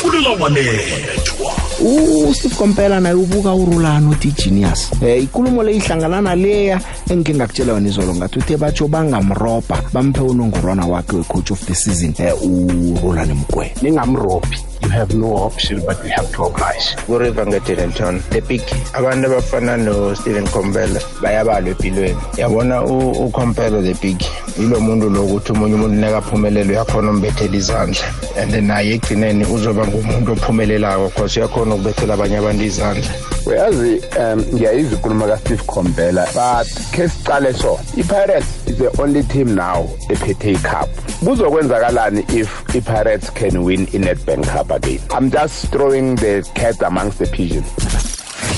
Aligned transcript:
kufulela 0.00 0.30
wanethwa 0.30 1.69
uSteve 1.80 2.54
Kompela 2.54 3.00
naye 3.00 3.14
ubuka 3.14 3.54
urulano 3.54 4.10
uthi 4.10 4.32
genius. 4.32 4.90
Eh 5.02 5.22
ikulumo 5.22 5.62
le 5.62 5.76
ihlangana 5.76 6.20
naleya 6.20 6.80
engike 7.10 7.34
ngakutshela 7.34 7.72
wena 7.72 7.88
izolo 7.88 8.14
ngathi 8.14 8.38
uthe 8.38 8.56
batsho 8.56 8.88
bangamropa 8.88 9.82
bamphe 9.92 10.20
unongorwana 10.20 10.86
wakhe 10.86 11.16
wecoach 11.16 11.50
of 11.50 11.64
the 11.66 11.74
season 11.74 12.14
eh 12.18 12.34
urulane 12.42 13.34
mgwena. 13.34 13.72
Ningamrobhi 13.82 14.58
you 14.82 14.88
have 14.88 15.14
no 15.14 15.36
option 15.36 15.80
but 15.84 16.02
we 16.02 16.10
have 16.10 16.30
to 16.32 16.44
oblige. 16.44 16.96
Kuriver 17.06 17.46
ngedenton 17.46 18.20
the 18.30 18.40
big 18.40 18.62
abantu 18.94 19.26
abafana 19.26 19.76
no-stephen 19.76 20.46
compela 20.48 21.00
bayabalwa 21.22 21.70
empilweni. 21.70 22.16
Yabona 22.36 22.82
ukhompela 22.82 23.82
the 23.82 23.94
big 24.00 24.18
yilo 24.58 24.80
muntu 24.80 25.10
lo 25.10 25.24
ukuthi 25.24 25.52
omunye 25.52 25.74
umuntu 25.74 25.96
nekaphumelele 25.96 26.72
uyakhona 26.72 27.10
umbethela 27.10 27.56
izandla. 27.56 28.04
And 28.36 28.54
naye 28.66 28.94
ekugcineni 28.94 29.44
uzoba 29.44 29.86
ngumuntu 29.86 30.32
ophumelelako 30.32 31.08
cause 31.14 31.40
uyakhona 31.40 31.69
ukubethela 31.74 32.14
abanye 32.14 32.36
abantu 32.36 32.64
izandla. 32.64 33.10
Uyazi 33.46 34.02
um 34.18 34.40
ngiyayizwa 34.54 34.98
ikhuluma 34.98 35.26
ka-steve 35.26 35.62
combela 35.66 36.26
but 36.34 36.66
khe 36.92 37.08
sicale 37.08 37.52
so 37.54 37.78
i-pirates 37.96 38.66
is 38.66 38.78
the 38.78 39.02
only 39.02 39.22
team 39.22 39.54
now 39.54 39.88
ephethe 40.08 40.52
icup. 40.52 40.88
Kuzokwenzakalani 41.24 42.24
if 42.34 42.50
i-pirates 42.74 43.30
can 43.30 43.64
win 43.64 43.86
i-netbank 43.94 44.46
cup 44.46 44.70
again? 44.70 45.00
I'm 45.10 45.30
just 45.30 45.72
throwing 45.72 46.16
the 46.16 46.48
cat 46.54 46.80
amongst 46.82 47.18
the 47.18 47.26
pigeons. 47.26 47.66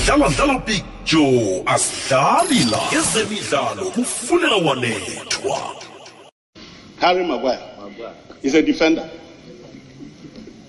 Dlala 0.05 0.27
dlala 0.29 0.65
big 0.65 0.83
joe. 1.05 1.63
Asidlali 1.65 2.69
la. 2.71 2.79
Ezemidlalo 2.91 3.91
kufulela 3.91 4.55
wanethwa. 4.55 5.57
Harry 6.99 7.23
Maguire 7.23 7.59
is 8.43 8.55
a 8.55 8.61
defender. 8.61 9.09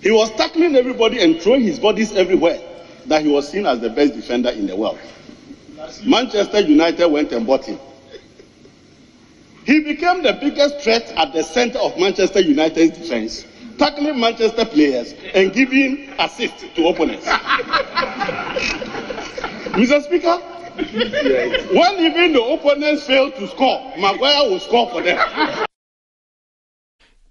He 0.04 0.10
was 0.10 0.30
tackling 0.32 0.76
everybody 0.76 1.22
and 1.22 1.40
throwing 1.40 1.62
his 1.62 1.78
bodies 1.80 2.12
everywhere 2.14 2.60
that 3.06 3.22
he 3.22 3.28
was 3.28 3.48
seen 3.48 3.64
as 3.64 3.80
the 3.80 3.88
best 3.88 4.12
defender 4.12 4.50
in 4.50 4.66
the 4.66 4.76
world. 4.76 4.98
Manchester 6.04 6.60
United 6.60 7.06
went 7.06 7.32
and 7.32 7.46
bought 7.46 7.64
him. 7.64 7.78
He 9.64 9.80
became 9.80 10.22
the 10.22 10.34
biggest 10.34 10.80
threat 10.82 11.10
at 11.16 11.32
the 11.32 11.42
center 11.42 11.78
of 11.78 11.98
Manchester 11.98 12.40
United's 12.40 12.98
defense, 12.98 13.46
tackling 13.78 14.20
Manchester 14.20 14.66
players 14.66 15.14
and 15.34 15.54
giving 15.54 16.10
assists 16.18 16.62
to 16.74 16.86
opponents. 16.88 17.24
Mr. 19.72 20.02
Speaker, 20.02 20.36
when 21.72 21.98
even 22.04 22.34
the 22.34 22.42
opponents 22.44 23.04
failed 23.06 23.34
to 23.36 23.48
score, 23.48 23.90
Maguire 23.98 24.50
will 24.50 24.60
score 24.60 24.90
for 24.90 25.00
them. 25.00 25.16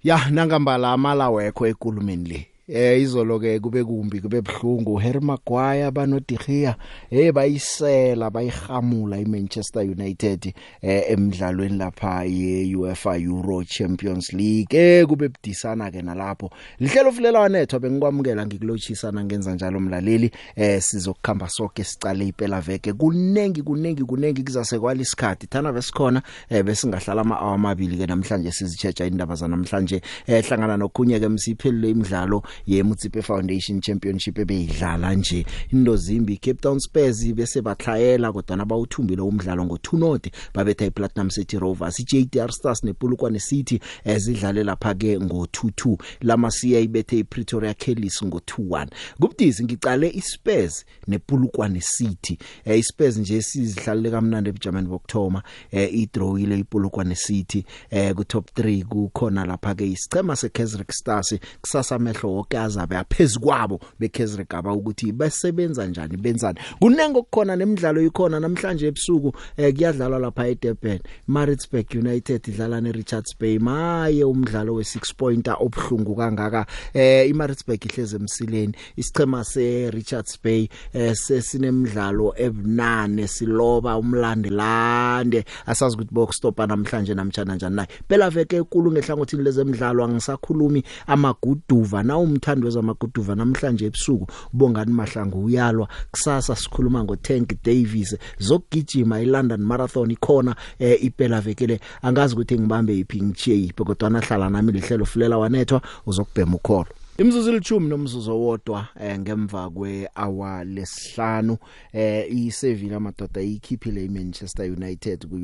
ya 0.04 0.18
nangambala 0.30 0.92
amala 0.92 1.30
wekho 1.30 1.68
ekulumeni 1.68 2.30
le 2.30 2.53
eh 2.68 3.02
izolo 3.02 3.40
ke 3.40 3.60
kube 3.60 3.84
kumbi 3.84 4.22
kube 4.22 4.38
ebhlungu 4.38 4.96
Harry 4.96 5.20
Maguire 5.20 5.92
banodigia 5.92 6.76
hey 7.10 7.32
bayisela 7.32 8.30
bayihamula 8.30 9.18
iManchester 9.20 9.82
United 9.82 10.54
eh 10.82 11.04
emidlalweni 11.12 11.78
lapha 11.78 12.24
yeUEFA 12.24 13.18
Euro 13.18 13.64
Champions 13.64 14.34
League. 14.34 14.74
Eh 14.78 15.06
kube 15.06 15.30
budisana 15.30 15.92
ke 15.92 16.02
nalapho. 16.02 16.50
Lihlelo 16.80 17.12
fulela 17.12 17.40
wanetho 17.40 17.80
bengikwamukela 17.80 18.46
ngikulotshisana 18.46 19.24
ngenza 19.24 19.56
njalo 19.56 19.80
mlaleli. 19.80 20.32
Eh 20.56 20.82
sizokukhamba 20.82 21.50
sonke 21.50 21.84
sicale 21.84 22.28
iphela 22.28 22.62
veke. 22.62 22.94
Kunengi 22.94 23.62
kunengi 23.62 24.04
kunengi 24.04 24.44
kuzase 24.44 24.80
kwali 24.80 25.02
isikhathi. 25.02 25.48
Thana 25.48 25.74
besikhona 25.74 26.22
eh 26.50 26.64
besingahlala 26.64 27.22
ama 27.22 27.36
hour 27.36 27.56
amabili 27.56 27.98
ke 27.98 28.08
namhlanje 28.08 28.52
sizichecha 28.52 29.06
indaba 29.06 29.36
zanamhlanje. 29.36 30.02
Eh 30.28 30.46
hlangana 30.46 30.78
nokhunye 30.78 31.20
ke 31.20 31.28
msiphelele 31.28 31.90
imidlalo 31.90 32.44
yeMutsipe 32.68 33.22
Foundation 33.22 33.82
Championship 33.82 34.40
ebeyidlala 34.40 35.16
nje. 35.16 35.46
Into 35.72 35.96
zimbi 35.96 36.38
Cape 36.38 36.62
Town 36.62 36.80
Spurs 36.80 37.34
bese 37.34 37.62
bathlayela 37.62 38.32
kodwa 38.32 38.58
nabawuthumbile 38.58 39.22
umdlalo 39.22 39.64
ngo2 39.64 40.00
note 40.00 40.32
babetha 40.54 40.86
iPlatinum 40.86 41.30
City 41.30 41.60
Rovers 41.60 42.00
iJTR 42.00 42.52
Stars 42.52 42.84
nePulukwane 42.84 43.40
City 43.40 43.80
ezidlale 44.06 44.64
lapha 44.64 44.94
ke 44.94 45.18
ngo22 45.18 45.98
lamasiya 46.22 46.80
ibethe 46.80 47.20
iPretoria 47.20 47.74
Kellys 47.74 48.22
ngo21 48.22 48.88
kubudisi 49.20 49.64
ngicale 49.64 50.10
iSpurs 50.10 50.86
nePulukwane 51.08 51.82
City. 51.82 52.38
Eh 52.66 52.80
iSpurs 52.80 53.18
nje 53.18 53.42
sizidlalele 53.42 54.12
kamnandi 54.12 54.50
ebujameni 54.50 54.88
bokthoma 54.88 55.44
eh 55.72 55.94
idrawile 55.94 56.58
iPulukwane 56.58 57.16
City 57.16 57.66
eh 57.90 58.14
ku 58.16 58.24
top 58.24 58.50
3 58.56 58.84
kukhona 58.86 59.46
lapha 59.46 59.76
ke 59.76 59.88
isicema 59.88 60.36
seKaizer 60.36 60.86
Stars 60.92 61.36
kusasa 61.62 62.00
mehlo 62.00 62.43
wonke 62.44 62.58
azabe 62.58 62.98
aphezukwabo 62.98 63.80
beKaizer 64.00 64.46
gaba 64.50 64.74
ukuthi 64.74 65.12
basebenza 65.12 65.86
njani 65.88 66.18
benzani. 66.18 66.60
Kunengo 66.80 67.24
kukhona 67.24 67.56
nemidlalo 67.56 68.02
ikhona 68.02 68.40
namhlanje 68.40 68.88
ebusuku 68.88 69.34
eh, 69.58 69.74
kuyadlalwa 69.74 70.20
lapha 70.20 70.48
eDurban. 70.48 71.00
Maritzburg 71.28 71.88
United 71.96 72.48
idlala 72.48 72.82
neRichards 72.82 73.38
Bay. 73.40 73.60
Maye 73.60 74.24
umdlalo 74.24 74.74
we6 74.74 75.16
pointer 75.18 75.56
obhlungu 75.60 76.16
kangaka. 76.16 76.66
Eh 76.94 77.30
iMaritzburg 77.30 77.86
ihleze 77.86 78.18
emsileni. 78.18 78.74
Isicema 78.98 79.44
seRichards 79.44 80.40
Bay 80.44 80.70
eh, 80.94 81.16
sesinemidlalo 81.16 82.34
ebunane 82.38 83.28
siloba 83.28 83.98
umlandelande. 83.98 85.46
Asazi 85.66 85.96
ukuthi 85.96 86.14
box 86.14 86.38
stopper 86.38 86.68
namhlanje 86.68 87.14
namtjana 87.14 87.56
njani 87.56 87.76
naye. 87.76 87.88
Phela 88.08 88.30
veke 88.30 88.58
enkulu 88.58 88.92
ngehlangothini 88.92 89.44
lezemidlalo 89.44 90.04
angisakhulumi 90.04 90.84
amaguduva. 91.08 92.04
Na 92.04 92.18
umthando 92.34 92.66
wezamaguduva 92.68 93.36
namhlanje 93.36 93.86
ebusuku 93.86 94.28
bongani 94.54 94.94
mahlangu 94.94 95.46
uyalwa. 95.46 95.88
Kusasa 96.12 96.56
sikhuluma 96.56 97.04
ngoTank 97.04 97.64
Davis 97.64 98.16
zokugijima 98.40 99.22
iLondon 99.22 99.62
Marathon 99.62 100.12
ikhona 100.12 100.56
eh, 100.80 101.04
iphela 101.04 101.42
vekele 101.42 101.80
angazi 102.02 102.34
ukuthi 102.34 102.60
ngibambe 102.60 102.98
iphi 102.98 103.22
ngichiye 103.22 103.58
iphi 103.58 103.84
kodwa 103.84 104.10
nahlala 104.10 104.50
nami 104.50 104.72
lihlelo 104.72 105.06
fulela 105.06 105.38
wanethwa 105.38 105.82
uzokubhema 106.06 106.56
ukholo. 106.56 107.03
Imzuzu 107.18 107.50
ilithumi 107.52 107.90
nomzuzu 107.90 108.32
owodwa 108.32 108.88
eh, 109.02 109.20
ngemva 109.20 109.70
kwehour 109.70 110.66
lesihlanu 110.66 111.58
eh 111.94 112.32
iSevilla 112.32 113.00
madoda 113.00 113.42
ikhiphile 113.42 114.06
iManchester 114.06 114.66
United 114.72 115.28
ku 115.28 115.36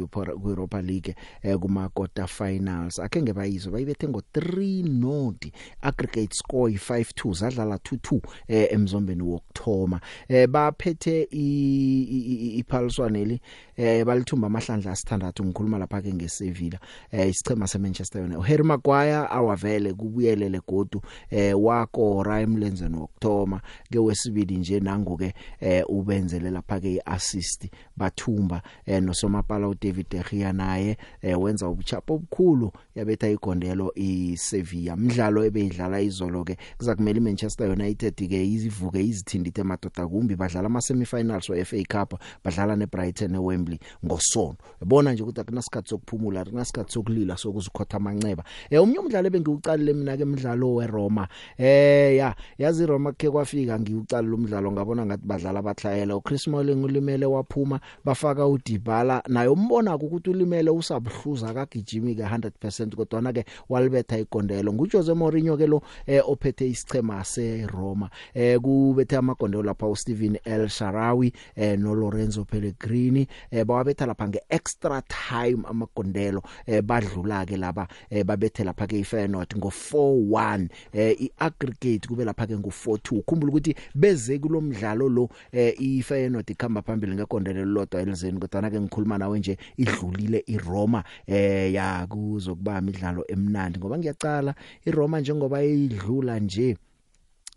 Europa 0.49 0.81
League 0.81 1.15
eh 1.43 1.57
kuma 1.59 1.89
quarter 1.89 2.27
finals 2.27 2.99
akhe 2.99 3.21
ngebayizwe 3.21 3.71
bayibethe 3.71 4.07
ngo 4.07 4.21
3 4.33 4.89
noti 4.99 5.53
aggregate 5.81 6.33
score 6.33 6.73
i5-2 6.73 7.33
zadlala 7.33 7.75
2-2 7.75 8.19
eh 8.47 8.67
emzombeni 8.73 9.21
wokthoma 9.23 10.01
eh 10.27 10.47
baphethe 10.47 11.27
iphaliswane 12.57 13.25
li 13.25 13.41
eh 13.79 14.05
balithumba 14.05 14.47
amahlandla 14.47 14.91
asithandathu 14.91 15.45
ngikhuluma 15.45 15.77
lapha 15.77 16.01
ke 16.01 16.13
ngeSevilla. 16.13 16.79
Eh 17.11 17.29
isichema 17.29 17.67
seManchester 17.67 18.21
United. 18.21 18.43
Harry 18.43 18.63
Maguire 18.63 19.27
awavele 19.29 19.93
kubuyelele 19.93 20.61
godu 20.67 21.01
eh 21.29 21.53
wako 21.63 22.23
Raimlenzen 22.23 22.95
wokthoma 22.95 23.61
ke 23.91 23.99
wesibili 23.99 24.57
nje 24.57 24.79
nangu 24.79 25.17
ke 25.17 25.33
eh 25.59 25.83
ubenzele 25.87 26.49
lapha 26.49 26.79
ke 26.79 26.93
iassist. 26.93 27.69
Bathumba 27.97 28.61
eh 28.85 29.01
nosomapala 29.01 29.67
uDavid 29.67 30.09
De 30.09 30.23
Gea 30.29 30.53
naye 30.53 30.97
eh 31.21 31.39
wenza 31.41 31.67
ubuchapho 31.67 32.13
obukhulu 32.13 32.71
yabetha 32.95 33.29
igondelo 33.29 33.93
iSevilla. 33.95 34.93
Umdlalo 34.93 35.45
ebeyidlala 35.45 36.01
izolo 36.01 36.43
ke 36.43 36.57
kuzakumela 36.77 37.17
iManchester 37.17 37.71
United 37.71 38.15
ke 38.15 38.45
izivuke 38.45 38.99
izithindithe 39.03 39.63
madoda 39.63 40.07
kumbi. 40.07 40.35
Badlala 40.35 40.65
ama 40.65 40.81
semifinals 40.81 41.49
we 41.49 41.63
FA 41.63 41.83
Cup 41.83 42.19
badlala 42.43 42.75
neBrighton 42.75 43.35
eWembley 43.35 43.68
ngosono. 44.05 44.55
Yabona 44.81 45.13
nje 45.13 45.23
ukuthi 45.23 45.41
akunasikhathi 45.41 45.89
sokuphumula 45.89 46.41
akunasikhathi 46.41 46.91
sokulila 46.91 47.37
sokuzikhotha 47.37 47.97
amanceba. 47.97 48.43
Eh 48.69 48.81
umnye 48.83 48.99
umdlalo 48.99 49.29
bengiwucalile 49.29 49.93
mina 49.93 50.17
ke 50.17 50.23
umdlalo 50.23 50.75
weRoma. 50.75 51.27
Eh 51.57 52.17
ya 52.17 52.35
yazi 52.57 52.85
Roma 52.85 53.11
ke 53.13 53.29
kwafika 53.29 53.79
ngiucala 53.79 54.27
lo 54.27 54.37
mdlalo 54.37 54.71
ngabona 54.71 55.05
ngathi 55.05 55.25
badlala 55.25 55.61
bathlayela 55.61 56.15
uChris 56.15 56.43
Smalling 56.43 56.83
ulimele 56.83 57.25
waphuma 57.25 57.79
bafaka 58.05 58.47
uDybala. 58.47 59.23
Naye 59.27 59.47
umbona 59.47 59.95
ukuthi 59.95 60.29
ulimele 60.29 60.69
usabhluza 60.69 61.53
kagijimi 61.53 62.15
ke 62.15 62.23
100% 62.23 62.95
kodwa 62.95 63.21
na 63.21 63.33
ke 63.33 63.45
walibetha 63.69 64.17
igondelo. 64.17 64.73
nguJose 64.73 65.13
Mourinho 65.13 65.57
ke 65.57 65.67
lo 65.67 65.81
eh, 66.07 66.21
ophethe 66.25 66.67
isichema 66.69 67.23
seRoma. 67.23 68.09
Eh 68.33 68.59
kubethe 68.59 69.17
amagondelo 69.17 69.63
lapha 69.63 69.87
uSteven 69.87 70.39
El 70.43 70.67
Sharawi 70.67 71.33
eh 71.55 71.77
no 71.79 71.93
Lorenzo 71.93 72.45
Pellegrini. 72.45 73.27
eh 73.51 73.58
bawabetha 73.65 74.05
lapha 74.05 74.27
ngeextra 74.27 75.01
time 75.01 75.63
amagondelo 75.69 76.43
eh 76.65 76.81
badlula 76.81 77.45
ke 77.45 77.57
laba 77.57 77.87
eh, 78.09 78.23
babethe 78.25 78.63
lapha 78.63 78.87
ke 78.87 78.99
iFeyenoord 78.99 79.57
ngo 79.57 79.67
4-1 79.69 80.67
eh 80.93 81.15
iaggregate 81.21 82.07
kube 82.07 82.25
lapha 82.25 82.47
ke 82.47 82.57
ngo 82.57 82.69
4-2 82.69 83.17
ukhumbula 83.19 83.51
ukuthi 83.51 83.75
beze 83.95 84.39
kulomdlalo 84.39 85.09
lo 85.09 85.29
eh, 85.51 85.73
iFeyenoord 85.79 86.49
ikhamba 86.49 86.81
phambili 86.81 87.15
ngekondelo 87.15 87.65
lodwa 87.65 88.01
elizeni 88.01 88.39
kodwa 88.39 88.61
na 88.61 88.69
ke 88.69 88.81
ngikhuluma 88.81 89.17
nawe 89.17 89.39
nje 89.39 89.57
idlulile 89.77 90.43
iRoma. 90.47 91.03
Eh 91.27 91.73
ya 91.73 92.07
kuzokuba 92.07 92.79
imidlalo 92.79 93.23
emnandi 93.27 93.79
ngoba 93.79 93.97
ngiyacala 93.97 94.55
iRoma 94.85 95.19
njengoba 95.19 95.63
idlula 95.63 96.39
nje 96.39 96.77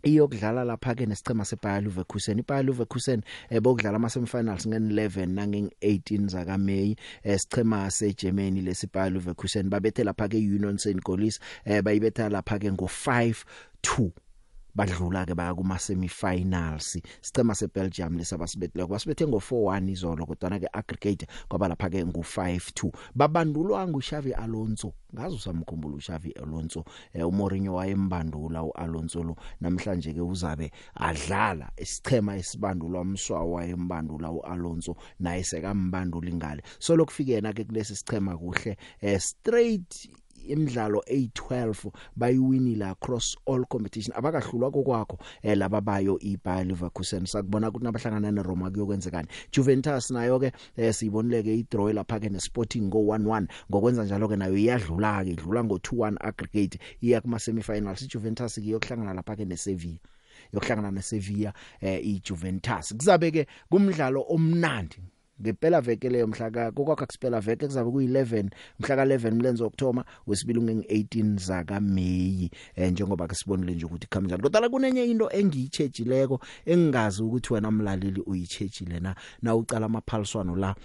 iyokudlala 0.03 0.63
lapha 0.63 0.95
ke 0.95 1.05
nesicema 1.05 1.45
seBayer 1.45 1.83
Leverkusen. 1.83 2.39
iBayer 2.39 2.65
Leverkusen 2.65 3.23
eh, 3.49 3.61
bokudlala 3.61 3.95
ama 3.95 4.09
semifinals 4.09 4.65
nge11 4.67 5.31
nange18 5.31 6.27
zaka 6.27 6.57
May 6.57 6.95
esicema 7.23 7.91
seGermany 7.91 8.61
lesiBayer 8.61 9.13
Leverkusen. 9.13 9.69
Babethe 9.69 10.03
lapha 10.03 10.27
ke 10.27 10.37
Union 10.37 10.77
Saint 10.77 11.03
Gilloise 11.03 11.39
eh, 11.65 11.81
bayibetha 11.81 12.29
lapha 12.29 12.59
ke 12.59 12.69
ngo5 12.71 13.43
2 13.83 14.11
badlula 14.75 15.25
ke 15.25 15.35
baya 15.35 15.53
kuma 15.55 15.79
semifinals 15.79 16.97
sicema 17.21 17.55
seBelgium 17.55 18.17
lesabasibethile 18.17 18.85
kwasibethe 18.85 19.25
ngo4-1 19.25 19.89
izolo 19.89 20.25
kodwa 20.25 20.59
ke 20.59 20.67
aggregate 20.73 21.27
kwaba 21.47 21.67
lapha 21.67 21.89
ke 21.89 22.03
ngu5-2 22.03 22.91
babandulwa 23.15 23.87
nguXavi 23.87 24.33
Alonso 24.33 24.93
ngazi 25.13 25.35
usamkhumbula 25.35 25.95
uXavi 25.95 26.31
Alonso 26.31 26.85
eh, 27.13 27.27
uMourinho 27.27 27.73
wayembandula 27.73 28.63
uAlonso 28.63 29.23
lo. 29.23 29.35
Namhlanje 29.61 30.13
ke 30.13 30.21
uzabe 30.21 30.71
adlala 30.95 31.71
isichema 31.77 32.35
esibandulwa 32.35 33.01
umswa 33.01 33.45
wayembandula 33.45 34.31
uAlonso 34.31 34.95
naye 35.19 35.43
sekambandula 35.43 36.29
ingale 36.29 36.63
so 36.79 36.95
lokufike 36.95 37.31
yena 37.31 37.53
ke 37.53 37.63
kulesi 37.63 37.95
sichema 37.95 38.37
kuhle 38.37 38.77
eh, 39.01 39.19
straight 39.19 40.09
imidlalo 40.47 41.03
a12 41.07 41.91
bayiwinile 42.15 42.85
across 42.85 43.37
all 43.45 43.65
competition. 43.65 44.15
Abakahlulwa 44.17 44.71
kokwakho 44.71 45.17
eh 45.41 45.57
laba 45.57 45.81
bayo 45.81 46.19
iBayer 46.19 46.65
Leverkusen. 46.65 47.25
Sakubona 47.25 47.69
ukuthi 47.69 47.83
nabahlangana 47.83 48.31
neRoma 48.31 48.71
kuyokwenzekani. 48.71 49.27
Juventus 49.51 50.11
nayo 50.11 50.39
ke 50.39 50.51
eh, 50.77 50.93
siyibonileke 50.93 51.55
idraw 51.55 51.93
lapha 51.93 52.19
ke 52.19 52.29
neSporting 52.29 52.89
go 52.89 52.99
1-1 52.99 53.47
ngokwenza 53.69 54.03
njalo 54.03 54.27
ke 54.27 54.35
nayo 54.35 54.57
iyadlula 54.57 55.23
ke 55.23 55.29
idlula 55.31 55.63
ngo 55.63 55.75
2-1 55.77 56.17
aggregate 56.19 56.79
iya 57.01 57.21
kuma 57.21 57.39
semifinals 57.39 58.01
iJuventus 58.01 58.57
iyokuhlangana 58.57 59.13
lapha 59.13 59.35
ke 59.35 59.45
neSevilla 59.45 59.99
yokuhlangana 60.53 60.91
neSevilla 60.91 61.53
eh 61.81 61.99
iJuventus. 62.05 62.93
Kuzabe 62.97 63.31
ke 63.31 63.47
kumdlalo 63.69 64.25
omnandi. 64.29 65.12
Ngempela 65.41 65.81
veke 65.81 66.09
leyo 66.09 66.27
mhla 66.27 66.51
ka 66.51 66.71
kokwakho 66.71 67.05
kusipela 67.05 67.39
veke 67.39 67.67
kuzabe 67.67 67.89
ku11 67.89 68.49
mhla 68.79 68.95
ka11 68.95 69.31
mlenzo 69.31 69.67
October 69.67 70.03
wesibili 70.27 70.59
nge18 70.59 71.37
zaka 71.39 71.79
May 71.79 72.49
eh 72.75 72.91
njengoba 72.91 73.27
ke 73.27 73.35
sibonile 73.35 73.75
nje 73.75 73.85
ukuthi 73.85 74.07
khama 74.07 74.27
njalo. 74.27 74.43
Kodwa 74.43 74.69
kunenye 74.69 75.05
into 75.05 75.29
engiyitshejileko 75.29 76.39
engingazi 76.65 77.23
ukuthi 77.23 77.53
wena 77.53 77.71
mlaleli 77.71 78.21
uyitshejile 78.21 78.99
na 78.99 79.15
na 79.41 79.55
ucala 79.55 79.85
amaphaliswano 79.85 80.55
la 80.55 80.75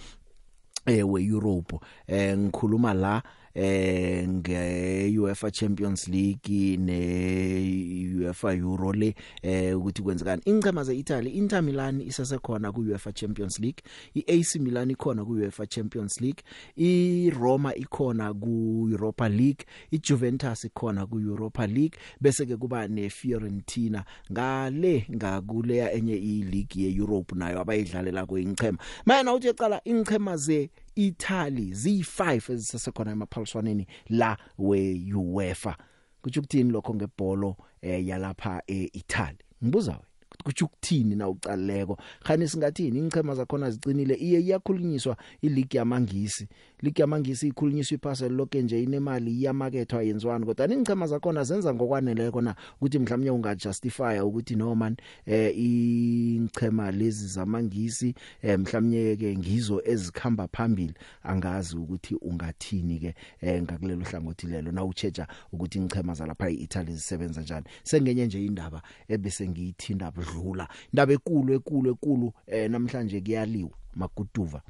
eh 0.86 1.04
we 1.10 1.24
Europe 1.24 1.78
eh 2.06 2.38
ngikhuluma 2.38 2.94
la 2.94 3.22
eh 3.58 4.28
nge 4.28 5.18
UEFA 5.18 5.50
Champions 5.50 6.08
League 6.08 6.76
ne 6.76 8.14
UEFA 8.18 8.54
Euro 8.54 8.92
le 8.92 9.14
eh 9.42 9.78
ukuthi 9.78 10.02
kwenzekani. 10.02 10.42
Ingcema 10.44 10.84
zeItaly 10.84 11.30
Inter 11.30 11.62
Milan 11.62 12.00
isasekhona 12.00 12.72
ku 12.72 12.80
UEFA 12.80 13.12
Champions 13.12 13.58
League 13.58 13.82
iAC 14.14 14.60
Milan 14.60 14.90
ikhona 14.90 15.24
ku 15.24 15.32
UEFA 15.32 15.66
Champions 15.66 16.20
League 16.20 16.42
iRoma 16.76 17.74
ikhona 17.74 18.34
ku 18.34 18.88
Europa 18.90 19.28
League 19.28 19.66
iJuventus 19.90 20.64
ikhona 20.64 21.06
ku 21.06 21.18
Europa 21.18 21.66
League 21.66 21.98
bese 22.20 22.46
ke 22.46 22.56
kuba 22.56 22.88
neFiorentina. 22.88 24.04
Ngale 24.32 25.06
ngakuleya 25.10 25.92
enye 25.92 26.16
ileague 26.16 26.82
yeEurope 26.82 27.34
nayo 27.34 27.60
abayidlalela 27.60 28.26
ko 28.26 28.38
ingchema 28.38 28.78
mana 29.06 29.34
uthi 29.34 29.46
yaqala 29.46 29.80
ingchema 29.84 30.36
ze 30.36 30.70
Italy 30.98 31.70
zi5 31.72 32.52
ezisesekhona 32.52 33.10
emaphaliswaneni 33.12 33.86
la 34.08 34.36
we 34.58 34.80
UEFA 35.14 35.76
kuthi 36.22 36.38
ukuthini 36.38 36.70
lokho 36.70 36.94
ngebholo 36.94 37.56
eh 37.82 38.06
yalapha 38.06 38.62
eItaly 38.66 39.38
ngibuza 39.62 39.92
wena. 39.92 40.07
Kuthi 40.44 40.64
ukuthini 40.64 41.14
na 41.16 41.28
ucaleko? 41.28 41.98
Khani 42.24 42.48
singathini 42.48 42.98
ingchema 42.98 43.34
zakhona 43.34 43.70
zicinile 43.70 44.14
iye 44.14 44.40
iyakhulunyiswa 44.40 45.16
ileague 45.42 45.78
yamangisi. 45.78 46.48
League 46.82 47.00
yamangisi 47.02 47.48
ikhulunyiswa 47.48 47.94
iphasel 47.94 48.32
lonke 48.32 48.62
nje 48.62 48.82
inemali 48.82 49.32
iyamakethwa 49.32 50.02
yenziwani. 50.02 50.46
Kodwa 50.46 50.72
ingchema 50.72 51.06
zakhona 51.06 51.44
zenza 51.44 51.74
ngokwaneleko 51.74 52.40
na 52.40 52.54
ukuthi 52.76 52.98
mhlawumnye 52.98 53.30
ungajustify 53.30 54.20
ukuthi 54.22 54.56
no 54.56 54.74
man 54.74 54.96
eh 55.26 55.58
ingchema 55.58 56.90
lezi 56.90 57.26
zamangisi 57.26 58.14
eh, 58.42 58.58
mhlawumnye 58.58 59.16
ke 59.16 59.36
ngizo 59.36 59.82
ezikhamba 59.84 60.48
phambili. 60.48 60.94
Angazi 61.22 61.76
ukuthi 61.76 62.14
ungathini 62.14 62.98
ke 62.98 63.14
eh, 63.40 63.62
ngakulelo 63.62 64.04
hlangothi 64.04 64.46
lelo. 64.46 64.72
Na 64.72 64.84
uchecha 64.84 65.26
ukuthi 65.52 65.78
ingchema 65.78 66.14
zalapha 66.14 66.50
eItaly 66.50 66.92
zisebenza 66.92 67.40
njani? 67.40 67.66
Sengenye 67.82 68.26
nje 68.26 68.44
indaba 68.44 68.82
ebese 69.08 69.48
ngiyithinda 69.48 70.10
budlula 70.32 70.68
indaba 70.92 71.12
ekulu 71.12 71.54
ekulu 71.54 71.90
ekulu 71.90 72.32
eh, 72.46 72.70
namhlanje 72.70 73.20
kuyaliwa 73.20 73.70
maguduva. 73.94 74.62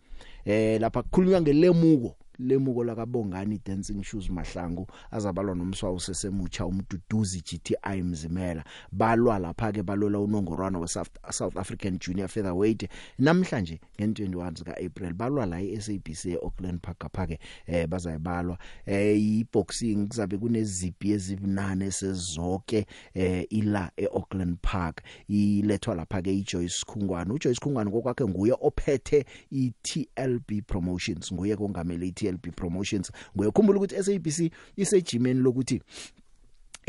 Eh 0.45 0.81
lapha 0.81 1.03
kukhulunywa 1.03 1.41
ngelemuko. 1.41 2.17
Lemuko 2.39 2.85
lakabongani 2.85 3.61
dancing 3.67 4.03
shoes 4.03 4.31
mahlangu 4.31 4.87
azabalwa 5.11 5.55
nomswa 5.55 5.93
usesemucha 5.93 6.67
umduduzi 6.67 7.41
GTI 7.41 8.03
mzimela. 8.03 8.65
Balwa 8.93 9.39
lapha 9.39 9.73
ke 9.73 9.83
balola 9.83 10.19
unongorwana 10.19 10.79
we 10.79 10.87
South, 10.89 11.11
South 11.31 11.57
African 11.57 11.99
Junior 11.99 12.29
Featherweight. 12.29 12.89
Namhlanje 13.19 13.81
nge21 13.99 14.59
zika 14.59 14.77
April 14.77 15.15
balwa 15.15 15.47
la 15.47 15.61
eSABC 15.61 16.27
eAuckland 16.27 16.81
Park 16.81 17.05
apha 17.05 17.27
ke 17.27 17.39
eh 17.67 17.87
bazayibalwa 17.89 18.59
eh 18.87 19.23
iboxing 19.23 20.07
kuzabe 20.09 20.39
kunezipi 20.39 21.13
ezibunane 21.13 21.91
sezoke 21.91 22.87
eh 23.15 23.47
ila 23.51 23.91
eAuckland 23.97 24.57
Park. 24.63 25.03
Ilethwa 25.29 25.95
lapha 25.95 26.23
ke 26.23 26.35
iJoyce 26.35 26.85
Khungwane. 26.87 27.33
uJoyce 27.33 27.61
Khungwane 27.61 27.91
kokwakhe 27.91 28.25
nguye 28.25 28.57
ophethe 28.61 29.25
iTLB 29.51 30.63
Promotions 30.67 31.33
nguye 31.33 31.57
kongamele 31.57 32.07
iTLB 32.07 32.28
Promotions. 32.37 33.11
Nguye 33.37 33.51
khumbula 33.51 33.79
ukuthi 33.79 34.03
SABC 34.03 34.53
isejimeni 34.77 35.41
lokuthi 35.41 35.83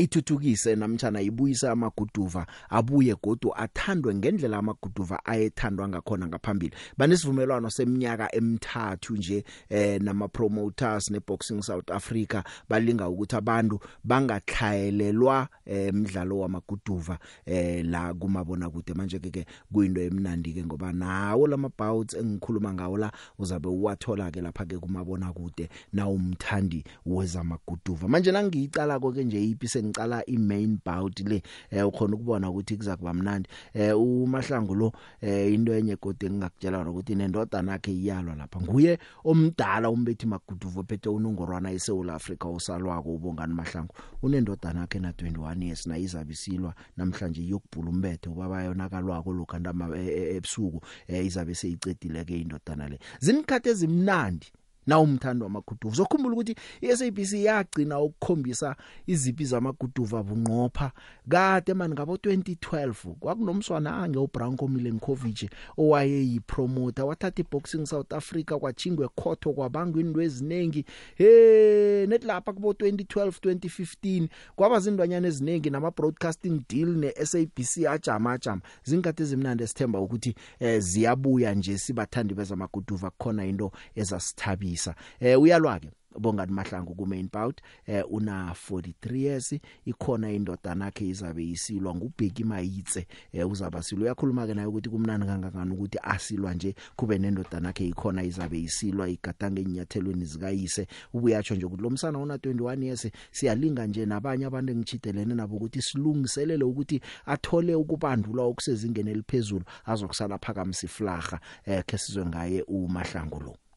ithuthukise 0.00 0.76
namtjana 0.76 1.20
ibuyisa 1.20 1.72
amaguduva 1.72 2.46
abuye 2.68 3.14
godu 3.22 3.52
athandwe 3.56 4.14
ngendlela 4.14 4.58
amaguduva 4.58 5.24
ayethandwa 5.24 5.88
ngakhona 5.88 6.26
ngaphambili. 6.26 6.74
Banesivumelwano 6.98 7.70
seminyaka 7.70 8.34
emithathu 8.34 9.16
nje 9.16 9.44
eh 9.68 10.00
nama 10.02 10.28
promoters 10.28 11.10
neBoxing 11.10 11.62
South 11.62 11.90
Africa 11.90 12.42
balinga 12.68 13.08
ukuthi 13.08 13.36
abantu 13.36 13.80
bangakhayelelwa 14.04 15.48
emidlalo 15.66 16.36
eh, 16.36 16.42
wamaguduva 16.42 17.18
eh 17.46 17.84
la 17.84 18.14
kumabona 18.14 18.70
kude 18.70 18.94
manje 18.94 19.18
ke 19.18 19.46
kuyinto 19.72 20.00
emnandi 20.00 20.52
ke 20.52 20.64
ngoba 20.64 20.92
nawo 20.92 21.46
lamabouts 21.46 22.14
engikhuluma 22.14 22.74
ngawo 22.74 22.96
la 22.96 23.12
uzabe 23.38 23.68
uwathola 23.68 24.30
ke 24.30 24.40
lapha 24.40 24.64
ke 24.64 24.78
kumabona 24.78 25.32
kude 25.32 25.68
na 25.92 26.08
umthandi 26.08 26.84
wezamaguduva. 27.06 28.08
Manje 28.08 28.32
nangiyicala 28.32 29.00
konke 29.00 29.24
nje 29.24 29.44
iphi 29.44 29.68
ngicala 29.90 30.26
imain 30.26 30.78
bout 30.84 31.20
le 31.20 31.42
eh 31.70 31.86
ukhona 31.86 32.14
ukubona 32.14 32.50
ukuthi 32.50 32.76
kuzakuba 32.76 33.14
mnandi. 33.14 33.48
Eh 33.74 33.92
umahlangu 33.98 34.74
lo 34.74 34.92
eh 35.20 35.52
into 35.52 35.74
enye 35.74 35.96
gode 35.96 36.26
engingakutshela 36.26 36.88
ukuthi 36.88 37.14
nendoda 37.14 37.62
nakhe 37.62 37.92
iyalwa 37.92 38.34
lapha. 38.34 38.60
Nguye 38.60 38.98
omdala 39.24 39.90
umbethi 39.90 40.26
maguduvo 40.26 40.82
phethe 40.82 41.08
unongorwana 41.08 41.72
eSouth 41.72 42.08
Africa 42.10 42.44
usalwako 42.44 43.14
ubongani 43.14 43.54
mahlangu. 43.54 43.94
Unendoda 44.22 44.72
nakhe 44.72 44.98
na 44.98 45.10
21 45.10 45.64
years 45.64 45.86
na 45.86 45.98
izabisilwa 45.98 46.74
namhlanje 46.96 47.46
yokubhula 47.46 47.90
umbethe 47.90 48.30
ubaba 48.30 48.64
yonakalwako 48.64 49.32
lokho 49.32 49.58
ndama 49.58 49.98
ebusuku 49.98 50.80
eh 51.08 51.26
izabe 51.26 51.54
seyicedile 51.54 52.24
ke 52.24 52.40
indodana 52.40 52.88
le. 52.88 52.98
Zinikhathi 53.20 53.68
ezimnandi. 53.68 54.52
Na 54.86 54.98
umthando 55.00 55.44
wamaguduva. 55.44 55.96
Zokhumbula 55.96 56.34
ukuthi 56.34 56.54
iSABC 56.80 57.32
yagcina 57.32 58.00
ukukhombisa 58.00 58.76
izipi 59.06 59.44
zamaguduva 59.44 60.22
bunqopha. 60.22 60.92
Kade 61.28 61.74
manje 61.74 61.94
ngabo 61.94 62.14
2012 62.14 63.14
kwakunomswana 63.20 63.96
ange 63.96 64.18
uBranko 64.18 64.68
Milenkovic 64.68 65.50
owaye 65.76 66.26
yipromoter 66.26 67.04
wathatha 67.04 67.40
iboxing 67.40 67.86
South 67.86 68.12
Africa 68.12 68.58
kwachingwe 68.60 69.08
khotho 69.08 69.52
kwabanga 69.52 70.00
indwe 70.00 70.24
ezinengi. 70.24 70.84
He 71.14 72.06
net 72.06 72.24
lapha 72.24 72.52
kubo 72.52 72.72
2012 72.72 73.28
2015 73.28 74.28
kwaba 74.56 74.80
zindwanyana 74.80 75.28
ezinengi 75.28 75.70
nama 75.70 75.90
broadcasting 75.90 76.62
deal 76.68 76.88
neSABC 76.88 77.86
ajama 77.88 78.32
ajama. 78.32 78.62
Zinkathe 78.84 79.22
ezimnandi 79.22 79.64
esithemba 79.64 80.00
ukuthi 80.00 80.34
eh, 80.60 80.80
ziyabuya 80.80 81.54
nje 81.54 81.78
sibathandi 81.78 82.34
bezamaguduva. 82.34 83.10
Khona 83.10 83.44
into 83.46 83.72
ezasithabisa. 83.94 84.79
Eh 85.20 85.40
uyalwa 85.40 85.80
ke 85.80 85.90
bongani 86.18 86.52
mahlangu 86.52 86.94
ku 86.94 87.06
main 87.06 87.28
bout 87.32 87.60
eh 87.86 88.02
una 88.10 88.52
43 88.52 89.16
years 89.16 89.54
ikhona 89.84 90.32
indodana 90.32 90.84
yakhe 90.84 91.08
izabe 91.08 91.50
isilwa 91.50 91.94
ngubheki 91.94 92.44
mayitse. 92.44 93.06
Eh 93.32 93.50
uzaba 93.50 93.82
silwa. 93.82 94.04
Uyakhuluma 94.04 94.46
ke 94.46 94.54
naye 94.54 94.66
ukuthi 94.66 94.88
kumnani 94.88 95.26
kangangani 95.26 95.72
ukuthi 95.72 95.98
asilwa 96.02 96.54
nje 96.54 96.74
kube 96.96 97.18
nendodana 97.18 97.68
yakhe 97.68 97.88
ikhona 97.88 98.22
izabe 98.22 98.60
isilwa 98.60 99.08
igadange 99.08 99.62
enyathelweni 99.62 100.24
zikayise. 100.24 100.86
Ubuyatsho 101.12 101.54
nje 101.54 101.66
ukuthi 101.66 101.82
lo 101.82 101.90
msana 101.90 102.18
una 102.18 102.36
21 102.36 102.84
years 102.84 103.08
siyalinga 103.30 103.86
nje 103.86 104.06
nabanye 104.06 104.46
abantu 104.46 104.72
engichidelene 104.72 105.34
nabo 105.34 105.56
ukuthi 105.56 105.82
silungiselele 105.82 106.64
ukuthi 106.64 107.00
athole 107.26 107.74
ukubandula 107.74 108.42
okusezingeni 108.42 109.10
eliphezulu 109.10 109.64
azokusala 109.84 110.38
phakamisa 110.38 110.86
iflaga 110.86 111.40
eh 111.64 111.84
ke 111.86 111.98
sizwe 111.98 112.26
ngaye 112.26 112.62
umahlangu 112.62 113.40
lo. 113.40 113.69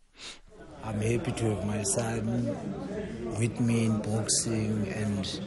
I'm 0.85 0.99
happy 0.99 1.31
to 1.31 1.55
have 1.55 1.65
my 1.65 1.81
son 1.83 2.57
with 3.39 3.57
me 3.61 3.85
in 3.85 4.01
boxing 4.01 4.85
and 4.89 5.39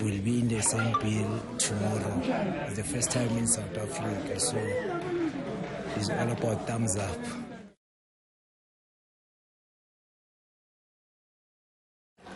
we'll 0.00 0.20
be 0.20 0.40
in 0.40 0.48
the 0.48 0.60
same 0.60 0.92
bill 1.00 1.40
tomorrow. 1.56 2.20
It's 2.66 2.76
the 2.76 2.84
first 2.84 3.10
time 3.10 3.30
in 3.38 3.46
South 3.46 3.78
Africa, 3.78 4.38
so 4.38 4.58
it's 5.96 6.10
all 6.10 6.30
about 6.30 6.66
thumbs 6.66 6.98
up. 6.98 7.16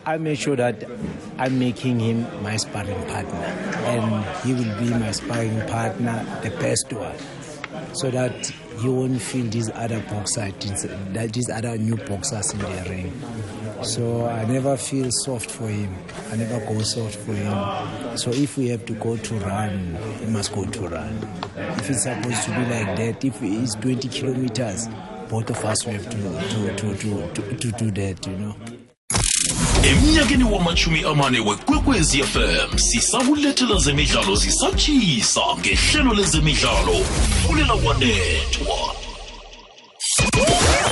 I 0.03 0.17
make 0.17 0.39
sure 0.39 0.55
that 0.55 0.83
I'm 1.37 1.59
making 1.59 1.99
him 1.99 2.25
my 2.41 2.57
sparring 2.57 3.05
partner 3.05 3.45
and 3.85 4.25
he 4.43 4.53
will 4.55 4.79
be 4.79 4.89
my 4.89 5.11
sparring 5.11 5.61
partner, 5.67 6.25
the 6.41 6.49
best 6.49 6.91
one, 6.91 7.15
so 7.93 8.09
that 8.11 8.47
he 8.81 8.89
won't 8.89 9.21
feel 9.21 9.45
these 9.45 9.69
other 9.71 9.99
boxers, 10.09 10.53
that 11.13 11.31
these 11.33 11.49
other 11.49 11.77
new 11.77 11.95
boxers 11.95 12.53
in 12.53 12.59
the 12.59 12.85
ring. 12.89 13.83
So 13.83 14.25
I 14.27 14.45
never 14.45 14.77
feel 14.77 15.09
soft 15.11 15.51
for 15.51 15.67
him. 15.67 15.93
I 16.31 16.37
never 16.37 16.59
go 16.65 16.81
soft 16.81 17.15
for 17.15 17.33
him. 17.33 18.17
So 18.17 18.31
if 18.31 18.57
we 18.57 18.69
have 18.69 18.85
to 18.85 18.93
go 18.93 19.17
to 19.17 19.33
run, 19.35 19.97
he 20.19 20.25
must 20.27 20.53
go 20.53 20.65
to 20.65 20.87
run. 20.87 21.17
If 21.55 21.89
it's 21.89 22.03
supposed 22.03 22.43
to 22.43 22.49
be 22.51 22.65
like 22.65 22.95
that, 22.97 23.23
if 23.23 23.41
it's 23.41 23.75
20 23.75 24.07
kilometers, 24.09 24.87
both 25.29 25.49
of 25.49 25.63
us 25.65 25.85
we 25.85 25.93
have 25.93 26.09
to 26.09 26.17
to 26.17 26.75
to 26.75 26.95
to 26.95 27.33
to, 27.33 27.57
to 27.57 27.71
do 27.71 27.91
that, 27.91 28.25
you 28.27 28.37
know. 28.37 28.55
Emnyakeni 29.83 30.43
wamachumi 30.43 31.03
amane 31.03 31.39
wekwekwezi 31.39 32.23
fm 32.23 32.77
sisakulethela 32.77 33.77
zemidlalo 33.77 34.35
zisatshisa 34.35 35.41
ngehlelo 35.59 36.13
lezemidlalo 36.13 37.05
fulela 37.47 37.73
wanethwa 37.73 38.93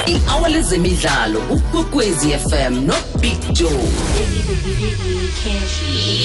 i-hour 0.05 0.49
lezemidlalo 0.49 1.39
ukwekwezi 1.49 2.29
fm 2.29 2.85
nobig 2.85 3.53
joe. 3.53 3.89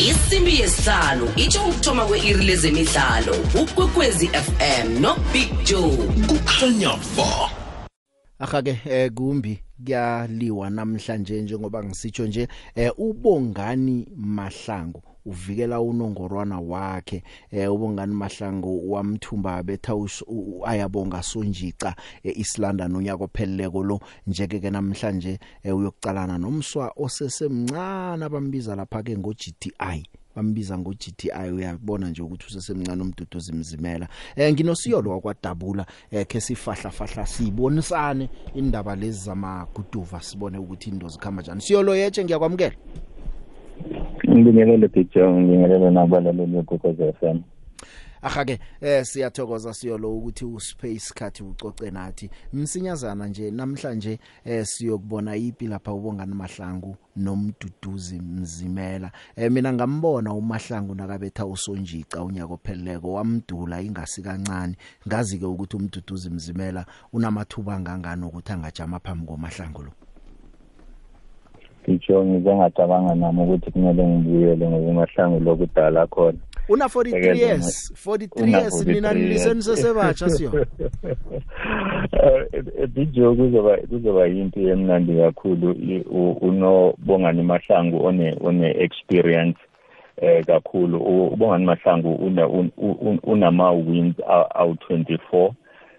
Isimbi 0.08 0.60
yesihlanu 0.60 1.28
itsho 1.36 1.64
ukuthoma 1.64 2.04
kwe-iri 2.04 2.44
lezemidlalo 2.44 3.36
ukwekwezi 3.54 4.28
fm 4.28 5.00
nobig 5.00 5.64
joe. 5.64 5.96
Kukhanya 6.28 6.90
ba. 7.16 7.65
Akake 8.38 8.80
eh 8.84 9.10
kumbi 9.12 9.58
kuyaliwa 9.84 10.70
namhlanje 10.70 11.42
njengoba 11.42 11.84
ngisitsho 11.84 12.26
nje 12.26 12.48
eh 12.74 12.92
ubongani 12.98 14.08
mahlangu 14.16 15.02
uvikela 15.26 15.80
unongorwana 15.80 16.60
wakhe. 16.60 17.22
Eh 17.50 17.72
ubongani 17.72 18.14
mahlangu 18.14 18.92
wamthumba 18.92 19.62
betha 19.62 19.92
ayabonga 20.66 21.22
sonjica 21.22 21.94
eIslanda 22.24 22.88
nonyaka 22.88 23.24
opheleleko 23.24 23.82
lo. 23.84 24.00
Njeke 24.26 24.60
ke 24.60 24.70
namhlanje 24.70 25.38
eh, 25.62 25.76
uyokucalana 25.76 26.38
nomswa 26.38 26.92
osesemncane 26.96 28.24
abambiza 28.24 28.76
lapha 28.76 29.02
ke 29.02 29.18
ngo 29.18 29.32
GTI 29.32 30.04
bambiza 30.36 30.78
ngo 30.78 30.90
GTI 30.90 31.50
uyabona 31.54 32.08
nje 32.08 32.22
ukuthi 32.22 32.46
usesemncane 32.46 33.02
umduduzi 33.02 33.52
mzimela 33.52 34.08
eh 34.36 34.52
nginosiyolo 34.52 35.10
wakwadabula 35.10 35.86
eh 36.10 36.26
ke 36.26 36.40
sifahla 36.40 36.90
fahla 36.90 37.26
sibonisane 37.26 38.28
indaba 38.54 38.96
lezi 38.96 39.24
zamaguduva 39.24 40.20
sibone 40.20 40.58
ukuthi 40.58 40.90
into 40.90 41.08
zikhamba 41.08 41.42
njani. 41.42 41.60
Siyolo 41.60 41.96
yeche 41.96 42.24
ngiyakwamukela. 42.24 42.76
Ngibingelele 44.28 44.88
picture 44.88 45.32
ngibingelele 45.32 45.90
nabalaleli 45.90 46.46
bekokoza 46.46 47.12
FM 47.12 47.55
Ahake 48.26 48.58
eh 48.80 49.04
siyathokoza 49.04 49.74
siyolo 49.74 50.16
ukuthi 50.16 50.44
uspace 50.44 50.94
isikhathi 50.94 51.42
ucoce 51.42 51.90
nathi. 51.90 52.30
Msinyazana 52.52 53.26
nje 53.26 53.50
namhlanje 53.50 54.18
eh 54.44 54.64
siyokubona 54.64 55.36
ipi 55.36 55.66
lapha 55.66 55.92
ubongani 55.92 56.34
mahlangu 56.34 56.96
nomduduzi 57.16 58.20
mzimela. 58.20 59.10
Eh 59.36 59.50
mina 59.50 59.72
ngambona 59.72 60.34
umahlangu 60.34 60.94
nakabetha 60.94 61.46
usonjica 61.46 62.16
unyaka 62.24 62.54
opheleleko 62.54 63.12
wamdula 63.12 63.80
ingasi 63.82 64.22
kancane. 64.22 64.76
Ngazi 65.08 65.38
ke 65.38 65.46
ukuthi 65.46 65.76
umduduzi 65.76 66.30
mzimela 66.30 66.86
unamathuba 67.12 67.74
angangani 67.74 68.24
ukuthi 68.24 68.52
angajama 68.52 68.98
phambi 68.98 69.26
komahlangu 69.26 69.82
lo? 69.82 69.92
Ngitsho 71.88 72.24
ngize 72.24 72.54
ngacabanga 72.54 73.14
nami 73.14 73.42
ukuthi 73.42 73.70
kumele 73.70 74.06
ngibuyele 74.06 74.68
ngoba 74.68 74.90
umahlangu 74.90 75.40
lokudala 75.40 76.06
khona. 76.06 76.38
Una 76.68 76.88
43 76.88 77.36
years. 77.38 77.92
43 78.06 78.50
years 78.50 78.86
nina 78.86 79.12
niliseni 79.12 79.62
sesebatsha 79.62 80.28
siyo? 80.30 80.66
Video 82.86 83.34
kuzoba 83.34 83.76
kuzoba 83.76 84.26
into 84.26 84.60
emnandi 84.60 85.12
kakhulu. 85.16 85.76
Unobongani 86.40 87.42
mahlangu 87.42 88.04
one 88.06 88.36
one 88.40 88.74
experience 88.84 89.58
eh 90.16 90.44
kakhulu. 90.46 90.98
Ubongani 91.32 91.64
mahlangu 91.64 92.14
una 92.14 92.48
unama 93.22 93.72
wins 93.72 94.16
aw 94.54 94.72
24 94.72 95.52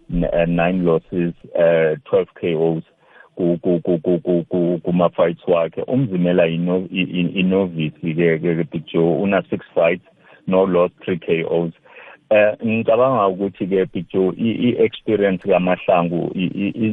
9 0.10 0.84
losses 0.84 1.34
uh 1.56 1.98
12 2.12 2.26
KOs 2.42 2.84
kuma 4.84 5.10
fights 5.10 5.48
wakhe. 5.48 5.82
Umzimela 5.82 6.48
inovice 6.48 8.00
ke 8.02 8.40
ke 8.40 8.64
picture 8.72 9.22
una 9.22 9.42
6 9.42 9.60
fights. 9.76 10.06
No 10.48 10.66
loss 10.66 10.92
3 11.06 11.20
KOs 11.20 11.74
eh 12.30 12.54
ngicabanga 12.66 13.28
ukuthi 13.28 13.68
ke 13.68 13.86
picture 13.86 14.34
i 14.38 14.76
experience 14.84 15.44
kamahlangu 15.48 16.32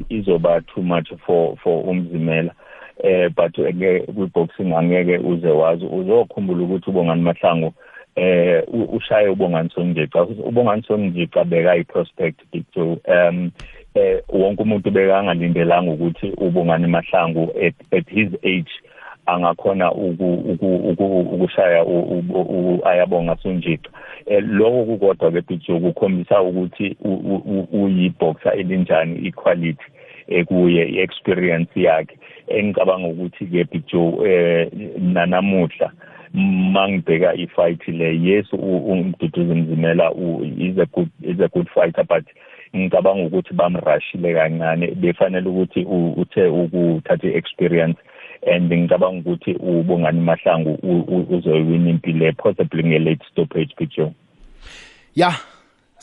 izoba 0.08 0.60
too 0.60 0.82
much 0.82 1.10
for 1.26 1.56
for 1.56 1.82
umzimela. 1.84 2.54
Eh 3.02 3.28
but 3.34 3.52
ke 3.52 4.06
ku 4.06 4.30
boxing 4.30 4.70
angeke 4.70 5.18
uze 5.18 5.50
wazi 5.50 5.84
uzokhumbula 5.86 6.62
ukuthi 6.62 6.90
ubongani 6.90 7.22
mahlangu 7.22 7.74
eh 8.16 8.62
ushaye 8.92 9.28
ubongani 9.28 9.70
sonjica 9.74 10.22
ubongani 10.22 10.82
sonjica 10.82 11.44
beka 11.44 11.74
i 11.74 11.84
prospect 11.84 12.38
picture 12.52 12.96
um 13.08 13.50
eh 13.94 14.22
wonke 14.28 14.62
umuntu 14.62 14.90
bekangalindelanga 14.90 15.90
ukuthi 15.90 16.30
ubongani 16.38 16.86
mahlangu 16.86 17.50
at, 17.58 17.74
at 17.90 18.08
his 18.08 18.28
age. 18.44 18.70
Angakhona 19.26 19.92
ukushaya 21.32 21.86
ayabonga 22.84 23.36
sonjica 23.42 23.90
lokho 24.40 24.84
kukodwa 24.84 25.32
ke 25.32 25.42
picture 25.42 25.80
kukhombisa 25.80 26.42
ukuthi 26.42 26.96
uyiboxer 27.72 28.58
elinjani 28.58 29.26
equality 29.28 29.84
ekuye 30.28 30.88
iexperience 30.88 31.76
yakhe. 31.76 32.16
Engicabanga 32.48 33.08
ukuthi 33.08 33.46
ke 33.46 33.64
picture 33.64 34.12
eh 34.24 34.68
nanamuhla 34.98 35.92
mangibheka 36.34 37.34
ifight 37.34 37.88
le 37.88 38.16
yes 38.16 38.52
umduduzi 38.52 39.54
mzimela 39.54 40.10
is 40.58 40.78
a 40.78 40.86
good 40.86 41.10
is 41.22 41.40
a 41.40 41.48
good 41.48 41.68
fighter 41.74 42.04
but 42.04 42.24
ngicabanga 42.76 43.26
ukuthi 43.26 43.54
bamrashile 43.54 44.34
kancane. 44.34 44.94
Befanele 44.94 45.48
ukuthi 45.48 45.84
uthe 46.16 46.46
ukuthatha 46.46 47.28
experience 47.28 47.98
and 48.46 48.72
ngicabanga 48.72 49.20
ukuthi 49.20 49.52
ubongani 49.54 50.20
mahlangu 50.20 50.78
uzoyiwina 51.30 51.90
impilo 51.90 52.32
possibly 52.32 52.84
nge 52.84 52.98
late 52.98 53.24
stoppage 53.30 53.74
picture 53.76 54.12
ya 55.14 55.34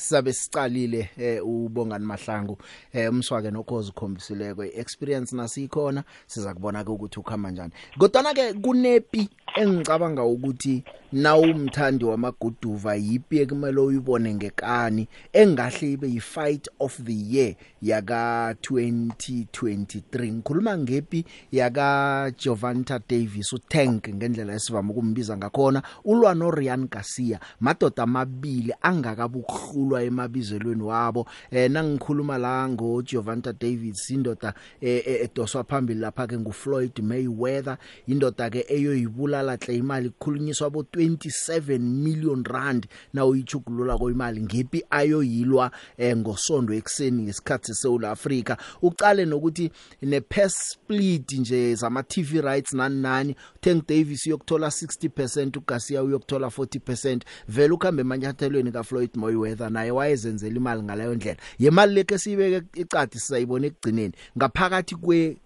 sabe 0.01 0.33
sicalile 0.33 1.09
eh 1.17 1.45
ubongani 1.45 2.05
mahlangu. 2.05 2.57
Eh 2.93 3.09
umswake 3.09 3.51
nokhozi 3.51 3.91
khombisileyo 3.91 4.63
experience 4.63 5.35
nasikhona. 5.35 6.03
Siza 6.27 6.53
kubona 6.53 6.83
ke 6.83 6.91
ukuthi 6.91 7.19
ukhamba 7.19 7.51
kanjani 7.51 7.73
kodwa 7.97 8.33
ke 8.33 8.53
kunepi 8.53 9.29
engicabanga 9.55 10.23
ukuthi 10.23 10.83
nawumthandi 11.13 12.05
wamaguduva 12.05 12.95
yipi 12.95 13.39
ekumele 13.39 13.79
uyibone 13.81 14.35
ngekani 14.35 15.07
engahle 15.33 15.91
ibe 15.91 16.07
yifight 16.07 16.69
of 16.79 17.01
the 17.03 17.13
year 17.13 17.55
yaka 17.81 18.55
2023 18.61 20.31
ngikhuluma 20.31 20.77
ngepi 20.77 21.25
yaka 21.51 22.31
Jovanta 22.37 22.99
Davis 23.09 23.53
utank 23.53 24.09
ngendlela 24.09 24.53
esivama 24.53 24.91
ukumbiza 24.91 25.37
ngakhona 25.37 25.83
ulwa 26.05 26.35
no 26.35 26.51
Ryan 26.51 26.87
Garcia 26.87 27.39
madoda 27.59 28.03
amabili 28.03 28.73
angakabukhulu 28.81 29.90
kukhululwa 29.91 30.03
emabizelweni 30.03 30.83
wabo. 30.83 31.27
Eh 31.51 31.71
nangikhuluma 31.71 32.37
la 32.37 32.69
ngo 32.69 33.01
Giovanna 33.01 33.53
Davis 33.53 34.09
indoda 34.09 34.53
edoswa 34.81 35.63
phambili 35.63 35.99
lapha 35.99 36.27
ke 36.27 36.37
ngu 36.37 36.51
Floyd 36.53 36.99
Mayweather. 37.03 37.77
Indoda 38.07 38.49
ke 38.49 38.65
eyoyibulala 38.69 39.55
hle 39.55 39.75
imali 39.77 40.09
kukhulunyiswa 40.09 40.69
bo 40.69 40.81
27 40.81 41.79
million 41.79 42.43
rand 42.43 42.87
na 43.13 43.25
uyichugulula 43.25 43.97
koimali 43.97 44.41
ngepi 44.41 44.83
ayoyilwa 44.89 45.71
eh, 45.97 46.17
ngosonto 46.17 46.73
ekseni 46.73 47.23
ngesikhathi 47.23 47.73
seSouth 47.73 48.03
Africa 48.03 48.55
uqale 48.81 49.25
nokuthi 49.25 49.71
ne 50.01 50.21
past 50.21 50.57
split 50.73 51.31
nje 51.31 51.75
zama 51.75 52.03
TV 52.03 52.41
rights 52.41 52.73
nani 52.73 53.01
nani 53.01 53.35
Tank 53.61 53.87
Davis 53.87 54.25
uyokuthola 54.27 54.67
60% 54.67 55.57
uGarcia 55.57 56.03
uyokuthola 56.03 56.47
40% 56.47 57.19
vele 57.47 57.73
ukhambe 57.73 58.01
emanyathelweni 58.01 58.71
kaFloyd 58.71 59.09
Mayweather 59.15 59.69
naye 59.81 59.91
wayezenzela 59.91 60.55
imali 60.55 60.83
ngaleyo 60.83 61.15
ndlela. 61.15 61.39
Yemali 61.59 61.93
lekhe 61.93 62.17
sibeke 62.17 62.81
icadi 62.81 63.19
sisayibona 63.19 63.67
ekugcineni. 63.67 64.13
Ngaphakathi 64.37 64.95
kwe 64.95 65.37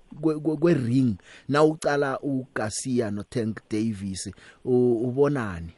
kwe 0.61 0.73
ring 0.73 1.15
na 1.49 1.63
ucala 1.63 2.19
uGarcia 2.19 3.11
no 3.11 3.23
Tank 3.23 3.59
Davis 3.71 4.31
ubonani? 4.65 5.71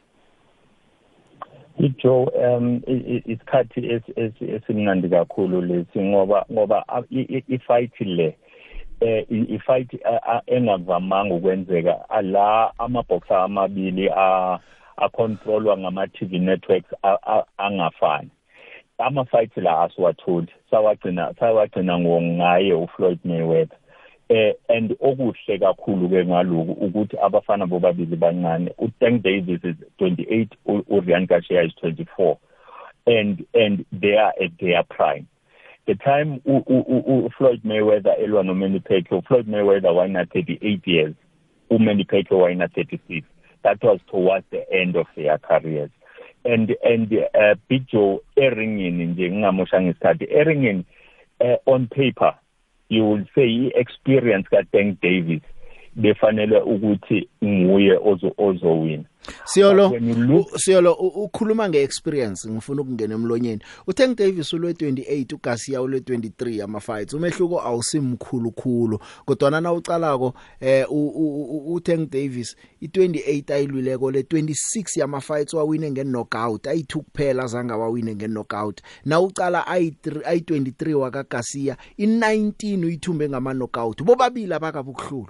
Ijo 1.78 2.24
um 2.24 2.80
isikhathi 3.26 4.02
esimnandi 4.40 5.08
kakhulu 5.08 5.62
lesi 5.62 6.00
ngoba 6.00 6.46
ngoba 6.52 6.84
ifight 7.48 8.00
le 8.00 8.36
eh 9.00 9.26
ifight 9.30 9.90
engavamanga 10.46 11.34
ukwenzeka 11.34 12.10
ala 12.10 12.72
amaboxer 12.78 13.36
amabili 13.36 14.10
a 14.10 14.58
acontrolwa 14.96 15.78
ngama 15.78 16.06
TV 16.06 16.38
networks 16.38 16.94
angafani. 17.58 18.30
Ama 18.98 19.24
fight 19.24 19.56
la 19.56 19.82
asiwatholi 19.82 20.48
sawagcina 20.70 21.34
sawagcina 21.38 21.98
ngaye 21.98 22.72
uFloyd 22.74 23.18
Mayweather. 23.24 23.76
Eh 24.28 24.54
and 24.68 24.90
okuhle 25.00 25.58
kakhulu 25.58 26.08
ke 26.08 26.24
ngaloku 26.24 26.72
ukuthi 26.72 27.16
abafana 27.22 27.66
bobabili 27.66 28.16
bancane 28.16 28.74
uTank 28.78 29.22
Davis 29.22 29.64
is 29.64 29.76
28 29.98 30.48
uRian 30.66 31.26
Garcia 31.26 31.62
is 31.62 31.72
24 31.80 32.36
and 33.06 33.46
and 33.54 33.86
they 33.92 34.16
are 34.16 34.34
at 34.42 34.50
their 34.60 34.82
prime. 34.82 35.26
The 35.86 35.94
time 35.94 36.42
u, 36.44 36.62
u, 36.68 36.84
u, 36.88 37.30
Floyd 37.38 37.62
Mayweather 37.64 38.14
elwa 38.20 38.44
no 38.44 38.54
Manny 38.54 38.80
Pacquiao 38.80 39.26
Floyd 39.26 39.46
Mayweather 39.46 39.94
wayena 39.94 40.26
38 40.26 40.86
years 40.86 41.14
uManny 41.70 42.04
Pacquiao 42.04 42.40
wayena 42.40 42.68
36 42.68 43.26
that 43.62 43.82
was 43.82 44.00
towards 44.10 44.44
the 44.50 44.70
end 44.70 44.96
of 44.96 45.06
their 45.16 45.38
careers. 45.38 45.90
And 46.52 46.76
and 46.82 47.12
uh, 47.12 47.54
Big 47.68 47.86
Joe 47.92 48.20
eringini 48.36 49.06
nje 49.06 49.30
ngingamoshanga 49.30 49.90
isikhathi 49.90 50.24
eringini 50.24 50.84
uh, 51.40 51.74
on 51.74 51.86
paper 51.86 52.34
you 52.88 53.04
will 53.04 53.24
say 53.34 53.70
experience 53.74 54.48
ka 54.48 54.64
Tank 54.72 55.00
Davis. 55.00 55.42
Befanele 55.98 56.60
ukuthi 56.60 57.28
nguye 57.44 57.98
ozo 58.04 58.32
ozowina. 58.38 59.04
Siyolo 59.44 59.92
siyolo 60.56 60.92
ukhuluma 60.92 61.68
ngeexperience 61.68 62.48
ngifuna 62.50 62.82
ukungena 62.82 63.14
emlonyeni. 63.14 63.62
uTank 63.86 64.18
Davis 64.18 64.52
ulwe 64.52 64.72
28 64.72 65.34
uGarcia 65.34 65.82
ulwe 65.82 65.98
23 65.98 66.64
ama 66.64 66.80
fights 66.80 67.14
umehluko 67.14 67.60
awusimkhulu 67.60 68.50
khulu 68.50 68.98
kodwa 69.24 69.60
na 69.60 69.72
ucalako 69.72 70.34
eh 70.60 70.86
uTank 71.66 72.10
Davis 72.10 72.56
i28 72.82 73.52
ayilwileko 73.52 74.10
le 74.10 74.20
26 74.20 75.00
yama 75.00 75.20
fights 75.20 75.54
wawine 75.54 75.90
nge 75.90 76.04
knockout 76.04 76.66
ayi2 76.66 76.98
kuphela 76.98 77.46
zanga 77.46 77.76
wawine 77.76 78.14
nge 78.14 78.28
knockout 78.28 78.80
na 79.04 79.20
ucala 79.20 79.60
ayi3 79.60 80.20
ayi23 80.20 80.92
waka 80.92 81.24
Garcia 81.30 81.76
i19 81.98 82.84
uyithumbe 82.84 83.28
ngama 83.28 83.54
knockout 83.54 84.02
bobabili 84.02 84.54
abakabukhulu 84.54 85.28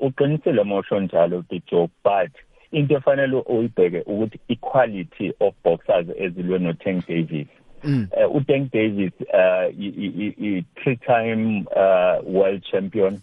uqinisile 0.00 0.62
mosho 0.62 1.00
njalo 1.00 1.44
Joe 1.70 1.88
but 2.04 2.30
into 2.72 2.94
efanele 2.94 3.36
uyibheke 3.46 4.00
ukuthi 4.00 4.38
equality 4.48 5.32
of 5.40 5.54
boxers 5.64 6.06
ezilwe 6.18 6.58
no 6.58 6.72
Tank 6.72 7.06
Davis 7.06 7.48
mm. 7.84 8.08
uh, 8.12 8.36
u 8.36 8.40
Tank 8.40 8.72
Davis 8.72 9.12
uh 9.32 9.68
i 9.78 10.64
three 10.82 10.96
time 10.96 11.66
uh 11.76 12.20
world 12.24 12.62
champion 12.70 13.20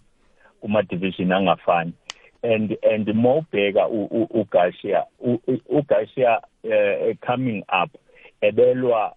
kuma 0.61 0.83
division 0.83 1.29
angafani. 1.29 1.93
And 2.43 2.77
and 2.83 3.05
mawubheka 3.07 3.87
uGarcia 4.29 5.03
uGarcia 5.69 6.39
uh, 6.65 7.13
coming 7.25 7.63
up 7.69 7.91
ebelwa 8.41 9.13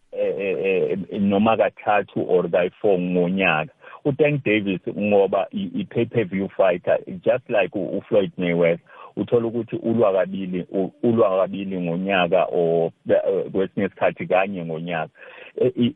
noma 1.13 1.57
kathathu 1.57 2.29
or 2.29 2.45
kayi4 2.45 2.99
ngonyaka. 2.99 3.71
uTank 4.07 4.45
Davis 4.45 4.81
ngoba 4.89 5.47
i-pay 5.51 6.05
per 6.05 6.25
view 6.25 6.49
fighter 6.57 6.99
just 7.25 7.51
like 7.51 7.79
uFloyd 7.79 8.33
Mayweather 8.39 8.79
uthola 9.17 9.47
ukuthi 9.47 9.77
ulwa 9.77 10.13
kabili 10.13 10.67
ulwa 11.03 11.39
kabili 11.41 11.81
ngonyaka 11.81 12.45
o 12.53 12.93
kwesinye 13.53 13.87
isikhathi 13.87 14.27
kanye 14.27 14.65
ngonyaka. 14.65 15.13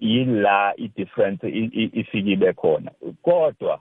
Yila 0.01 0.75
i-difference 0.77 1.49
ifikile 1.93 2.53
khona. 2.53 2.91
Kodwa 3.23 3.81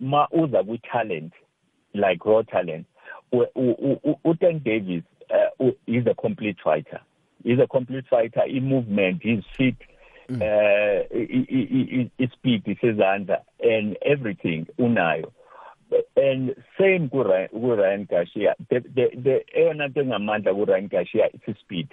ma 0.00 0.28
uza 0.32 0.64
ku 0.64 0.78
talent 0.78 1.32
like 1.94 2.24
raw 2.24 2.42
talent 2.42 2.86
uTank 4.24 4.64
Davis 4.64 5.02
is 5.86 6.06
a 6.06 6.14
complete 6.14 6.56
fighter. 6.64 7.00
He's 7.42 7.58
a 7.58 7.66
complete 7.66 8.06
fighter. 8.08 8.40
I 8.40 8.60
movement 8.60 9.22
his 9.22 9.44
feet 9.56 9.76
Uh 10.30 11.04
ispeed 12.18 12.64
sezandla 12.80 13.38
and 13.60 13.96
everything 14.04 14.66
unayo. 14.78 15.32
And 16.16 16.54
same 16.80 17.10
ku 17.10 17.22
Ryan 17.22 18.06
Garcia 18.10 18.54
the 18.70 18.80
the, 18.94 19.44
eyona 19.56 19.88
nto 19.88 20.00
engamandla 20.02 20.54
ku 20.54 20.64
Ryan 20.64 20.88
Garcia 20.88 21.28
is 21.32 21.56
speed 21.60 21.88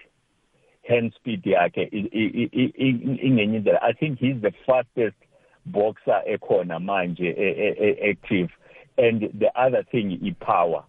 hand 0.88 1.14
speed 1.16 1.44
yakhe 1.44 1.90
ingenye 1.92 3.60
indlela. 3.60 3.84
I 3.84 3.94
think 3.94 4.20
he's 4.20 4.42
the 4.42 4.54
fastest 4.66 5.16
boxer 5.66 6.22
ekhona 6.28 6.80
manje 6.80 7.30
active. 8.10 8.50
And 8.98 9.30
the 9.38 9.52
other 9.56 9.84
thing 9.92 10.20
i 10.24 10.44
power 10.44 10.84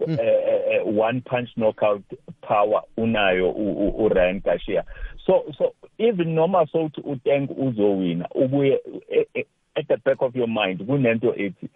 mm. 0.00 0.18
uh, 0.18 0.22
uh, 0.22 0.90
one 0.90 1.20
punch 1.22 1.48
knockout 1.56 2.02
power 2.42 2.82
unayo 2.98 3.54
uRyan 3.98 4.42
Garcia. 4.42 4.84
So 5.26 5.44
so 5.58 5.74
even 5.98 6.34
noma 6.34 6.66
sothi 6.72 7.00
uTank 7.00 7.50
uzowina 7.58 8.28
ubuye 8.34 8.80
e, 9.10 9.26
e, 9.34 9.44
at 9.76 9.88
the 9.88 9.96
back 9.96 10.22
of 10.22 10.36
your 10.36 10.48
mind 10.48 10.80
kunento 10.80 11.34
ethi 11.36 11.68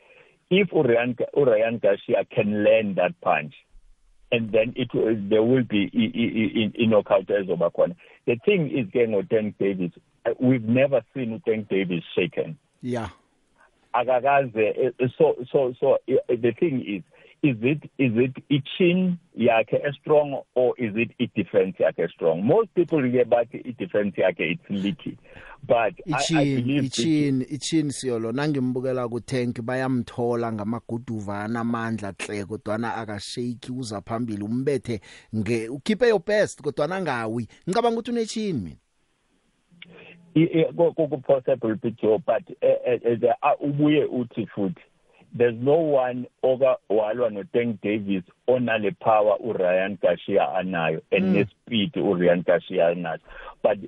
if 0.51 0.71
uRyan 0.71 1.15
uRyan 1.35 1.81
Garcia 1.81 2.25
can 2.25 2.65
land 2.65 2.97
that 2.97 3.13
punch 3.21 3.55
and 4.31 4.53
then 4.53 4.73
it 4.77 4.89
there 5.29 5.43
will 5.43 5.65
be 5.65 5.91
in 5.93 6.73
in 6.75 6.91
knockout 6.91 7.27
ezoba 7.27 7.71
khona. 7.73 7.97
The 8.27 8.37
thing 8.45 8.71
is 8.71 8.87
ke 8.89 9.09
ngoTank 9.09 9.55
Davis 9.59 9.93
uh, 10.27 10.35
we've 10.39 10.65
never 10.65 11.03
seen 11.15 11.41
uTank 11.41 11.69
Davis 11.69 12.05
shaken. 12.15 12.59
Yeah. 12.83 13.09
Akakaze 13.95 14.93
so 15.17 15.35
so 15.51 15.75
so 15.81 15.99
the 16.07 16.53
thing 16.59 16.85
is 16.87 17.03
is 17.43 17.57
it 17.63 17.83
is 17.99 18.13
it 18.17 18.37
i-chin 18.51 19.19
yakhe 19.39 19.79
strong 20.01 20.43
or 20.55 20.75
is 20.79 20.93
it 20.97 21.11
i-defense 21.19 21.77
yakhe 21.79 22.09
strong 22.11 22.45
most 22.45 22.69
people 22.75 23.03
ke 23.03 23.25
bathi 23.25 23.63
i-defense 23.65 24.15
yakhe 24.17 24.51
it's 24.53 24.71
leaky 24.71 25.17
but 25.67 25.95
I, 26.13 26.25
I 26.35 26.45
believe 26.45 26.85
i-chin 26.85 27.47
i-chin 27.51 27.91
siyolo. 27.91 28.33
Nangimbukela 28.33 29.09
ku 29.11 29.21
tank 29.21 29.61
bayamthola 29.63 30.53
ngamaguduva 30.53 31.45
anamandla 31.45 32.15
hle 32.19 32.45
kodwana 32.45 32.95
akashake 32.95 33.73
uza 33.73 34.01
phambili 34.01 34.43
umbethe 34.43 35.01
nge 35.37 35.69
ukhiphe 35.69 36.09
your 36.09 36.21
best 36.21 36.63
kodwana 36.63 37.01
ngawi. 37.03 37.49
Ngicabanga 37.69 37.99
ukuthi 37.99 38.11
une-chin 38.11 38.57
mina. 38.63 38.77
Ku 40.77 41.19
possible 41.27 41.77
picture 41.77 42.19
but 42.19 42.45
ubuye 43.61 44.05
uthi 44.05 44.47
futhi 44.47 44.88
there's 45.35 45.55
no 45.61 45.75
one 45.75 46.27
oka 46.43 46.77
walwa 46.91 47.31
no 47.33 47.43
Tank 47.53 47.81
Davis 47.83 48.25
onale 48.49 48.99
power 48.99 49.37
uRyan 49.45 50.01
Garcia 50.01 50.49
anayo 50.57 51.03
and 51.13 51.25
mm. 51.25 51.47
nespeed 51.69 51.93
uRyan 51.95 52.45
Garcia 52.45 52.95
anayo 52.95 53.19
but 53.63 53.79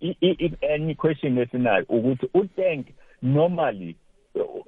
if 0.00 0.52
any 0.62 0.94
question 0.94 1.36
esinayo 1.36 1.86
ukuthi 1.86 2.26
uTank 2.34 2.86
normally 3.22 3.96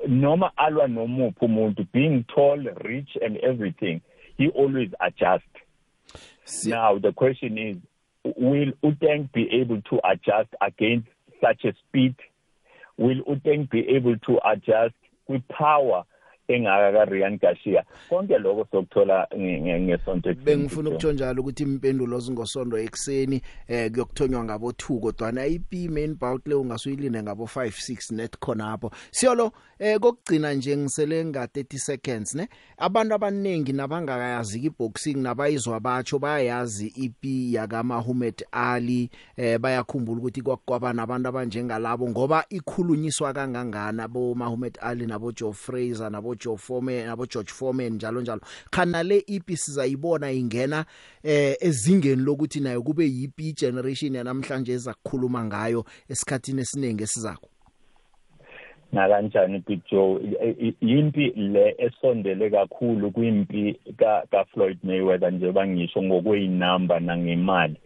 noma 0.09 0.50
alwa 0.57 0.88
nomuphi 0.88 1.44
umuntu 1.44 1.87
being 1.92 2.24
tall 2.35 2.59
rich 2.85 3.16
and 3.22 3.37
everything 3.38 4.00
he 4.38 4.48
always 4.48 4.90
adjust 5.00 5.44
See. 6.44 6.70
now 6.70 6.98
the 6.98 7.12
question 7.12 7.59
is 7.59 7.76
will 8.37 8.72
uTank 8.83 9.33
be 9.33 9.48
able 9.61 9.83
to 9.83 10.00
adjust 10.05 10.48
against 10.61 11.09
such 11.40 11.64
a 11.64 11.72
speed 11.74 12.14
will 12.98 13.22
uTank 13.24 13.70
be 13.70 13.88
able 13.88 14.16
to 14.18 14.38
adjust 14.44 14.94
kwipower 15.32 16.04
engaka 16.48 16.92
kaRian 16.92 17.38
Garcia. 17.38 17.85
Konke 18.09 18.38
lokho 18.38 18.66
sokuthola 18.70 19.28
ngesonto 19.37 20.31
ekuseni 20.31 20.44
bengifuna 20.44 20.90
ukutsho 20.90 21.12
njalo 21.12 21.42
ukuthi 21.42 21.62
impendulo 21.62 22.20
zingosondo 22.20 22.78
ekseni 22.78 23.42
eh 23.68 23.90
kuyokuthonywa 23.90 24.44
ngabo 24.44 24.70
2 24.70 25.00
kodwa 25.00 25.33
na 25.33 25.46
IP 25.46 25.72
main 25.90 26.14
bout 26.14 26.46
le 26.46 26.55
ungasuyilinde 26.55 27.22
ngabo 27.22 27.44
5 27.44 27.66
6 27.66 28.14
net 28.14 28.38
khona 28.38 28.66
lapho 28.66 28.90
siyolo 29.11 29.52
eh 29.78 30.00
kokugcina 30.00 30.55
nje 30.55 30.76
ngisele 30.76 31.24
nga 31.24 31.44
30 31.44 31.78
seconds 31.78 32.35
ne? 32.35 32.48
Abantu 32.78 33.14
abanengi 33.14 33.72
nabangakayazi 33.72 34.59
iboxing 34.59 35.16
nabayizwa 35.16 35.81
batsho 35.81 36.18
bayayazi 36.18 36.87
IP 36.87 37.24
yaka 37.55 37.83
Muhammad 37.83 38.44
Ali 38.52 39.11
eh 39.37 39.59
bayakhumbula 39.59 40.18
ukuthi 40.18 40.42
kwakwaba 40.42 40.92
nabantu 40.92 41.28
abanjengalabo 41.28 42.09
ngoba 42.09 42.44
ikhulunyiswa 42.48 43.33
kangangana 43.33 44.09
bo 44.09 44.35
Muhammad 44.35 44.78
Ali 44.81 45.07
nabo 45.07 45.33
Joe 45.33 45.52
Fraser 45.52 46.11
nabo 46.11 46.31
Joe 46.34 46.56
Foreman 46.56 47.06
nabo 47.06 47.26
George 47.26 47.52
Foreman 47.52 47.92
njalo 47.92 48.20
njalo. 48.20 48.40
Khana 48.70 49.02
le 49.02 49.24
EP 49.26 49.50
sizayibona 49.50 50.32
ingena 50.32 50.84
eh 51.22 51.56
ezingeni 51.60 52.22
lokuthi 52.22 52.60
nayo 52.60 52.82
kube 52.82 53.04
yipi 53.04 53.52
generation 53.52 54.14
yanamhlanje 54.14 54.72
ezakukhuluma 54.72 55.44
ngayo 55.44 55.84
esikhatini 56.08 56.60
esiningi 56.60 57.02
esizakho 57.02 57.48
na 58.92 59.08
kanjani 59.08 59.58
Big 59.66 59.80
Joe? 59.90 60.20
Yimpi 60.80 61.32
le 61.36 61.74
esondele 61.78 62.50
kakhulu 62.50 63.10
kwimpi 63.10 63.80
ka 63.96 64.22
ka 64.30 64.44
Floyd 64.44 64.78
Mayweather 64.82 65.32
nje 65.32 65.52
bangisho 65.52 66.02
ngokweinamba 66.02 67.00
nangemali. 67.00 67.76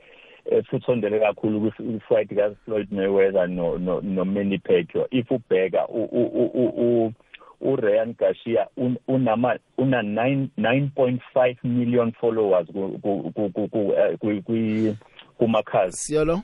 Futhondele 0.70 1.20
kakhulu 1.20 1.70
ku 1.72 2.00
fight 2.08 2.28
ka 2.34 2.50
Floyd 2.64 2.88
Mayweather 2.90 3.48
no 3.48 3.78
no, 3.78 4.00
no 4.00 4.24
Manny 4.24 4.58
Pacquiao. 4.58 5.06
If 5.10 5.30
ubheka 5.30 5.88
u, 5.88 6.04
u, 6.04 6.50
u, 6.54 6.66
u 6.66 7.12
uRyan 7.60 8.14
Garcia 8.18 8.66
unama 9.08 9.58
una 9.78 10.02
9.5 10.02 11.56
million 11.64 12.12
followers 12.12 12.66
ku 12.66 12.98
ku 13.02 13.32
ku 13.32 14.42
ku 14.42 14.96
kumakhazi 15.38 15.96
siyolo? 15.96 16.40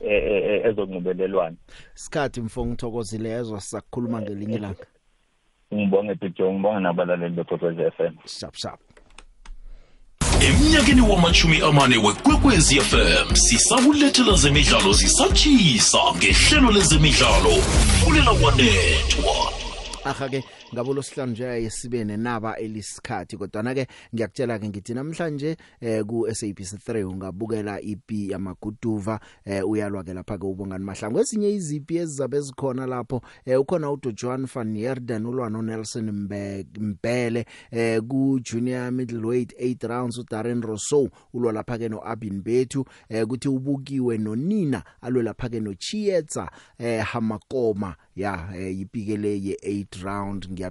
ezonqubelelwana 0.63 1.55
sikhathi 1.93 2.41
mfo 2.41 2.65
ngithokozile 2.65 3.29
ezwa 3.29 3.61
sisakhuluma 3.61 4.21
ngelinye 4.21 4.55
ilanga. 4.55 4.85
Ngibonge 5.73 6.15
Pijo 6.15 6.53
ngibonga 6.53 6.79
nabalaleli 6.79 7.35
beProphets 7.35 7.95
FM 7.95 8.13
shap 8.25 8.55
shap. 8.55 8.79
Emnyakeni 10.47 11.01
wamachumi 11.01 11.61
amane 11.61 11.97
wekwekwezi 11.97 12.79
FM 12.81 13.35
sisakulethela 13.35 14.33
zemidlalo 14.35 14.93
zisatshisa 14.93 15.97
ngehlelo 16.17 16.71
lezemidlalo 16.71 17.49
fulela 17.99 18.31
wanethwa 18.31 19.53
aha 20.05 20.29
ke 20.29 20.43
ngabo 20.73 20.93
losihlanu 20.93 21.31
nje 21.31 21.43
yesibe 21.43 22.03
nenaba 22.03 22.57
elisikhathi 22.57 23.37
kodwa 23.37 23.63
na 23.63 23.73
ke 23.73 23.87
ngiyakutshela 24.15 24.59
ke 24.59 24.69
ngithi 24.69 24.93
namhlanje 24.93 25.57
eh 25.81 26.03
ku 26.05 26.27
SABC 26.33 26.73
3 26.89 27.03
ungabukela 27.03 27.81
IP 27.81 28.11
yamaguduva 28.11 29.19
eh 29.45 29.69
uyalwa 29.69 30.03
ke 30.03 30.13
lapha 30.13 30.37
ke 30.37 30.45
ubongani 30.45 30.85
mahlangu. 30.85 31.19
Ezinye 31.19 31.49
izipi 31.49 31.97
ezizabe 31.97 32.41
zikhona 32.41 32.85
lapho 32.85 33.21
eh 33.45 33.59
ukhona 33.59 33.91
uDo 33.91 34.11
Joan 34.11 34.45
van 34.45 34.75
Heerden 34.75 35.25
ulwa 35.25 35.49
no 35.49 35.61
Nelson 35.61 36.11
Mbele 36.79 37.45
eh 37.71 38.01
ku 38.01 38.39
junior 38.39 38.91
middleweight 38.91 39.53
8 39.59 39.87
rounds 39.87 40.17
uDarren 40.17 40.61
Rousseau 40.61 41.09
ulwa 41.33 41.53
lapha 41.53 41.77
ke 41.77 41.89
no 41.89 42.01
Abin 42.05 42.41
Bethu 42.41 42.85
eh 43.09 43.25
kuthi 43.27 43.49
ubukiwe 43.49 44.17
nonina 44.17 44.83
alwe 45.01 45.23
lapha 45.23 45.49
ke 45.49 45.59
no 45.59 45.73
Chietsa 45.73 46.49
eh 46.79 47.03
Hamakoma 47.05 47.95
ya 48.15 48.49
eh, 48.55 48.77
yipikele 48.77 49.43
ye 49.43 49.57
8 49.63 50.03
round 50.03 50.47
ngiyabentazana 50.51 50.62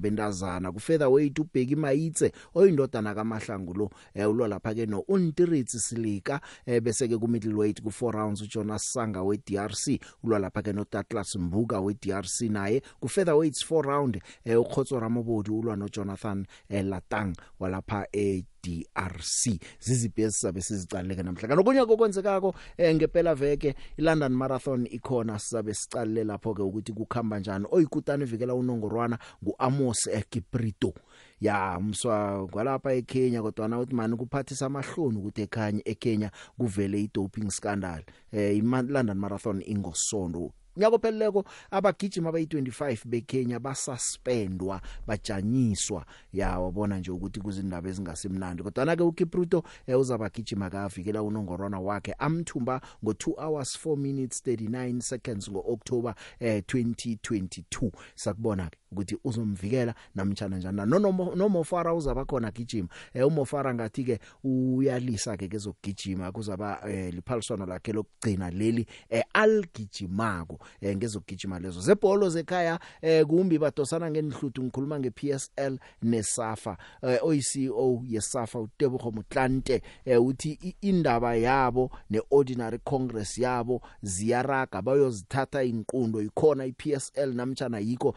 ku 0.73 0.81
featherweight 0.81 1.39
ubheki 1.39 1.77
mayitse 1.77 2.33
oyindodana 2.55 3.15
kaMahlangu 3.15 3.75
lo 3.75 3.91
eh, 4.15 4.29
ulwa 4.31 4.49
lapha 4.49 4.75
ke 4.75 4.87
no 4.87 5.05
Untiritsi 5.09 5.79
Silika 5.79 6.41
eh, 6.67 6.81
bese 6.81 7.09
ke 7.09 7.19
ku 7.19 7.29
middleweight 7.29 7.83
ku 7.83 7.91
4 7.91 8.13
rounds 8.13 8.43
uJonas 8.43 8.93
Sanga 8.93 9.23
we 9.23 9.37
DRC 9.39 10.01
ulwa 10.25 10.39
lapha 10.39 10.63
ke 10.63 10.73
no 10.73 10.85
Douglas 10.91 11.37
Mbuka 11.37 11.81
we 11.81 11.95
DRC 11.95 12.49
naye. 12.51 12.83
Ku 13.01 13.09
featherweights 13.09 13.65
4 13.65 13.83
round 13.83 14.21
eh, 14.45 14.57
uKhotso 14.61 15.01
Ramobodi 15.01 15.51
ulwa 15.51 15.77
no 15.77 15.89
Jonathan 15.89 16.47
eh, 16.69 16.85
Latang 16.85 17.37
walapha 17.61 18.07
eh, 18.13 18.43
DRC 18.63 19.61
zizibhesi 19.81 20.39
sabe 20.41 20.61
sizicaleke 20.61 21.23
namhla 21.23 21.49
kanokunya 21.49 21.87
kokwenzekako 21.87 22.55
eh, 22.77 22.95
ngempela 22.95 23.35
veke 23.35 23.75
iLondon 23.97 24.33
Marathon 24.33 24.87
ikhona 24.91 25.39
sizabe 25.39 25.75
sicalile 25.75 26.25
lapho 26.25 26.55
ke 26.55 26.63
ukuthi 26.63 26.93
kukhamba 26.93 27.39
njani. 27.39 27.67
Oyikutani 27.71 28.25
vikela 28.25 28.55
unongorwana 28.55 29.19
nguAmos 29.45 30.07
eKiprito 30.07 30.95
ya 31.41 31.81
mswa 31.81 32.47
kwalapha 32.47 32.93
eKenya 32.93 33.43
kodwa 33.43 33.69
na 33.69 33.79
uthi 33.79 33.95
mani 33.95 34.17
kuphathisa 34.17 34.67
amahloni 34.67 35.19
ukuthi 35.19 35.43
ekhanye 35.43 35.83
eKenya 35.85 36.31
kuvele 36.59 37.01
idoping 37.01 37.51
scandal. 37.51 38.03
Eh 38.33 38.57
iLondon 38.57 39.19
Marathon 39.19 39.63
ingosondo. 39.67 40.53
Nyako 40.77 40.99
pheleleko 40.99 41.45
abagijima 41.71 42.31
abayi25 42.31 42.99
beKenya 43.07 43.59
basuspendwa 43.61 44.81
bajanyiswa. 45.07 46.07
Ya 46.33 46.59
wabona 46.59 46.99
nje 46.99 47.11
ukuthi 47.11 47.41
kuzindaba 47.41 47.89
ezingasimnandi. 47.89 48.63
Kodwa 48.63 48.85
na 48.85 48.97
ke 48.97 49.03
uKipruto 49.03 49.63
eh, 49.87 50.01
uzabagijima 50.01 50.71
kavikela 50.71 51.23
unongorwana 51.23 51.81
wakhe 51.81 52.13
amthumba 52.19 52.81
ngo2 53.05 53.45
hours 53.45 53.79
4 53.87 53.97
minutes 53.97 54.43
39 54.47 55.01
seconds 55.01 55.51
ngoOctober 55.51 56.15
eh, 56.41 56.63
2022 56.67 57.91
sakubona 58.15 58.71
ke 58.71 58.82
ukuthi 58.93 59.17
uzomvikela 59.25 59.95
namtjana 60.15 60.57
njani. 60.59 60.83
Nonomo 60.87 61.35
nomofara 61.35 61.95
uzaba 61.95 62.25
khona 62.25 62.51
gijima. 62.51 62.89
Eh, 63.15 63.27
umofara 63.27 63.75
ngathi 63.75 64.05
ke 64.05 64.19
uyalisa 64.45 65.37
ke 65.37 65.49
kezokugijima 65.49 66.33
kuzaba 66.33 66.81
eh, 66.89 67.15
liphaliswano 67.15 67.67
lakhe 67.67 67.93
lokugcina 67.93 68.51
leli 68.51 68.87
eh, 69.11 69.25
algijimako 69.33 70.59
eh, 70.81 70.97
ngezokugijima 70.97 71.59
lezo. 71.59 71.81
Zebholo 71.81 72.29
zekhaya 72.29 72.79
eh, 73.03 73.27
kumbi 73.27 73.59
badosana 73.59 74.11
ngenhluthu 74.11 74.63
ngikhuluma 74.63 74.99
ngePSL 75.01 75.79
neSafa. 76.03 76.77
Eh, 77.03 77.19
OECO 77.23 78.03
yeSafa 78.09 78.61
uTebogo 78.61 79.11
Mutlante 79.11 79.83
eh, 80.05 80.23
uthi 80.23 80.77
indaba 80.81 81.35
yabo 81.37 81.91
neordinary 82.11 82.79
congress 82.79 83.39
yabo 83.39 83.83
ziyaraga 84.03 84.83
bayozithatha 84.83 85.63
inqundo 85.65 86.23
ikhona 86.23 86.67
iPSL 86.67 87.35
namtjana 87.35 87.79
yiko 87.79 88.15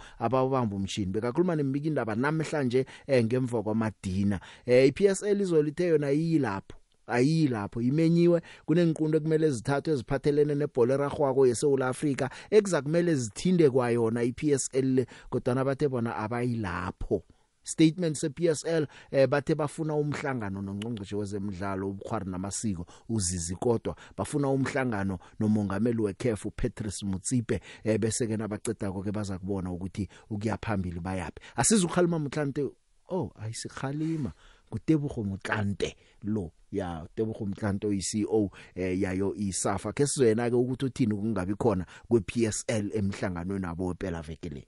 ababamba 0.65 0.75
umshini 0.75 1.12
bekakhuluma 1.12 1.56
nembiki 1.56 1.88
indaba 1.88 2.15
namhlanje 2.15 2.86
eh, 3.08 3.23
ngemva 3.23 3.63
kwamadina. 3.63 4.39
Eh, 4.65 4.88
iPSL 4.88 5.41
izolithe 5.41 5.88
yona 5.88 6.10
yilapho 6.10 6.78
ayilapho 7.08 7.82
imenyiwe. 7.82 8.41
Kunenqindo 8.65 9.17
ekumele 9.17 9.51
zithathwe 9.51 9.93
eziphathelene 9.93 10.56
nebhola 10.56 10.93
eragwako 10.97 11.45
yeSouth 11.47 11.82
Africa 11.82 12.30
ekuzakumele 12.49 13.15
zithinde 13.15 13.69
kwayona 13.69 14.23
iPSL 14.23 15.06
kodwa 15.30 15.56
nabathe 15.56 15.88
bona 15.88 16.15
abayilapho. 16.15 17.21
Statement 17.65 18.15
sePSL 18.15 18.88
eh 19.12 19.28
bathe 19.28 19.56
bafuna 19.56 19.95
umhlangano 19.95 20.62
nongcongcoshe 20.62 21.15
wezemidlalo 21.15 21.89
ubukhwari 21.89 22.32
namasiko 22.32 22.86
uzizi 23.10 23.56
kodwa. 23.56 23.95
Bafuna 24.17 24.49
umhlangano 24.49 25.19
nomongameli 25.39 26.01
weCAF 26.01 26.45
uPatrice 26.45 27.06
Mutsipe 27.06 27.62
eh 27.84 27.99
bese 27.99 28.28
ke 28.28 28.38
nabaceda 28.38 28.91
ke 28.91 29.12
baza 29.12 29.39
kubona 29.39 29.71
ukuthi 29.71 30.08
ukuyaphambili 30.30 30.99
bayapi 30.99 31.41
asizukhalima 31.56 32.19
mutlante 32.19 32.69
oh 33.10 33.34
ayisikhalima 33.36 34.32
kutebogo 34.69 35.23
mutlante 35.23 35.95
lo 36.23 36.51
ya 36.71 37.08
tebogo 37.15 37.45
mhlanto 37.45 37.93
iCEO 37.93 38.51
eh 38.75 39.01
yayo 39.01 39.36
iSafa. 39.36 39.93
Ke 39.93 40.08
sizwena 40.08 40.49
ke 40.49 40.56
ukuthi 40.56 40.86
uthini 40.86 41.15
kungabi 41.15 41.56
khona 41.56 41.86
kwePSL 42.10 42.91
emhlanganweni 42.93 43.62
nabo 43.62 43.93
phela 43.99 44.21
veke 44.21 44.49
le? 44.49 44.67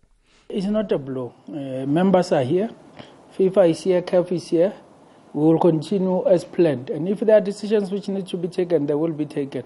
It's 0.50 0.66
not 0.66 0.90
a 0.94 0.98
blow. 0.98 1.34
Uh, 1.50 1.86
members 1.86 2.32
are 2.32 2.44
here. 2.44 2.70
FIFA 3.38 3.70
is 3.70 3.82
here. 3.84 4.02
CAF 4.02 4.32
is 4.32 4.48
here. 4.48 4.74
We 5.34 5.42
will 5.44 5.60
continue 5.60 6.26
as 6.26 6.46
planned. 6.46 6.90
And 6.90 7.10
if 7.10 7.20
there 7.20 7.38
are 7.38 7.42
decisions 7.42 7.92
which 7.92 8.08
need 8.08 8.28
to 8.28 8.38
be 8.38 8.48
taken, 8.48 8.86
they 8.86 8.94
will 8.94 9.12
be 9.12 9.26
taken. 9.26 9.64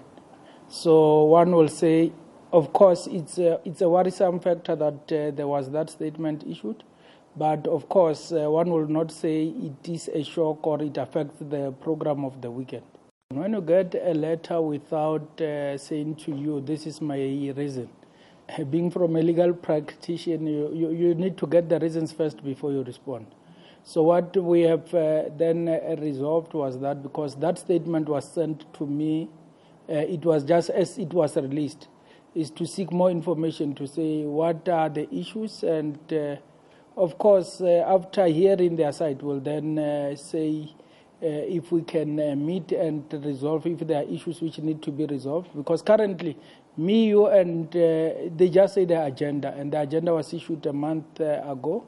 So 0.68 1.22
one 1.22 1.52
will 1.52 1.68
say, 1.68 2.10
of 2.52 2.72
course, 2.72 3.06
it's 3.06 3.38
a, 3.38 3.60
it's 3.64 3.80
a 3.80 3.88
worrisome 3.88 4.40
factor 4.40 4.74
that 4.74 5.12
uh, 5.12 5.30
there 5.30 5.46
was 5.46 5.70
that 5.70 5.88
statement 5.88 6.42
issued. 6.48 6.82
But 7.36 7.68
of 7.68 7.88
course, 7.88 8.32
uh, 8.32 8.50
one 8.50 8.68
will 8.70 8.88
not 8.88 9.12
say 9.12 9.44
it 9.44 9.88
is 9.88 10.08
a 10.12 10.24
shock 10.24 10.66
or 10.66 10.82
it 10.82 10.96
affects 10.96 11.36
the 11.38 11.70
program 11.80 12.24
of 12.24 12.42
the 12.42 12.50
weekend. 12.50 12.82
When 13.30 13.52
you 13.52 13.60
get 13.60 13.94
a 13.94 14.14
letter 14.14 14.60
without 14.60 15.40
uh, 15.40 15.78
saying 15.78 16.16
to 16.16 16.34
you, 16.34 16.60
this 16.60 16.88
is 16.88 17.00
my 17.00 17.18
reason, 17.18 17.88
being 18.70 18.90
from 18.90 19.16
a 19.16 19.22
legal 19.22 19.52
practitioner, 19.52 20.50
you, 20.50 20.70
you, 20.74 20.90
you, 20.90 21.14
need 21.14 21.36
to 21.38 21.46
get 21.46 21.68
the 21.68 21.78
reasons 21.78 22.12
first 22.12 22.44
before 22.44 22.72
you 22.72 22.82
respond. 22.82 23.26
So, 23.84 24.02
what 24.02 24.36
we 24.36 24.62
have 24.62 24.92
uh, 24.94 25.24
then 25.36 25.68
uh, 25.68 25.96
resolved 25.98 26.54
was 26.54 26.78
that 26.80 27.02
because 27.02 27.34
that 27.36 27.58
statement 27.58 28.08
was 28.08 28.30
sent 28.30 28.72
to 28.74 28.86
me, 28.86 29.28
uh, 29.88 29.94
it 29.94 30.24
was 30.24 30.44
just 30.44 30.70
as 30.70 30.98
it 30.98 31.12
was 31.12 31.36
released, 31.36 31.88
is 32.34 32.50
to 32.50 32.66
seek 32.66 32.92
more 32.92 33.10
information 33.10 33.74
to 33.74 33.86
say 33.86 34.24
what 34.24 34.68
are 34.68 34.88
the 34.88 35.12
issues 35.14 35.62
and 35.62 35.98
of 36.96 37.16
course, 37.16 37.60
uh, 37.60 37.84
after 37.86 38.26
hearing 38.26 38.76
their 38.76 38.92
side, 38.92 39.22
we'll 39.22 39.40
then 39.40 39.78
uh, 39.78 40.14
say 40.14 40.68
uh, 41.22 41.26
if 41.26 41.72
we 41.72 41.82
can 41.82 42.20
uh, 42.20 42.36
meet 42.36 42.72
and 42.72 43.04
resolve 43.24 43.66
if 43.66 43.78
there 43.86 44.02
are 44.02 44.08
issues 44.08 44.40
which 44.42 44.58
need 44.58 44.82
to 44.82 44.90
be 44.90 45.06
resolved. 45.06 45.54
Because 45.56 45.80
currently, 45.80 46.36
me, 46.76 47.06
you, 47.08 47.26
and 47.26 47.68
uh, 47.76 48.30
they 48.36 48.48
just 48.50 48.74
say 48.74 48.84
the 48.84 49.04
agenda, 49.04 49.54
and 49.56 49.72
the 49.72 49.80
agenda 49.80 50.14
was 50.14 50.32
issued 50.32 50.64
a 50.66 50.72
month 50.72 51.20
uh, 51.20 51.42
ago 51.46 51.84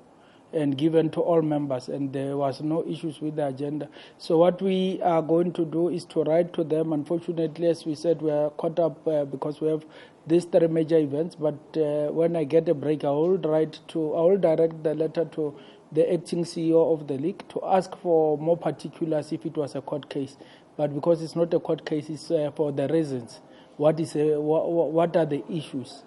and 0.54 0.78
given 0.78 1.10
to 1.10 1.20
all 1.20 1.42
members, 1.42 1.88
and 1.88 2.12
there 2.12 2.36
was 2.36 2.62
no 2.62 2.86
issues 2.86 3.20
with 3.20 3.36
the 3.36 3.46
agenda. 3.46 3.88
So 4.18 4.38
what 4.38 4.62
we 4.62 5.00
are 5.02 5.20
going 5.20 5.52
to 5.54 5.64
do 5.64 5.88
is 5.88 6.04
to 6.06 6.22
write 6.22 6.52
to 6.54 6.64
them. 6.64 6.92
Unfortunately, 6.92 7.66
as 7.66 7.84
we 7.84 7.94
said, 7.94 8.22
we 8.22 8.30
are 8.30 8.50
caught 8.50 8.78
up 8.78 9.06
uh, 9.06 9.24
because 9.24 9.60
we 9.60 9.68
have 9.68 9.84
these 10.26 10.44
three 10.44 10.68
major 10.68 10.98
events. 10.98 11.34
But 11.34 11.58
uh, 11.76 12.12
when 12.12 12.36
I 12.36 12.44
get 12.44 12.68
a 12.68 12.74
break, 12.74 13.04
I 13.04 13.10
will 13.10 13.38
write 13.38 13.80
to, 13.88 14.14
I 14.14 14.20
will 14.20 14.38
direct 14.38 14.82
the 14.84 14.94
letter 14.94 15.24
to 15.24 15.58
the 15.90 16.12
acting 16.12 16.44
CEO 16.44 16.92
of 16.92 17.08
the 17.08 17.18
league 17.18 17.42
to 17.48 17.60
ask 17.64 17.96
for 17.96 18.38
more 18.38 18.56
particulars 18.56 19.32
if 19.32 19.44
it 19.44 19.56
was 19.56 19.74
a 19.74 19.80
court 19.80 20.08
case. 20.08 20.36
But 20.76 20.94
because 20.94 21.22
it's 21.22 21.36
not 21.36 21.52
a 21.54 21.60
court 21.60 21.84
case, 21.84 22.08
it's 22.08 22.30
uh, 22.30 22.50
for 22.54 22.72
the 22.72 22.88
reasons. 22.88 23.40
What 23.76 23.98
is 24.00 24.14
a, 24.16 24.40
what, 24.40 24.92
what 24.92 25.16
are 25.16 25.26
the 25.26 25.42
issues? 25.50 26.02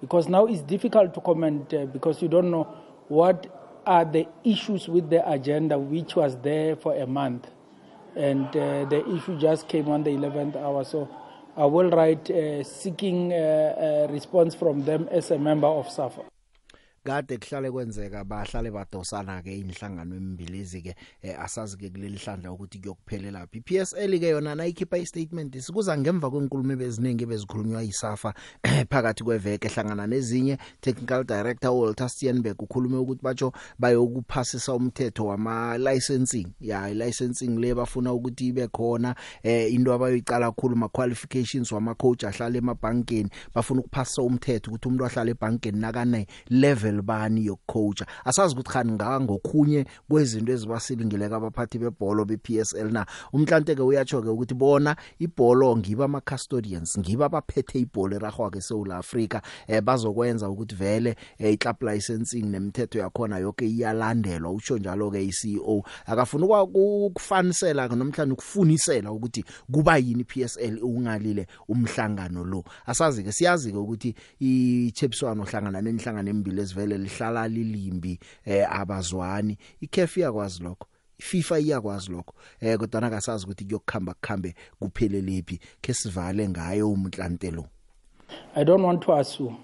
Because 0.00 0.28
now 0.28 0.46
it's 0.46 0.62
difficult 0.62 1.14
to 1.14 1.20
comment 1.20 1.72
uh, 1.72 1.86
because 1.86 2.20
you 2.22 2.28
don't 2.28 2.50
know 2.50 2.64
what 3.08 3.82
are 3.86 4.04
the 4.04 4.26
issues 4.44 4.88
with 4.88 5.10
the 5.10 5.28
agenda, 5.30 5.78
which 5.78 6.16
was 6.16 6.36
there 6.38 6.76
for 6.76 6.94
a 6.96 7.06
month, 7.06 7.48
and 8.16 8.46
uh, 8.48 8.84
the 8.86 9.04
issue 9.14 9.38
just 9.38 9.68
came 9.68 9.88
on 9.88 10.02
the 10.02 10.10
11th 10.10 10.56
hour. 10.56 10.84
So 10.84 11.08
I 11.56 11.66
will 11.66 11.90
write 11.90 12.30
uh, 12.30 12.64
seeking 12.64 13.32
uh, 13.32 14.06
a 14.06 14.12
response 14.12 14.54
from 14.54 14.84
them 14.84 15.08
as 15.10 15.30
a 15.30 15.38
member 15.38 15.66
of 15.66 15.90
SAFA. 15.90 16.33
Kade 17.04 17.36
kuhlale 17.38 17.70
kwenzeka 17.70 18.24
bahlale 18.24 18.70
badosana 18.70 19.42
ke 19.42 19.52
inhlangano 19.58 20.16
embilezi 20.16 20.82
ke 20.82 20.94
eh, 21.22 21.36
asazi 21.40 21.76
ke 21.76 21.90
kuleli 21.90 22.16
hlandla 22.16 22.52
ukuthi 22.52 22.78
kuyokuphelela 22.78 23.46
phi. 23.46 23.60
PSL 23.60 24.18
ke 24.18 24.28
yona 24.28 24.54
nayikhipha 24.54 24.96
istatement 24.98 25.58
sikuza 25.60 25.98
ngemva 25.98 26.30
kwenkulumo 26.30 26.76
beziningi 26.76 27.26
bezikhulunywa 27.26 27.82
yisafa 27.82 28.34
phakathi 28.90 29.24
kweveke 29.24 29.68
hlangana 29.68 30.06
nezinye. 30.06 30.58
Technical 30.80 31.24
director 31.24 31.70
Walter 31.70 32.08
Steenberg 32.08 32.62
ukhulume 32.62 32.96
ukuthi 32.96 33.22
batsho 33.22 33.52
bayokuphasisa 33.78 34.74
umthetho 34.74 35.26
wama 35.26 35.78
licensing 35.78 36.46
ya 36.60 36.94
licensing 36.94 37.60
le 37.60 37.74
bafuna 37.74 38.12
ukuthi 38.12 38.46
ibe 38.46 38.68
khona 38.68 39.14
eh 39.42 39.72
into 39.74 39.92
abayoyicala 39.92 40.46
kakhulu 40.46 40.76
ma 40.76 40.88
qualifications 40.88 41.72
wama 41.72 41.94
coach 41.94 42.24
ahlala 42.24 42.58
emabhankeni. 42.58 43.30
Bafuna 43.54 43.80
ukuphasisa 43.80 44.22
umthetho 44.22 44.70
ukuthi 44.70 44.88
umuntu 44.88 45.04
ahlala 45.04 45.30
ebhankeni 45.30 45.80
nakane 45.80 46.26
level 46.48 46.93
bani 47.02 47.46
yokucoacha 47.46 48.06
asazi 48.24 48.54
ukuthi 48.54 48.70
khani 48.70 48.92
ngaka 48.92 49.20
ngokhunye 49.20 49.86
kwezinto 50.08 50.52
ezibasilingileka 50.52 51.36
abaphathi 51.36 51.78
bebhola 51.78 52.24
bePSL 52.24 52.90
na 52.92 53.06
umhlante 53.32 53.74
ke 53.74 53.82
uyatsho 53.82 54.22
ke 54.22 54.28
ukuthi 54.28 54.54
bona 54.54 54.96
ibhola 55.18 55.76
ngiba 55.76 56.04
ama 56.04 56.20
custodians 56.20 56.98
ngiba 56.98 57.26
abaphethe 57.26 57.78
ibhola 57.78 58.16
eragwa 58.16 58.50
ke 58.50 58.58
eSouth 58.58 58.90
Africa 58.90 59.40
eh 59.66 59.82
bazokwenza 59.82 60.48
ukuthi 60.48 60.74
vele 60.74 61.16
eh, 61.38 61.52
iclub 61.52 61.82
licensing 61.82 62.42
nemithetho 62.42 62.98
yakhona 62.98 63.38
yonke 63.38 63.66
iyalandelwa 63.66 64.52
usho 64.52 64.78
njalo 64.78 65.10
ke 65.10 65.24
iCEO 65.24 65.82
akafuna 66.06 66.62
ukufanisela 66.62 67.88
nomhlanje 67.88 68.32
ukufunisela 68.32 69.12
ukuthi 69.12 69.44
kuba 69.72 69.96
yini 69.96 70.24
PSL 70.24 70.78
ungalile 70.82 71.46
umhlangano 71.68 72.44
lo. 72.44 72.64
Asazi 72.86 73.22
ke 73.22 73.32
siyazi 73.32 73.72
ke 73.72 73.78
ukuthi 73.78 74.14
ichepswano 74.40 75.44
hlangana 75.44 75.82
nenhlangano 75.82 76.30
emibili 76.30 76.60
ezivele 76.84 76.98
lihlala 76.98 77.48
lilimbi 77.48 78.18
eh 78.44 78.80
abazwani 78.80 79.58
ikhefi 79.80 80.20
yakwazi 80.20 80.62
lokho 80.62 80.86
FIFA 81.18 81.58
iyakwazi 81.58 82.12
lokho 82.12 82.34
eh 82.60 82.78
kodwa 82.78 83.00
nakasazi 83.00 83.44
ukuthi 83.44 83.64
kuyokukhamba 83.64 84.14
kukhambe 84.14 84.54
kuphelelepi 84.78 85.60
ke 85.80 85.94
sivale 85.94 86.48
ngayo 86.48 86.90
umnhlante 86.90 87.50
lo 87.50 87.64
I 88.56 88.64
don't 88.64 88.82
want 88.82 89.02
to 89.02 89.12
assume. 89.12 89.58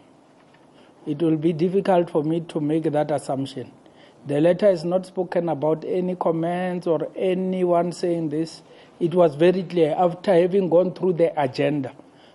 It 1.07 1.23
will 1.23 1.37
be 1.37 1.53
difficult 1.53 2.11
for 2.11 2.23
me 2.23 2.41
to 2.41 2.61
make 2.61 2.83
that 2.93 3.11
assumption. 3.11 3.73
The 4.27 4.41
letter 4.41 4.69
is 4.71 4.85
not 4.85 5.07
spoken 5.07 5.49
about 5.49 5.85
any 5.85 6.15
comments 6.15 6.87
or 6.87 7.09
anyone 7.17 7.91
saying 7.91 8.29
this. 8.29 8.63
It 9.01 9.15
was 9.15 9.35
very 9.35 9.63
clear 9.63 9.95
after 9.99 10.35
having 10.35 10.69
gone 10.69 10.93
through 10.93 11.15
the 11.15 11.33
agenda. 11.43 11.93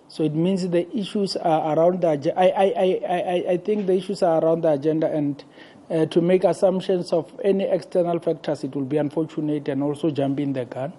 So 0.08 0.22
it 0.22 0.34
means 0.34 0.68
the 0.68 0.86
issues 0.96 1.36
are 1.36 1.76
around 1.76 2.00
the 2.02 2.10
agenda. 2.10 2.38
I, 2.38 2.46
I, 2.46 2.64
I, 2.64 3.00
I, 3.08 3.44
I 3.52 3.56
think 3.56 3.86
the 3.86 3.94
issues 3.94 4.22
are 4.22 4.42
around 4.42 4.62
the 4.62 4.72
agenda, 4.72 5.10
and 5.10 5.42
uh, 5.90 6.06
to 6.06 6.20
make 6.20 6.44
assumptions 6.44 7.12
of 7.12 7.32
any 7.44 7.64
external 7.64 8.18
factors, 8.20 8.64
it 8.64 8.74
will 8.74 8.84
be 8.84 8.96
unfortunate 8.98 9.68
and 9.68 9.82
also 9.82 10.10
jumping 10.10 10.52
the 10.52 10.64
gun. 10.64 10.92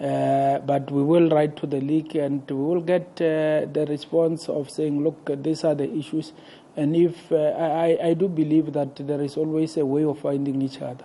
Uh, 0.00 0.58
but 0.60 0.90
we 0.90 1.02
will 1.02 1.28
write 1.28 1.56
to 1.56 1.66
the 1.66 1.80
league 1.80 2.16
and 2.16 2.48
we 2.50 2.56
will 2.56 2.80
get 2.80 3.06
uh, 3.20 3.66
the 3.72 3.86
response 3.88 4.48
of 4.48 4.68
saying, 4.68 5.02
look, 5.04 5.30
these 5.42 5.62
are 5.62 5.76
the 5.76 5.88
issues. 5.96 6.32
And 6.76 6.96
if 6.96 7.30
uh, 7.30 7.36
I, 7.36 7.98
I 8.02 8.14
do 8.14 8.28
believe 8.28 8.72
that 8.72 8.96
there 8.96 9.20
is 9.20 9.36
always 9.36 9.76
a 9.76 9.86
way 9.86 10.02
of 10.04 10.18
finding 10.18 10.60
each 10.60 10.80
other. 10.82 11.04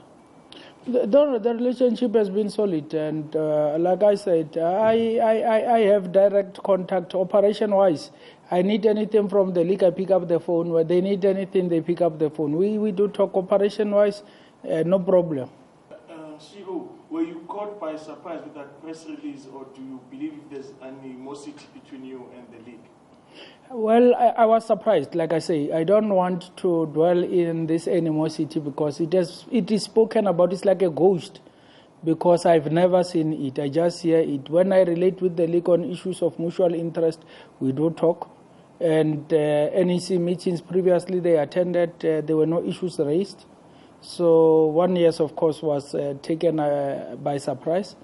The, 0.88 1.06
the, 1.06 1.54
relationship 1.54 2.16
has 2.16 2.30
been 2.30 2.50
solid, 2.50 2.94
and 2.94 3.36
uh, 3.36 3.78
like 3.78 4.04
I 4.04 4.16
said, 4.16 4.58
I, 4.58 5.18
I, 5.18 5.74
I 5.76 5.80
have 5.80 6.14
direct 6.14 6.64
contact 6.64 7.14
operation 7.14 7.72
wise. 7.72 8.12
I 8.50 8.62
need 8.62 8.86
anything 8.86 9.28
from 9.28 9.54
the 9.54 9.66
league, 9.66 9.84
I 9.84 9.92
pick 9.92 10.12
up 10.12 10.30
the 10.30 10.40
phone. 10.40 10.70
When 10.70 10.88
they 10.88 11.02
need 11.02 11.26
anything, 11.26 11.68
they 11.68 11.82
pick 11.82 12.00
up 12.00 12.20
the 12.20 12.30
phone. 12.30 12.54
We, 12.56 12.78
we 12.78 12.94
do 12.94 13.10
talk 13.10 13.36
operation 13.36 13.92
wise, 13.92 14.24
uh, 14.64 14.84
no 14.84 15.00
problem. 15.00 15.50
Uh, 15.92 16.14
Shiho, 16.40 16.88
were 17.10 17.24
you 17.24 17.44
caught 17.50 17.82
by 17.82 17.98
surprise 17.98 18.40
with 18.46 18.56
that 18.56 18.82
press 18.82 19.06
release, 19.10 19.46
or 19.54 19.66
do 19.76 19.82
you 19.82 20.00
believe 20.10 20.40
there's 20.50 20.72
animosity 20.82 21.66
between 21.74 22.06
you 22.06 22.30
and 22.34 22.48
the 22.48 22.72
league? 22.72 22.88
Well, 23.70 24.16
I, 24.16 24.28
I 24.28 24.46
was 24.46 24.66
surprised. 24.66 25.14
Like 25.14 25.34
I 25.34 25.40
say, 25.40 25.72
I 25.74 25.84
don't 25.84 26.10
want 26.14 26.56
to 26.58 26.86
dwell 26.88 27.22
in 27.24 27.68
this 27.68 27.88
animosity 27.88 28.60
because 28.60 29.02
it 29.02 29.14
has 29.14 29.46
it 29.52 29.70
is 29.72 29.84
spoken 29.84 30.28
about. 30.28 30.54
It's 30.54 30.64
like 30.64 30.82
a 30.82 30.90
ghost 30.90 31.42
because 32.04 32.46
I've 32.46 32.72
never 32.72 33.04
seen 33.04 33.34
it. 33.34 33.60
I 33.60 33.68
just 33.68 34.04
hear 34.04 34.20
it. 34.20 34.50
When 34.50 34.72
I 34.72 34.82
relate 34.84 35.22
with 35.22 35.36
the 35.36 35.48
league 35.48 35.68
on 35.68 35.84
issues 35.84 36.22
of 36.22 36.40
mutual 36.40 36.74
interest, 36.74 37.24
we 37.60 37.74
do 37.74 37.90
talk. 37.92 38.30
And 38.80 39.32
uh, 39.34 39.70
NEC 39.84 40.12
meetings 40.20 40.62
previously 40.62 41.20
they 41.20 41.38
attended, 41.38 41.90
uh, 42.06 42.22
there 42.22 42.38
were 42.38 42.46
no 42.46 42.64
issues 42.64 43.00
raised. 43.00 43.46
So 44.02 44.68
one 44.68 44.96
yes, 44.96 45.20
of 45.20 45.36
course, 45.36 45.62
was 45.62 45.94
uh, 45.96 46.14
taken 46.22 46.60
uh, 46.60 47.16
by 47.22 47.38
surprise. 47.38 47.96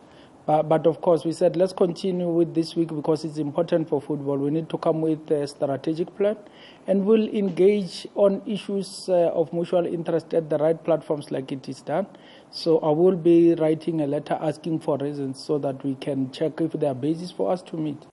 But, 0.46 0.64
but 0.64 0.86
of 0.88 1.00
course, 1.00 1.24
we 1.24 1.32
said 1.32 1.56
let's 1.56 1.72
continue 1.72 2.28
with 2.28 2.54
this 2.54 2.76
week 2.76 2.90
because 2.90 3.24
it's 3.24 3.38
important 3.38 3.88
for 3.88 4.02
football. 4.02 4.38
We 4.38 4.52
need 4.52 4.70
to 4.70 4.78
come 4.78 5.02
with 5.02 5.32
a 5.32 5.48
strategic 5.48 6.16
plan, 6.18 6.38
and 6.86 7.06
we'll 7.06 7.30
engage 7.30 8.06
on 8.16 8.42
issues 8.46 9.08
uh, 9.08 9.32
of 9.34 9.54
mutual 9.54 9.86
interest 9.86 10.34
at 10.34 10.50
the 10.50 10.58
right 10.58 10.84
platforms 10.84 11.32
like 11.32 11.52
it 11.52 11.70
is 11.70 11.82
done. 11.82 12.08
So 12.52 12.80
I 12.80 12.90
will 12.92 13.16
be 13.16 13.56
writing 13.56 14.02
a 14.02 14.08
letter 14.08 14.38
asking 14.42 14.82
for 14.82 14.98
reasons 14.98 15.42
so 15.42 15.58
that 15.60 15.84
we 15.84 15.96
can 15.96 16.32
check 16.32 16.60
if 16.60 16.74
there 16.74 16.92
are 16.92 16.96
basis 16.96 17.32
for 17.32 17.52
us 17.52 17.62
to 17.64 17.78
meet. 17.78 18.12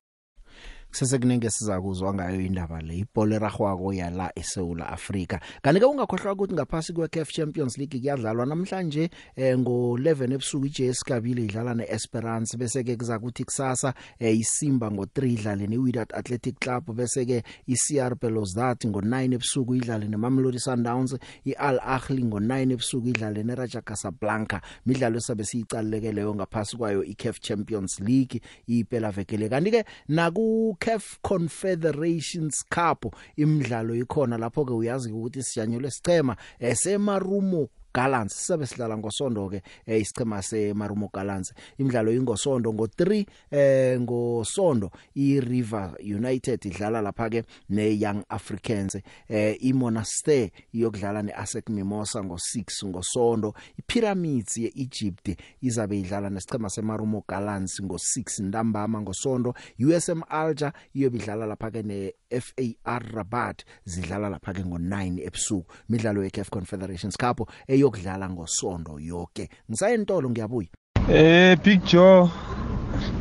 Sesekuningi 0.90 1.50
sizakuzwa 1.50 2.14
ngayo 2.14 2.40
indaba 2.40 2.80
le. 2.80 2.98
Ibhola 2.98 3.36
eragwako 3.36 3.92
yala 3.92 4.32
eSouth 4.36 4.80
Africa 4.80 5.38
kanike 5.62 5.84
ungakhohlwa 5.84 6.32
ukuthi 6.32 6.54
ngaphasi 6.54 6.92
kweCAF 6.92 7.30
Champions 7.32 7.78
League 7.78 8.00
kuyadlalwa 8.00 8.46
namhlanje 8.46 9.10
eh, 9.36 9.58
ngo11 9.58 10.32
ebusuku 10.32 10.66
iJS 10.66 11.04
Kabile 11.04 11.44
idlala 11.44 11.74
neEsperance. 11.74 12.56
Bese 12.56 12.84
ke 12.84 12.96
kuza 12.96 13.18
kuthi 13.18 13.44
kusasa 13.44 13.94
eh, 14.18 14.38
iSimba 14.38 14.88
ngo3 14.88 15.26
idlale 15.32 15.66
neWydad 15.66 16.12
Athletic 16.14 16.58
Club. 16.58 16.92
Bese 16.94 17.26
ke 17.26 17.42
iCR 17.66 18.14
Belouizdad 18.14 18.78
ngo9 18.84 19.34
ebusuku 19.34 19.74
idlale 19.74 20.08
neMamelodi 20.08 20.58
Sundowns. 20.58 21.16
iAl 21.44 21.80
Ahly 21.82 22.22
ngo9 22.22 22.72
ebusuku 22.72 23.08
idlale 23.08 23.42
neRaja 23.42 23.80
Casablanca. 23.82 24.60
Midlalo 24.86 25.18
esabe 25.18 25.44
siyicaleke 25.44 26.12
leyo 26.12 26.34
ngaphasi 26.34 26.76
kwayo 26.76 27.04
iCAF 27.04 27.40
Champions 27.40 28.00
League 28.00 28.40
iphela 28.66 29.10
vekele 29.10 29.48
kanti 29.48 29.70
ke 29.70 29.84
naku 30.08 30.76
CAF 30.80 31.18
Confederations 31.22 32.64
Cup 32.68 33.14
imidlalo 33.36 33.94
ikhona 33.94 34.38
lapho 34.38 34.64
ke 34.64 34.72
uyazi 34.72 35.12
ukuthi 35.12 35.42
sijanyelwe 35.42 35.90
sichema 35.90 36.36
esemarumo 36.58 37.68
Gallants 37.94 38.34
sisabe 38.34 38.66
sidlala 38.66 38.96
ngosondo 38.96 39.48
ke 39.48 39.62
eh, 39.86 40.00
isichema 40.00 40.42
seMarumo 40.42 41.10
Gallants 41.12 41.52
imidlalo 41.78 42.12
ingosondo 42.12 42.70
ngo3 42.72 43.26
eh 43.50 44.00
ngosondo 44.00 44.90
iRiver 45.14 45.94
United 46.00 46.64
idlala 46.64 47.00
lapha 47.02 47.30
ke 47.30 47.44
neYoung 47.70 48.24
Africans. 48.28 48.98
Eh 49.28 49.56
iMonaster 49.60 50.50
iyokudlala 50.72 51.22
neASEC 51.22 51.68
Mimosa 51.68 52.20
ngo6 52.20 52.86
ngosondo. 52.86 53.54
iPyramids 53.78 54.56
yeEgypt 54.56 55.36
izabe 55.62 56.00
idlala 56.00 56.30
nesichema 56.30 56.70
seMarumo 56.70 57.24
Gallants 57.28 57.80
ngo6 57.80 58.42
ntambama 58.42 59.00
ngosondo. 59.00 59.54
USM 59.78 60.22
Alger 60.28 60.72
iyobidlala 60.94 61.46
lapha 61.46 61.70
ke 61.70 61.82
neFAR 61.82 63.02
Rabat 63.12 63.64
zidlala 63.84 64.28
lapha 64.28 64.52
ke 64.52 64.62
ngo9 64.62 65.20
ebusuku 65.26 65.66
imidlalo 65.88 66.24
yeCAF 66.24 66.50
Confederations 66.50 67.16
Cup 67.16 67.40
eyokudlala 67.80 68.28
ngosondo 68.30 68.92
yonke 69.00 69.48
ngisayentolo 69.68 70.30
ngiyabuya. 70.30 70.68
Eh 71.08 71.58
Big 71.64 71.80
Joe 71.84 72.28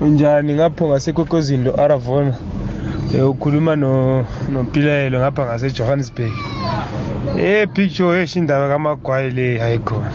unjani 0.01 0.53
ngapho 0.53 0.87
ngasekwekozindo 0.87 1.71
Aravona 1.83 2.35
eh 3.15 3.29
ukhuluma 3.29 3.75
no 3.75 4.25
nompilelo 4.51 5.19
ngapha 5.19 5.45
ngase 5.45 5.71
Johannesburg 5.71 6.33
Eh 7.37 7.67
Big 7.73 7.89
Joe 7.91 8.21
eshindaba 8.23 8.67
kaMagwayi 8.69 9.31
le 9.31 9.57
hayikhona 9.57 10.11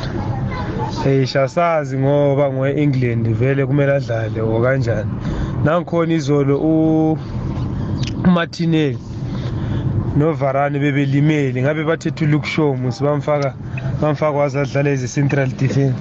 Hey 1.04 1.26
shasazi 1.26 1.98
ngoba 1.98 2.52
ngwe 2.52 2.82
England 2.82 3.28
vele 3.34 3.66
kumele 3.66 3.92
adlale 3.92 4.40
o 4.40 4.60
kanjani. 4.62 5.10
Nangikhona 5.64 6.14
izolo 6.14 6.54
u 6.58 7.18
Martinelli 8.24 8.98
novarane 10.16 10.78
bebelimele. 10.78 11.62
Ngabe 11.62 11.84
bathethe 11.84 12.24
uLuke 12.24 12.46
Shaw 12.46 12.74
musibamfaka 12.76 13.54
bamfaka 14.00 14.38
wazadlala 14.38 14.90
eze 14.90 15.08
central 15.08 15.48
defense 15.48 15.94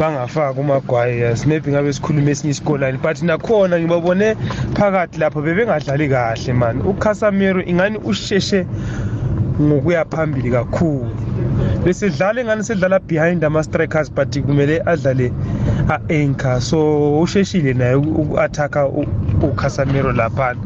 bangafaka 0.00 0.60
umagwayi 0.60 1.20
yes 1.20 1.46
maybe 1.46 1.70
ngabe 1.70 1.92
sikhuluma 1.92 2.30
esinye 2.30 2.50
isikolani. 2.50 2.98
But 2.98 3.22
nakhona 3.22 3.80
ngibabone 3.80 4.34
phakathi 4.74 5.18
lapho 5.18 5.42
bebengadlali 5.42 6.08
kahle 6.08 6.52
man. 6.52 6.80
uCasemiro 6.82 7.62
ingani 7.62 7.98
usheshe 7.98 8.66
ngokuya 9.60 10.04
phambili 10.04 10.50
kakhulu. 10.50 11.10
Bese 11.84 12.10
dlala 12.10 12.40
engani 12.40 12.62
sedlala 12.64 12.98
behind 12.98 13.44
ama 13.44 13.62
strikers 13.62 14.10
but 14.10 14.30
kumele 14.30 14.80
adlale 14.86 15.32
a-anchor. 15.88 16.60
So 16.60 17.20
usheshile 17.20 17.74
naye 17.74 17.94
uku-attack-a 17.94 18.88
uCasemiro 19.42 20.12
laphana. 20.12 20.60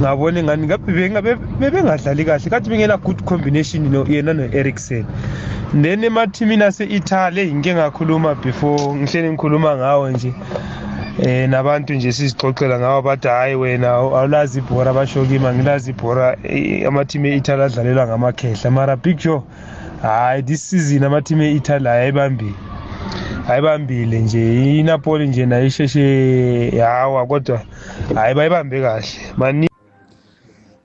Ngabona 0.00 0.42
ngani 0.42 0.66
ngabe 0.66 1.36
bebengadlali 1.60 2.24
kahle? 2.24 2.50
Kathi 2.50 2.70
bengela 2.70 2.96
good 2.96 3.24
combination 3.24 3.90
no 3.90 4.04
yena 4.04 4.32
no-Eriksen. 4.32 5.04
Then 5.72 6.04
emathimini 6.04 6.64
ase-Italy 6.64 7.54
ngike 7.54 7.74
ngakhuluma 7.74 8.34
before 8.42 8.94
ngihlele 8.94 9.30
ngikhuluma 9.32 9.76
ngawo 9.76 10.10
nje 10.10 10.34
eh 11.22 11.48
nabantu 11.48 11.94
nje 11.94 12.12
sizixoxela 12.12 12.78
ngawo 12.78 13.02
bathi 13.02 13.28
hayi 13.28 13.54
wena 13.54 13.88
awulazi 13.88 14.58
ibhora 14.58 14.92
basho 14.92 15.24
kimi 15.24 15.46
angilazi 15.46 15.90
ibhora 15.90 16.36
amathimi 16.86 17.28
e-Italy 17.28 17.62
adlalelwa 17.62 18.06
ngamakhehla. 18.06 18.70
Mara 18.70 18.96
Big 18.96 19.16
Joe 19.18 19.42
hayi 20.02 20.42
this 20.42 20.70
season 20.70 21.04
amathimi 21.04 21.44
e-Italy 21.46 21.88
ayibambile 21.88 22.54
ayibambile 23.48 24.20
nje 24.20 24.78
iNapoli 24.78 25.28
nje 25.28 25.46
nayo 25.46 25.66
isheshe 25.66 26.76
yawa 26.76 27.26
kodwa 27.26 27.60
hayi 28.14 28.34
bayibambe 28.34 28.80
kahle. 28.82 29.06
Mani 29.36 29.69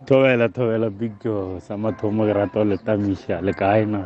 thobela 0.06 0.48
thobela 0.50 0.90
big 0.90 1.12
joe 1.24 1.60
sa 1.60 1.74
mathomo 1.78 2.30
ke 2.30 2.34
rata 2.38 2.62
o 2.62 2.66
letamiša 2.66 3.42
le 3.42 3.54
kae 3.54 3.86
na? 3.90 4.06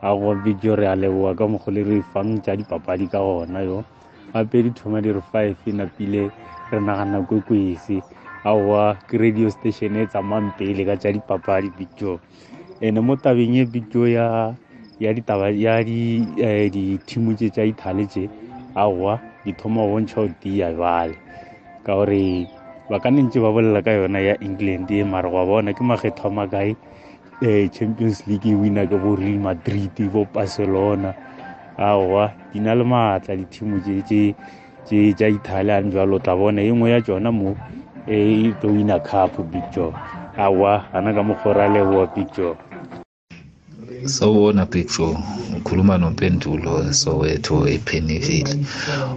A 0.00 0.16
go 0.16 0.34
big 0.44 0.56
joe 0.64 0.76
re 0.76 0.86
a 0.88 0.96
leboa 0.96 1.36
ka 1.36 1.44
mokgo 1.44 1.68
le 1.68 1.82
re 1.84 2.00
fang 2.12 2.40
tša 2.40 2.56
dipapadi 2.56 3.06
ka 3.12 3.20
gona 3.20 3.60
yo. 3.60 3.84
Gape 4.32 4.62
dithoma 4.64 5.02
di 5.04 5.12
re 5.12 5.20
five 5.32 5.56
napile 5.68 6.32
re 6.72 6.78
nagana 6.80 7.20
kwekwese 7.28 8.00
aowa 8.44 8.96
ke 9.08 9.20
radio 9.20 9.50
station 9.50 9.96
e 10.00 10.06
tsamayng 10.06 10.52
pele 10.56 10.84
ka 10.88 10.96
tša 10.96 11.12
dipapadi 11.12 11.68
big 11.76 11.90
joe 11.98 12.16
ande 12.80 13.00
mo 13.04 13.16
tabeng 13.16 13.54
ye 13.58 13.64
big 13.64 13.84
joe 13.92 14.12
ya 14.16 14.54
ya 15.02 15.12
ditaba 15.12 15.50
ya 15.50 15.82
di 15.84 16.24
eh, 16.38 16.70
dithimu 16.70 17.34
tše 17.36 17.50
tša 17.50 17.64
ithale 17.68 18.06
tše 18.06 18.24
aowa 18.74 19.18
di 19.44 19.52
thoma 19.52 19.82
go 19.82 19.98
bontšha 19.98 20.20
o 20.24 20.28
tia 20.40 20.72
bale 20.72 21.18
ka 21.84 21.92
gore 21.98 22.46
ba 22.88 23.00
ka 23.00 23.10
ntse 23.10 23.40
ba 23.40 23.52
bolela 23.52 23.82
ka 23.84 23.92
yona 23.92 24.20
ya 24.20 24.34
england 24.40 24.90
e 24.90 25.04
mare 25.04 25.28
gwa 25.30 25.44
bona 25.46 25.72
ke 25.72 25.82
makgetho 25.84 26.28
a 26.28 26.30
makae? 26.30 26.76
Um 27.42 27.70
champions 27.70 28.26
league 28.26 28.46
e 28.46 28.54
winner 28.54 28.86
ke 28.86 28.96
bo 28.98 29.14
real 29.14 29.38
madrid 29.38 29.94
bo 30.12 30.24
barcelona. 30.24 31.14
Aowa 31.78 32.32
di 32.52 32.58
na 32.60 32.74
le 32.74 32.84
maatla 32.84 33.36
dithimu 33.36 33.78
tše 33.84 34.34
tša 34.88 35.28
italian 35.28 35.92
jalo 35.92 36.18
tla 36.18 36.34
bona 36.36 36.62
e 36.64 36.72
nngwe 36.72 36.90
ya 36.90 37.00
tsona 37.00 37.30
mo 37.30 37.52
e 38.08 38.52
tlo 38.60 38.72
winner 38.72 39.00
cup 39.04 39.36
joe 39.74 39.92
aowa 40.38 40.88
ana 40.96 41.12
ka 41.12 41.22
mokgora 41.22 41.68
leboa 41.68 42.06
big 42.14 42.28
joe 42.32 42.56
sawubona 44.08 44.64
big 44.64 44.88
joe 44.88 45.12
ukhuluma 45.68 45.98
nompendulo 45.98 46.92
soweto 46.92 47.68
epeniville 47.68 48.56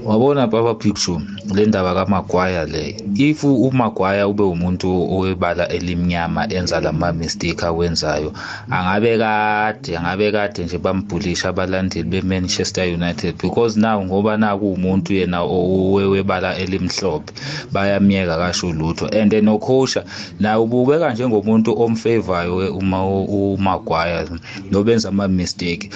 wabona 0.03 0.47
baba 0.47 0.73
big 0.73 0.95
joe 0.99 1.21
le 1.55 1.65
ndaba 1.65 1.93
kamagwaya 1.95 2.65
le 2.65 2.95
if 3.15 3.43
umagwaya 3.43 4.27
ube 4.27 4.43
umuntu 4.43 4.87
owebala 5.15 5.69
elimnyama 5.69 6.51
enza 6.53 6.81
lama 6.81 7.13
mistake 7.13 7.63
awenzayo 7.65 8.33
angabe 8.69 9.17
kade 9.17 9.97
angabe 9.97 10.31
kade 10.31 10.63
nje 10.63 10.77
bambhulisha 10.77 11.49
abalandeli 11.49 12.09
be-manchester 12.09 12.83
united 12.93 13.33
because 13.41 13.79
now 13.79 14.03
ngoba 14.03 14.37
naku 14.37 14.73
umuntu 14.73 15.13
yena 15.13 15.39
owebala 15.41 16.57
elimhlophe 16.57 17.31
bayamyeka 17.71 18.37
kasho 18.37 18.71
lutho. 18.71 19.05
And 19.07 19.31
nokhosha 19.31 20.03
naye 20.39 20.55
ubukeka 20.57 21.13
njengomuntu 21.13 21.81
omfavorayo 21.81 22.75
uma 22.77 23.05
umagwaya 23.05 24.27
nobenza 24.71 25.09
ama-mistake. 25.09 25.89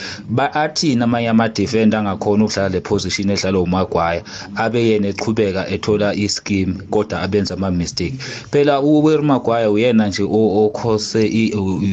Athini 0.54 1.04
amanye 1.04 1.30
ama-defender 1.30 2.00
angakhona 2.00 2.44
ukudlala 2.46 2.70
le 2.70 2.82
position 2.82 3.30
edlalwa 3.30 3.62
umagwaya 3.62 4.24
abe 4.56 4.80
yena 4.90 5.08
eqhubeka 5.08 5.68
ethola 5.70 6.14
ischeme 6.16 6.74
kodwa 6.90 7.22
abenza 7.22 7.54
ama-mistake. 7.54 8.16
Phela 8.52 8.82
uwer 8.82 9.22
magwaya 9.24 9.72
uyena 9.72 10.08
nje 10.08 10.24
okhose 10.24 11.22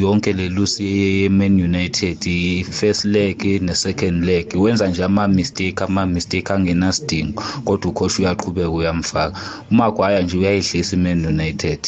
yonke 0.00 0.32
le 0.32 0.48
lusi 0.48 0.84
ye-man 0.84 1.60
united 1.62 2.18
i-first 2.26 3.04
leg 3.04 3.44
ne-second 3.62 4.24
leg 4.24 4.46
wenza 4.54 4.88
nje 4.88 5.04
ama-mistake 5.04 5.84
ama-mistake 5.84 6.52
angenasidingo 6.52 7.42
kodwa 7.64 7.90
ukhosha 7.90 8.22
uyaqhubeka 8.22 8.70
uyamfaka. 8.70 9.38
Umagwaya 9.70 10.22
nje 10.22 10.36
uyayidlisa 10.38 10.96
i-man 10.96 11.26
united. 11.26 11.80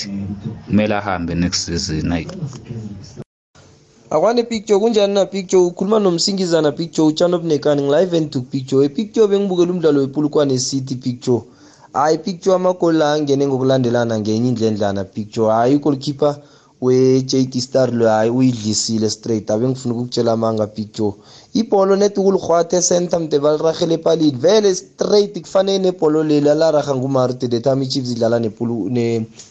Kumele 0.66 0.94
ahambe 0.94 1.34
next 1.34 1.60
season 1.66 2.12
ayi 2.12 2.26
akwane 4.14 4.42
picture 4.42 4.78
kunjani 4.78 5.14
na 5.14 5.26
picture 5.26 5.62
ukhuluma 5.62 5.98
nomsingizana 5.98 6.72
picture 6.72 7.08
utshana 7.08 7.36
obunekani 7.36 7.82
ngilive 7.82 8.16
and 8.16 8.30
took 8.30 8.44
picture 8.50 8.84
epicture 8.86 9.26
bengibukela 9.26 9.72
umdlalo 9.72 10.00
wepulukwane 10.00 10.58
city 10.58 10.94
picture 10.94 11.42
hayi 11.92 12.18
picture 12.18 12.54
amagoli 12.54 12.98
la 12.98 13.12
angene 13.12 13.46
ngokulandelana 13.46 14.20
ngenye 14.20 14.48
indlendlana 14.48 15.04
picture 15.04 15.50
hayi 15.50 15.76
ugoalkeeper 15.76 16.36
we-jd 16.80 17.60
star 17.60 17.92
lo 17.92 18.08
hayi 18.08 18.30
uyidlisile 18.30 19.10
straight. 19.10 19.50
Abe 19.50 19.68
ngifuna 19.68 19.94
ukukutshela 19.94 20.32
amanga 20.32 20.66
picture 20.66 21.12
ibholo 21.54 21.96
net 21.96 22.18
ukulirhwatha 22.18 22.76
ecenter 22.76 23.20
mde 23.20 23.38
balirahele 23.38 23.94
epalini 23.94 24.38
vele 24.38 24.74
straight 24.74 25.40
kufanele 25.40 25.78
nebholo 25.78 26.22
leli 26.22 26.48
alaraha 26.50 26.94
ngumarute 26.94 27.48
the 27.48 27.60
time 27.60 27.84
ichiefs 27.84 28.10
idlala 28.10 28.38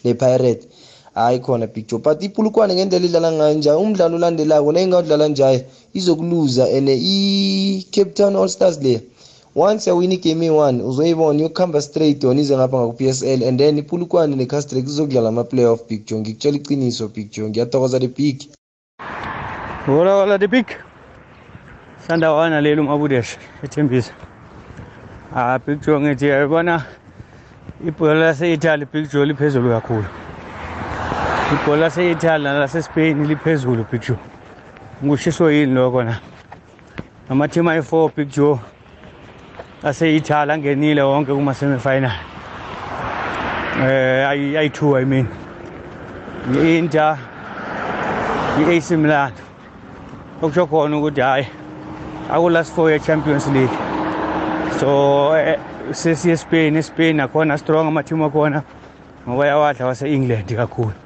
nepirate 0.04 0.68
hayi 1.16 1.40
khona 1.40 1.68
picture 1.68 2.02
but 2.02 2.24
ipulukwane 2.24 2.76
ngendlela 2.76 3.06
idlala 3.06 3.32
ngayo 3.32 3.54
njani 3.54 3.78
umdlalo 3.78 4.16
olandelako 4.16 4.72
nayingawudlala 4.72 5.28
njayo 5.28 5.62
izokuluza 5.94 6.64
and 6.78 6.90
i-cape 6.90 8.12
town 8.12 8.36
all 8.36 8.50
stars 8.50 8.82
le 8.82 9.02
once 9.56 9.90
yawina 9.90 10.14
igame 10.14 10.46
eyi-one 10.46 10.84
uzoyibona 10.84 11.42
yokuhamba 11.42 11.82
straight 11.82 12.24
yona 12.24 12.42
ize 12.42 12.58
ngapha 12.58 12.78
ngaku-p 12.78 13.08
s 13.08 13.24
l. 13.24 13.44
And 13.44 13.60
then 13.60 13.78
ipulukwane 13.78 14.36
necastrek 14.36 14.86
zizokudlala 14.86 15.30
ama-playoff 15.30 15.82
picture 15.88 16.20
ngikutshela 16.20 16.58
iqiniso 16.58 17.08
picture 17.08 17.50
ngiyathokoza 17.50 18.00
the 18.00 18.08
big. 18.08 18.42
Hola 19.86 20.14
hola 20.14 20.40
the 20.40 20.48
big. 20.48 20.66
Sandawana 22.08 22.62
leli 22.62 22.82
umabudeshe 22.82 23.38
ethembisa. 23.64 24.12
Ah 25.36 25.60
picture 25.60 26.00
ngithi 26.00 26.26
yayibona 26.26 26.86
ibhola 27.88 28.14
lase-italy 28.14 28.86
picture 28.86 29.26
liphezulu 29.26 29.70
kakhulu. 29.70 30.23
Ibhola 31.54 31.82
lase-italy 31.82 32.44
nalasespain 32.44 33.28
liphezulu 33.28 33.84
picture 33.84 34.18
ngushiso 35.04 35.52
yini 35.52 35.74
lokho 35.74 36.04
na? 36.04 36.16
Amathimu 37.30 37.70
ayi-four 37.70 38.10
picture 38.10 38.58
ase-italy 39.84 40.52
angenile 40.52 41.02
wonke 41.02 41.32
kuma-semifinal. 41.34 42.16
Eh 43.86 44.30
ayi-two 44.30 44.96
i 44.98 45.06
mean. 45.06 45.28
I-inter 46.54 47.18
i-ac 48.60 48.92
milan. 48.98 49.34
Okusho 50.42 50.66
khona 50.68 50.98
ukuthi 50.98 51.22
hhayi 51.22 51.46
aku 52.30 52.50
last 52.50 52.74
four 52.74 52.90
ye 52.90 53.00
Champions 53.00 53.48
League. 53.48 53.78
So 54.80 55.34
eh, 55.34 55.60
sesiye 55.92 56.38
Spain 56.38 56.76
eSpain 56.76 57.22
akhona 57.22 57.60
strong 57.60 57.88
ama 57.88 58.04
team 58.04 58.22
akhona 58.22 58.64
ngoba 59.28 59.46
yawadla 59.46 59.86
wase 59.86 60.08
England 60.10 60.50
kakhulu. 60.50 61.03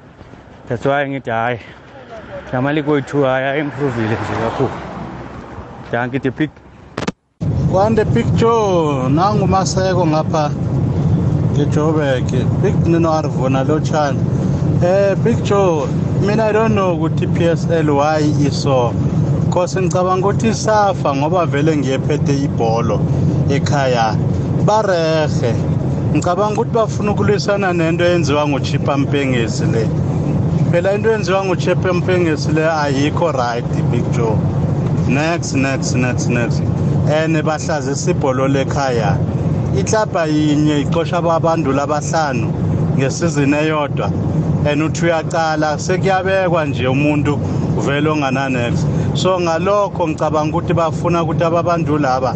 That's 0.68 0.86
why 0.86 1.08
ngithi 1.08 1.30
hayi 1.30 1.58
lamali 2.52 2.82
kwethu 2.82 3.26
aya 3.26 3.56
improve 3.56 4.02
nje 4.02 4.16
kakhulu 4.16 4.70
thank 5.90 6.14
you 6.14 6.20
the 6.20 6.30
big 6.30 6.50
kwande 7.72 8.04
picture. 8.04 9.08
Nangumaseko 9.10 10.06
ngapha. 10.06 10.50
Ngejoburg 11.52 12.30
big 12.62 12.86
nino 12.86 13.12
arivona 13.12 13.64
lotshani 13.64 14.18
eh 14.82 15.16
picture. 15.24 15.86
Mina 16.26 16.44
i 16.44 16.52
don't 16.52 16.72
know 16.72 16.96
ukuthi 16.96 17.26
PSL 17.26 17.90
why 17.90 18.22
iso. 18.46 18.92
Cause 19.52 19.80
ngicabanga 19.80 20.26
ukuthi 20.26 20.48
isafa 20.48 21.14
ngoba 21.16 21.46
vele 21.46 21.76
ngiyephethe 21.76 22.44
ibholo 22.44 23.00
ekhaya. 23.50 24.16
Barehe 24.64 25.54
ngicabanga 26.14 26.60
ukuthi 26.60 26.74
bafuna 26.74 27.12
ukulwisana 27.12 27.72
nento 27.72 28.04
eyenziwa 28.04 28.48
nguchipa 28.48 28.96
mpengezi 28.96 29.66
le. 29.66 30.07
Phela 30.70 30.94
into 30.94 31.08
eyenziwa 31.08 31.44
nguchipa 31.44 31.92
mpengezi 31.92 32.52
le 32.52 32.70
ayikho 32.70 33.32
right 33.32 33.82
big 33.90 34.10
joe. 34.12 34.36
Next 35.08 35.54
next 35.54 35.94
next 35.94 36.28
next. 36.28 36.60
And 37.10 37.36
bahlaze 37.36 37.94
sibholo 37.94 38.48
lekhaya. 38.48 39.16
Iklabha 39.78 40.26
yinye 40.26 40.80
ixosha 40.80 41.18
abandula 41.18 41.82
abahlanu 41.82 42.52
ngesizini 42.96 43.56
eyodwa. 43.56 44.10
And 44.66 44.82
uthi 44.82 45.04
uyacala 45.04 45.78
sekuyabekwa 45.78 46.64
nje 46.64 46.88
umuntu 46.88 47.38
uvele 47.78 48.08
ongananex 48.10 48.84
so 49.14 49.40
ngalokho 49.40 50.08
ngicabanga 50.08 50.56
ukuthi 50.56 50.74
bafuna 50.74 51.22
ukuthi 51.22 51.44
ababandula 51.44 52.14
aba 52.14 52.34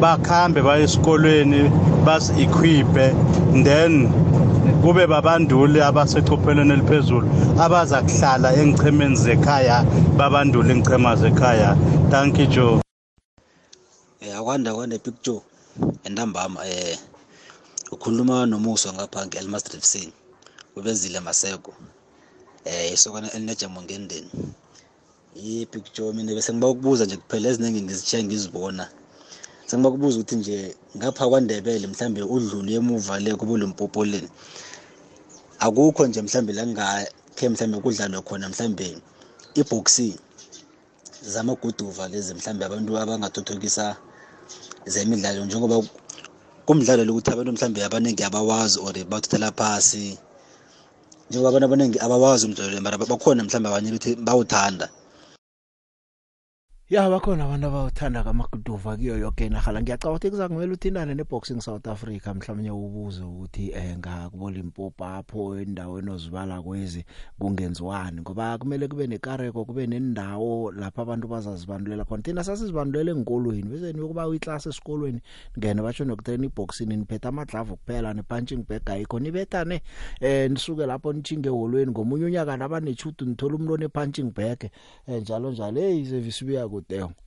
bakhambe 0.00 0.62
baye 0.62 0.84
esikolweni 0.84 1.70
basi-equipe 2.04 3.14
then 3.64 4.08
kube 4.82 5.06
babanduli 5.06 5.80
abasechophelweni 5.80 6.72
eliphezulu 6.72 7.28
abaza 7.64 8.02
kuhlala 8.02 8.48
engichemeni 8.60 9.16
zekhaya 9.16 9.82
babandule 10.18 10.72
ingchema 10.72 11.16
zekhaya. 11.16 11.76
Thank 12.10 12.38
you 12.38 12.46
joe. 12.46 12.80
Eh 14.20 14.36
akwanda 14.38 14.74
kwanda 14.74 14.98
big 14.98 15.14
joe. 15.22 15.42
Entambama 16.04 16.66
eh 16.66 16.98
ukhuluma 17.92 18.46
nomuso 18.46 18.92
ngapha 18.92 19.26
nge-elmastrip 19.26 19.82
sing 19.82 20.12
ubezile 20.76 21.20
maseko. 21.20 21.74
Eh 22.64 22.92
isokana 22.92 23.32
elinejamo 23.32 23.82
ngendeni. 23.82 24.30
Yi-big 25.36 25.84
joe 25.94 26.12
mina 26.12 26.34
bese 26.34 26.52
ngiba 26.52 26.68
ukubuza 26.68 27.04
nje 27.04 27.16
kuphela 27.16 27.48
eziningi 27.48 27.82
ngizitshiya 27.82 28.24
ngizibona. 28.24 28.88
Sengiba 29.66 29.90
kubuza 29.90 30.16
ukuthi 30.18 30.36
nje 30.36 30.76
ngapha 30.96 31.28
kwandebele 31.28 31.86
mhlambe 31.86 32.22
udlule 32.22 32.74
emuva 32.74 33.20
le 33.20 33.34
kube 33.34 33.58
lumpopoleni 33.58 34.28
akukho 35.58 36.06
nje 36.06 36.22
mhlambe 36.22 36.52
la 36.52 36.66
ngakhe 36.66 37.48
mhlambe 37.48 37.76
kudlalwe 37.82 38.20
khona 38.22 38.48
mhlambe 38.48 38.98
iboxing 39.60 40.16
zamaguduva 41.32 42.08
lezi 42.08 42.34
mhlambe 42.34 42.64
abantu 42.64 42.98
abangathuthukisa 42.98 43.96
zemidlalo 44.86 45.44
njengoba 45.44 45.76
kumdlalo 46.66 47.04
lokuthi 47.04 47.30
abantu 47.32 47.52
mhlambe 47.52 47.80
abaningi 47.84 48.22
abawazi 48.24 48.78
or 48.78 48.92
bawuthathela 49.10 49.50
phasi. 49.52 50.18
Njengoba 51.28 51.48
abantu 51.48 51.66
abaningi 51.66 51.98
abawazi 51.98 52.46
umdlalo 52.46 52.70
le 52.70 52.80
mara 52.80 52.98
bakhona 52.98 53.44
mhlambe 53.44 53.68
abanye 53.68 53.88
ukuthi 53.90 54.16
bawuthanda. 54.16 54.86
Ya 56.90 57.10
bakhona 57.10 57.44
abantu 57.44 57.66
abawuthanda 57.66 58.24
kamaguduva 58.24 58.96
kuyo 58.96 59.18
yonke 59.18 59.46
inarhala 59.46 59.82
ngiyacabanga 59.82 60.16
ukuthi 60.16 60.30
kuzakumele 60.30 60.72
uthintane 60.72 61.14
neboxing 61.14 61.60
South 61.60 61.86
Africa 61.86 62.32
mhlawumnye 62.34 62.70
ubuze 62.70 63.22
ukuthi 63.24 63.72
eh 63.76 63.98
ngakubola 63.98 64.58
impopo 64.58 65.04
apho 65.04 65.58
endaweni 65.60 66.10
ozibala 66.10 66.62
kwezi 66.62 67.04
kungenziwani? 67.38 68.20
Ngoba 68.20 68.58
kumele 68.58 68.88
kube 68.88 69.06
nekareko 69.06 69.64
kube 69.64 69.86
nendawo 69.86 70.72
lapha 70.72 71.02
abantu 71.02 71.28
bazazibandulela 71.28 72.04
khona. 72.04 72.22
Thina 72.22 72.44
sasizibandulele 72.44 73.10
enkolweni 73.10 73.68
bese 73.68 73.92
niyokuba 73.92 74.28
uyiclass 74.28 74.66
esikolweni. 74.66 75.20
Ngene 75.58 75.82
batsho 75.82 76.04
nokutrain 76.04 76.44
iboxing 76.44 76.86
niphethe 76.86 77.28
amadlava 77.28 77.76
kuphela 77.76 78.14
ne 78.14 78.22
punching 78.22 78.64
bag 78.64 78.90
ayikho. 78.90 79.20
Nibethane 79.20 79.82
eh 80.20 80.50
nisuke 80.50 80.86
lapho 80.86 81.12
nichinge 81.12 81.48
eholweni. 81.48 81.90
Ngomunye 81.90 82.24
unyaka 82.24 82.56
nabanechudu 82.56 83.26
nithola 83.26 83.54
umuntu 83.56 83.74
one 83.74 83.88
punching 83.88 84.32
bag. 84.32 84.70
Eh 85.06 85.20
njalo 85.20 85.50
njalo. 85.50 85.80
Hey 85.80 86.04
service 86.04 86.44
buya 86.44 86.68
kudeyo 86.80 87.10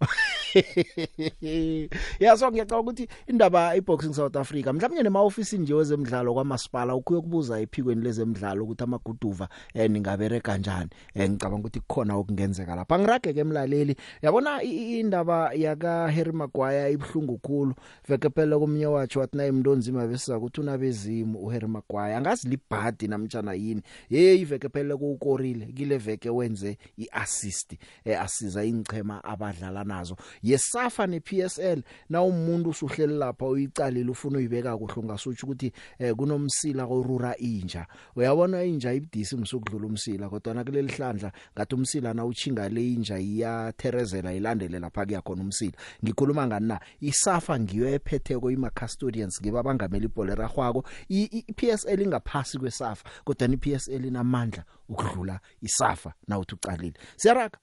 yaso 2.20 2.52
ngiyacabanga 2.52 2.92
ukuthi 2.92 3.08
indaba 3.28 3.76
iboxing 3.76 4.14
South 4.14 4.36
Africa 4.36 4.74
mhlawumnye 4.74 5.04
nema 5.04 5.22
office 5.22 5.58
nje 5.58 5.74
wezemidlalo 5.74 6.34
kwamasipala 6.34 6.96
ukuye 6.96 7.22
kubuza 7.22 7.60
ephikweni 7.60 8.02
lezemidlalo 8.02 8.64
ukuthi 8.64 8.84
amaguduva 8.84 9.50
eh 9.74 9.90
ningabereka 9.90 10.52
kanjani 10.52 10.90
eh 11.14 11.30
ngicabanga 11.30 11.60
ukuthi 11.60 11.80
kukhona 11.80 12.16
okungenzeka 12.16 12.76
lapha. 12.76 13.00
Ngirage 13.00 13.34
ke 13.34 13.40
emlaleli. 13.40 13.96
Yabona 14.22 14.64
indaba 14.64 15.54
yaka 15.54 16.12
Harry 16.12 16.32
Maguire 16.32 16.92
ibhlungu 16.92 17.38
kukhulu 17.38 17.76
veke 18.08 18.30
phela 18.30 18.60
komnye 18.60 18.86
wathi 18.86 19.20
wathi 19.20 19.38
naye 19.38 19.50
umuntu 19.50 19.72
onzima 19.72 20.08
bese 20.08 20.34
ukuthi 20.34 20.62
unabezimu 20.62 21.40
uHarry 21.40 21.68
Maguire. 21.68 22.16
Angazi 22.16 22.50
libhadi 22.50 23.08
namtjana 23.08 23.54
yini. 23.54 23.82
Hey 24.10 24.46
veke 24.46 24.70
phela 24.70 24.98
kukorile. 24.98 25.66
Kile 25.66 25.98
veke 25.98 26.30
wenze 26.30 26.78
iassist 26.98 27.74
eh 28.06 28.22
asiza 28.22 28.66
ingchema 28.66 29.24
abadlala 29.42 29.84
nazo. 29.84 30.16
Yesafa 30.44 31.08
nePSL 31.08 31.82
na 32.10 32.22
umuntu 32.22 32.70
usuhleli 32.70 33.14
lapha 33.18 33.46
uyicalile 33.46 34.12
ufuna 34.12 34.38
uyibeka 34.38 34.78
kuhle 34.78 34.94
ungasutsha 34.98 35.44
ukuthi 35.48 35.72
eh, 36.00 36.16
kunomsila 36.16 36.88
korura 36.88 37.38
inja. 37.38 37.88
Uyabona 38.16 38.64
inja 38.64 38.94
ibudisi 38.94 39.36
msukudlula 39.36 39.88
umsila 39.88 40.30
kodwa 40.30 40.54
na 40.54 40.64
kuleli 40.64 40.94
hlandla 40.94 41.32
ngathi 41.56 41.76
umsila 41.76 42.14
na 42.14 42.26
uchinga 42.26 42.70
le 42.70 42.94
inja 42.94 43.20
iyatherezela 43.20 44.34
ilandele 44.34 44.80
lapha 44.80 45.06
kuyakhona 45.06 45.42
umsila. 45.42 45.74
Ngikhuluma 46.04 46.48
ngani 46.48 46.68
na? 46.68 46.80
Isafa 47.00 47.60
ngiyo 47.60 47.90
ephetheko 47.90 48.52
ima 48.52 48.70
custodians 48.70 49.42
ngiba 49.42 49.64
bangameli 49.64 50.06
ibhola 50.06 50.36
ragwako 50.36 50.86
iPSL 51.10 52.02
ingaphasi 52.02 52.58
kwesafa 52.60 53.10
kodwa 53.24 53.48
iPSL 53.48 54.06
inamandla 54.06 54.64
ukudlula 54.90 55.40
isafa 55.62 56.14
na 56.28 56.40
uthi 56.40 56.56
ucalile. 56.56 56.94
Siyaraga. 57.16 57.58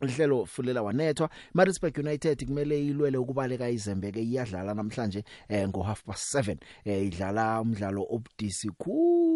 Lihlelo 0.00 0.46
fulela 0.46 0.82
wanethwa. 0.82 1.30
Maritzburg 1.54 1.98
United 1.98 2.46
kumele 2.46 2.86
ilwele 2.86 3.18
ukubaleka 3.18 3.70
izembeke 3.70 4.22
iyadlala 4.22 4.74
namhlanje 4.74 5.24
eh, 5.48 5.68
ngo 5.68 5.82
half 5.82 6.02
past 6.04 6.34
7 6.34 6.56
eh, 6.84 7.06
idlala 7.06 7.60
umdlalo 7.60 8.06
obudisi 8.10 8.70
khulu. 8.78 9.29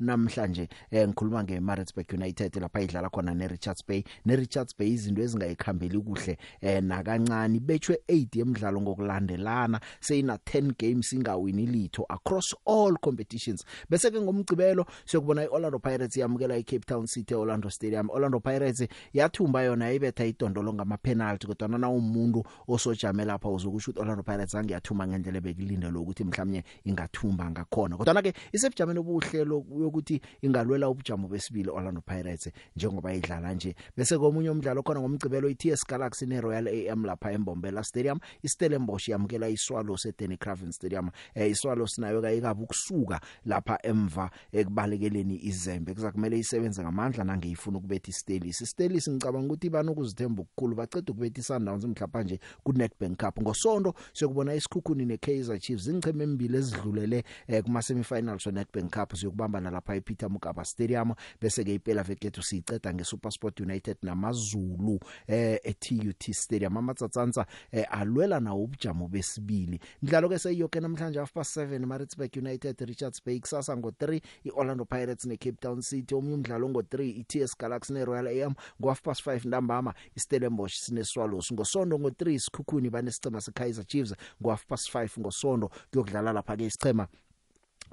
Namhlanje 0.00 0.68
eh, 0.90 1.08
ngikhuluma 1.08 1.44
ngeMaritzburg 1.44 2.12
United 2.12 2.54
lapha 2.60 2.80
idlala 2.80 3.08
khona 3.10 3.34
neRichards 3.34 3.86
Bay. 3.86 4.04
neRichards 4.26 4.76
Bay 4.78 4.88
izinto 4.88 5.22
ezingayikhambeli 5.22 5.98
kuhle 6.00 6.38
eh, 6.60 6.82
nakancane. 6.82 7.60
Bethwe 7.60 7.98
8 8.08 8.38
yemidlalo 8.38 8.80
ngokulandelana 8.80 9.80
seyina 10.00 10.36
10 10.36 10.72
games 10.78 11.12
ingawini 11.12 11.66
litho 11.66 12.06
across 12.08 12.54
all 12.66 12.96
competitions. 12.96 13.64
Bese 13.90 14.10
ke 14.10 14.20
ngomgcibelo 14.20 14.86
siyokubona 15.04 15.42
iOrlando 15.42 15.78
Pirates 15.78 16.16
yamukela 16.16 16.56
iCape 16.56 16.86
Town 16.86 17.06
City 17.06 17.34
Orlando 17.34 17.70
Stadium. 17.70 18.10
Orlando 18.10 18.40
Pirates 18.40 18.86
yathumba 19.12 19.62
yona 19.62 19.92
ibetha 19.92 20.24
idondolo 20.24 20.74
ngama 20.74 20.96
penalty 20.96 21.46
kodwa 21.46 21.78
na 21.78 21.88
umuntu 21.88 22.44
osojame 22.68 23.24
lapha 23.24 23.48
uzokusho 23.48 23.90
ukuthi 23.90 24.00
Orlando 24.00 24.22
Pirates 24.22 24.54
angiyathuma 24.54 25.06
ngendlela 25.06 25.40
bekulinde 25.40 25.90
lokuthi 25.90 26.24
mhlawumnye 26.24 26.64
ingathumba 26.84 27.50
ngakhona. 27.50 27.96
Kodwa 27.96 28.22
ke 28.22 28.32
isebujameni 28.52 29.00
obuhlelo 29.16 29.64
yokuthi 29.80 30.20
ingalwela 30.42 30.88
ubujamo 30.88 31.28
besibili 31.28 31.70
Orlando 31.70 32.00
Pirates 32.00 32.50
njengoba 32.76 33.14
idlala 33.14 33.54
nje. 33.54 33.74
Bese 33.96 34.18
komunye 34.18 34.50
umdlalo 34.50 34.82
khona 34.82 35.00
ngomgcibelo 35.00 35.48
iTS 35.48 35.86
Galaxy 35.86 36.26
neRoyal 36.26 36.68
AM 36.68 37.04
lapha 37.04 37.32
eMbombela 37.32 37.84
Stadium 37.84 38.18
iStellenbosch 38.42 39.08
yamukela 39.08 39.48
iSwallows 39.48 40.06
eDenny 40.06 40.36
Craven 40.36 40.72
Stadium. 40.72 41.10
Eh 41.34 41.50
iSwallows 41.50 41.98
nayo 41.98 42.22
kayikabi 42.22 42.62
ukusuka 42.62 43.20
lapha 43.44 43.78
emva 43.82 44.30
ekubalekeleni 44.52 45.40
izembe. 45.42 45.94
Kuzakumele 45.94 46.38
isebenze 46.38 46.82
ngamandla 46.82 47.24
nangeyifuna 47.24 47.78
ukubetha 47.78 48.10
iStelis 48.10 48.60
iStelis 48.60 49.08
ngicabanga 49.08 49.46
ukuthi 49.46 49.70
bani 49.70 49.90
ukuzithemba 49.90 50.42
ukukhulu 50.42 50.76
baceda 50.76 51.12
ukubetha 51.12 51.40
iSundowns 51.40 51.84
mhlapa 51.84 52.22
nje 52.22 52.40
kuNedbank 52.64 53.16
Cup. 53.16 53.40
Ngosonto 53.40 53.94
siyokubona 54.12 54.54
isikhukhuni 54.54 55.04
neKaizer 55.04 55.58
Chiefs 55.58 55.86
ingcheme 55.86 56.24
embili 56.24 56.56
ezidlulele 56.58 57.24
eh, 57.46 57.64
kuma 57.64 57.82
semifinals 57.82 58.46
weNedbank 58.46 58.90
Cup. 58.90 59.05
Izokubamba 59.14 59.60
nalapha 59.60 59.94
ePeter 59.94 60.30
Mokaba 60.30 60.64
Stadium 60.64 61.14
bese 61.40 61.64
ke 61.64 61.74
iphela 61.74 62.02
vekethu 62.02 62.42
siyiceda 62.42 62.94
ngeSuperSport 62.94 63.60
United 63.60 63.96
namaZulu 64.02 65.00
eh 65.26 65.60
eTUT 65.64 66.32
Stadium. 66.32 66.76
Amatsatsanza 66.76 67.46
eh, 67.72 67.86
alwela 67.90 68.40
nawo 68.40 68.64
ubujamo 68.64 69.08
besibili. 69.08 69.80
Mdlalo 70.02 70.28
ke 70.28 70.38
seyiyoke 70.38 70.80
namhlanje 70.80 71.18
half 71.18 71.32
past 71.32 71.56
7 71.56 71.86
Maritzburg 71.86 72.36
United 72.36 72.80
Richards 72.80 73.24
Bay 73.24 73.40
kusasa 73.40 73.76
ngo3 73.76 74.20
iOrlando 74.44 74.84
Pirates 74.84 75.26
neCape 75.26 75.60
Town 75.60 75.82
City. 75.82 76.14
Omnye 76.14 76.34
umdlalo 76.34 76.68
ngo3 76.68 77.20
iTS 77.20 77.56
Galaxy 77.58 77.92
neRoyal 77.92 78.26
AM 78.26 78.54
ngo 78.80 78.88
half 78.88 79.02
past 79.02 79.26
5 79.26 79.48
ntambama 79.48 79.94
iStellenbosch 80.16 80.74
sineSwallows. 80.74 81.52
Ngosonto 81.52 81.96
ngo3 81.98 82.38
sikhukhuni 82.38 82.90
banesicema 82.90 83.40
seKaizer 83.40 83.86
Chiefs. 83.86 84.14
Ngo 84.42 84.50
half 84.50 84.66
past 84.66 84.94
5 84.94 85.20
ngosonto 85.20 85.70
kuyokudlala 85.90 86.32
lapha 86.32 86.56
ke 86.56 86.66
isicema 86.66 87.08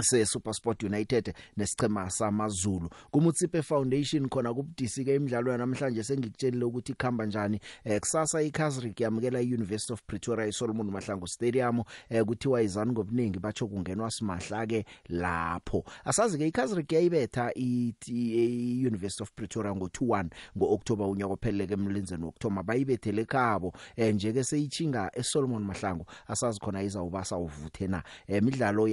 se 0.02 0.26
SuperSport 0.26 0.84
United 0.84 1.34
nesichema 1.58 2.10
samaZulu. 2.10 2.90
Kumutsipe 3.12 3.62
Foundation 3.62 4.30
khona 4.30 4.54
kubudisi 4.54 5.06
ke 5.06 5.16
imidlalo 5.16 5.52
yanamhlanje 5.52 6.04
sengikutshelile 6.04 6.66
ukuthi 6.66 6.92
ikhamba 6.92 7.26
njani. 7.26 7.60
Eh, 7.84 8.00
kusasa 8.00 8.42
iCasric 8.42 9.00
yamukela 9.00 9.42
iUniversity 9.42 9.94
of 9.94 10.02
Pretoria 10.08 10.48
iSolomon 10.48 10.92
Mahlangu 10.92 11.28
Stadium 11.28 11.84
eh, 12.10 12.24
kuthiwa 12.26 12.62
izani 12.62 12.92
ngobuningi 12.92 13.40
batsho 13.40 13.68
kungenwa 13.68 14.12
simahla 14.12 14.68
ke 14.68 14.86
lapho. 15.10 15.84
Asazi 16.06 16.38
ke 16.38 16.48
iCasric 16.48 16.92
yayibetha 16.92 17.52
iUniversity 17.56 19.24
of 19.24 19.32
Pretoria 19.36 19.72
ngo21 19.72 20.26
ngoOctober 20.58 21.08
unyaka 21.08 21.34
ophelele 21.34 21.74
emlenzeni 21.74 22.24
wokuthoma. 22.24 22.64
Bayibethele 22.64 23.26
khabo 23.26 23.74
eh, 23.96 24.16
nje 24.16 24.34
ke 24.34 24.44
seyichinga 24.44 25.12
eSolomon 25.14 25.64
Mahlangu. 25.64 26.06
Asazi 26.28 26.60
khona 26.60 26.84
izawubasa 26.84 27.38
uvuthe 27.38 27.88
na. 27.88 28.04
Eh, 28.28 28.42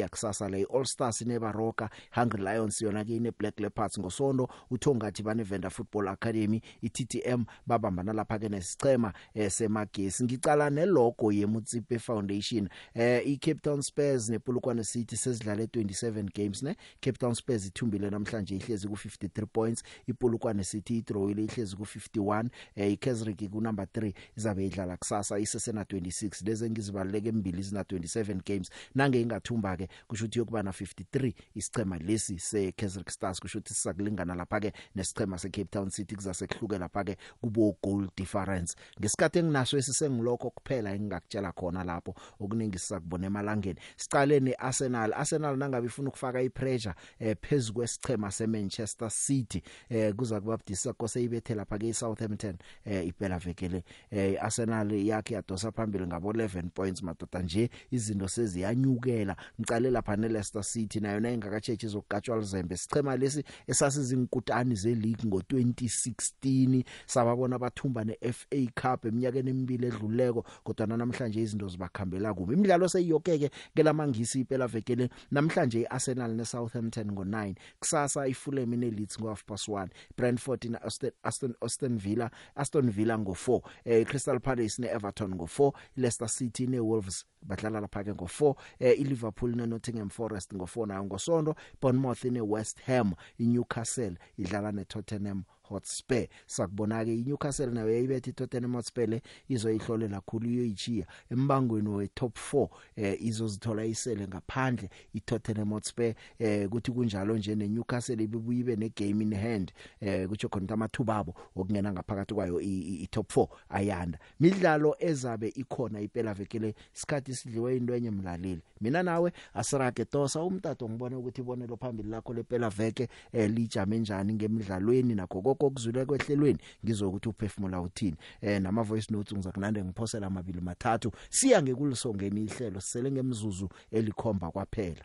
yakusasa 0.01 0.49
le 0.49 0.67
All 0.75 0.85
Stars 0.91 1.23
neBaroka. 1.23 1.91
Hungry 2.15 2.43
Lions 2.43 2.83
yona 2.83 3.05
ke 3.05 3.17
ine 3.17 3.31
Black 3.39 3.61
Leopards 3.61 3.99
ngosonto 3.99 4.49
uthongathi 4.71 5.23
bane 5.23 5.43
Venda 5.43 5.71
Football 5.71 6.09
Academy 6.09 6.61
iTTM 6.83 7.45
babambana 7.67 8.13
lapha 8.13 8.39
ke 8.39 8.49
nesicema 8.49 9.13
eh, 9.35 9.51
semagesi. 9.51 10.25
Ngicala 10.25 10.71
nelogo 10.71 11.33
yemutsipe 11.33 11.99
Foundation. 11.99 12.69
Eh 12.95 13.23
iCape 13.27 13.61
Town 13.61 13.83
Spurs 13.83 14.29
nePolokwane 14.29 14.85
City 14.85 15.17
sezidlale 15.17 15.65
27 15.65 16.29
games 16.35 16.63
ne? 16.63 16.77
Cape 17.01 17.19
Town 17.19 17.35
Spurs 17.35 17.67
ithumbile 17.67 18.11
namhlanje 18.11 18.57
ihlezi 18.57 18.89
ku 18.89 18.95
53 18.95 19.47
points. 19.47 19.83
iPolokwane 20.09 20.65
City 20.65 20.99
idrawile 20.99 21.45
ihlezi 21.45 21.77
ku 21.77 21.83
51 21.85 22.49
eh 22.77 22.93
iKaizersburg 22.93 23.51
ku 23.51 23.61
number 23.61 23.85
3 23.87 24.13
izabe 24.37 24.67
idlala 24.67 24.97
kusasa 24.97 25.39
isesena 25.39 25.83
26 25.83 26.47
leze 26.47 26.71
ngizibaleke 26.71 27.29
embili 27.29 27.63
zina 27.63 27.83
27 27.83 28.41
games. 28.47 28.71
Nange 28.95 29.21
ingathumba 29.21 29.77
ke 29.77 29.89
kusho 30.09 30.25
ukuthi 30.25 30.39
yokuba 30.39 30.63
na 30.63 30.71
53 30.85 31.33
isichema 31.55 31.99
lesi 31.99 32.39
seKaizer 32.39 33.05
Stars 33.11 33.41
kusho 33.41 33.59
ukuthi 33.59 33.75
sisakulingana 33.75 34.35
lapha 34.35 34.61
ke 34.61 34.73
nesichema 34.95 35.39
seCape 35.39 35.65
Town 35.71 35.91
City 35.91 36.15
kuzasekuhluke 36.17 36.79
lapha 36.79 37.05
ke 37.05 37.17
kubo 37.41 37.77
goal 37.83 38.09
difference. 38.17 38.77
Ngesikhathi 39.01 39.39
enginaso 39.39 39.79
esisengilokho 39.79 40.51
kuphela 40.51 40.95
engingakutshela 40.95 41.53
khona 41.53 41.85
lapho 41.85 42.15
okuningi 42.41 42.79
sisakubona 42.79 43.27
emalangeni. 43.27 43.79
Sicale 43.97 44.41
neArsenal 44.41 45.13
Arsenal 45.15 45.57
nangabe 45.57 45.87
ifuna 45.87 46.09
ukufaka 46.09 46.43
ipressure 46.43 46.95
eh, 47.19 47.37
phezulu 47.41 47.75
kwesichema 47.75 48.31
seManchester 48.31 49.11
City 49.11 49.63
eh, 49.89 50.15
kuza 50.15 50.41
kubabudisa 50.41 50.93
kose 50.93 51.23
ibethe 51.23 51.55
lapha 51.55 51.79
ke 51.79 51.89
eSouthampton 51.89 52.57
eh, 52.85 53.07
iphela 53.07 53.39
vekele 53.39 53.85
eh, 54.11 54.45
Arsenal 54.45 54.93
yakhe 54.93 55.35
yadosa 55.35 55.73
phambili 55.73 56.07
ngabo 56.07 56.33
11 56.33 56.69
points 56.71 57.03
madoda 57.03 57.43
nje 57.43 57.71
izinto 57.91 58.29
seziyanyukela. 58.29 59.37
Ngicale 59.61 59.91
lapha 59.91 60.17
neLeicester 60.17 60.65
City 60.73 61.01
nayo 61.01 61.21
nayingakatsheje 61.21 61.87
izokugajwa 61.87 62.37
lizembe. 62.37 62.77
Sichema 62.77 63.17
lesi 63.17 63.45
esasizinkutani 63.67 64.75
zeleague 64.75 65.31
ngo2016 65.31 66.85
sababona 67.07 67.59
bathumba 67.59 68.05
neFA 68.05 68.57
Cup 68.75 69.05
eminyakeni 69.07 69.51
emibili 69.51 69.87
edluleko 69.87 70.45
kodwa 70.65 70.87
namhlanje 70.87 71.41
izinto 71.43 71.69
zibakhambela 71.69 72.35
kubi 72.35 72.55
imidlalo 72.55 72.89
seyiyokeke 72.89 73.51
kelamangisi 73.75 74.41
iphela 74.41 74.67
vekele 74.67 75.09
namhlanje 75.31 75.81
iArsenal 75.81 76.35
neSouthampton 76.35 77.11
ngo9 77.11 77.55
kusasa 77.81 78.27
iFulham 78.29 78.75
neLeeds 78.75 79.19
ngo1 79.19 79.89
Brentford 80.17 80.65
na 80.65 80.83
Aston 80.83 81.11
Aston 81.23 81.55
Aston 81.61 81.99
Villa 81.99 82.31
Aston 82.55 82.91
Villa 82.91 83.17
ngo4 83.17 83.61
eh 83.85 84.07
Crystal 84.07 84.41
Palace 84.41 84.83
neEverton 84.83 85.35
ngo4 85.35 85.73
Leicester 85.97 86.29
City 86.29 86.67
neWolves 86.67 87.25
badlala 87.43 87.81
lapha 87.81 88.05
ke 88.05 88.11
ngo4 88.13 88.55
eh 88.79 89.01
iLiverpool 89.01 89.57
neNottingham 89.57 90.11
Forest 90.11 90.53
ngo4 90.61 90.87
nayo 90.87 91.05
ngosonto 91.05 91.55
Bournemouth 91.81 92.25
neWest 92.25 92.81
Ham 92.81 93.15
iNewcastle 93.39 94.17
idlala 94.39 94.73
neTottenham 94.73 95.43
Hotspur. 95.71 96.27
Sakubona 96.47 97.05
ke 97.05 97.15
iNewcastle 97.15 97.67
nayo 97.67 97.91
yayibethe 97.91 98.31
iTottenham 98.31 98.75
Hotspur 98.75 99.07
le 99.07 99.23
izoyihlolela 99.49 100.21
kakhulu 100.21 100.51
iyoyichiya 100.51 101.07
embangweni 101.31 101.89
we 101.89 102.09
top 102.09 102.37
4 102.53 102.69
eh 102.97 103.17
izozithola 103.23 103.85
isele 103.85 104.29
ngaphandle 104.29 104.91
iTottenham 105.15 105.71
Hotspur 105.71 106.15
eh 106.39 106.69
kuthi 106.69 106.93
kunjalo 106.93 107.37
nje 107.37 107.55
neNewcastle 107.55 108.25
ibuye 108.25 108.59
ibe 108.59 108.77
negame 108.77 109.25
in 109.25 109.35
hand 109.35 109.73
eh 110.01 110.29
kuthi 110.29 110.49
khona 110.49 110.75
amathuba 110.75 111.17
abo 111.17 111.35
okungena 111.57 111.93
ngaphakathi 111.93 112.35
kwayo 112.35 112.61
iTop 112.61 113.37
4 113.37 113.49
ayanda. 113.69 114.19
Midlalo 114.41 114.97
ezabe 114.99 115.49
ikhona 115.49 116.01
iphela 116.01 116.35
vekele 116.35 116.75
isikhathi 116.95 117.35
sidliwe 117.35 117.77
into 117.77 117.95
enye 117.95 118.11
mlaleli. 118.11 118.63
Mina 118.81 119.03
nawe 119.03 119.33
asirage 119.55 120.05
tosa 120.05 120.43
umtato 120.43 120.89
ngibona 120.89 121.19
ukuthi 121.19 121.41
ibonelo 121.41 121.77
phambili 121.77 122.09
lakho 122.09 122.35
lephela 122.35 122.71
veke 122.71 123.09
eh 123.33 123.51
lijame 123.51 123.99
njani 123.99 124.35
ngemidlalweni 124.35 125.15
nakho 125.15 125.41
konke 125.61 125.67
okuzwile 125.67 126.05
kwehlelweni 126.05 126.59
ngizokuthi 126.85 127.29
uphefumula 127.29 127.81
uthini. 127.81 128.17
Eh 128.41 128.63
nama 128.63 128.83
voice 128.83 129.13
notes 129.13 129.33
ngizakunande 129.33 129.85
ngiphosela 129.85 130.27
amabili 130.27 130.61
mathathu. 130.61 131.13
Siya 131.31 131.63
ngekulisongeni 131.63 132.45
ihlelo 132.45 132.81
sisele 132.81 133.11
ngemzuzu 133.11 133.69
elikhomba 133.93 134.51
kwaphela. 134.51 135.05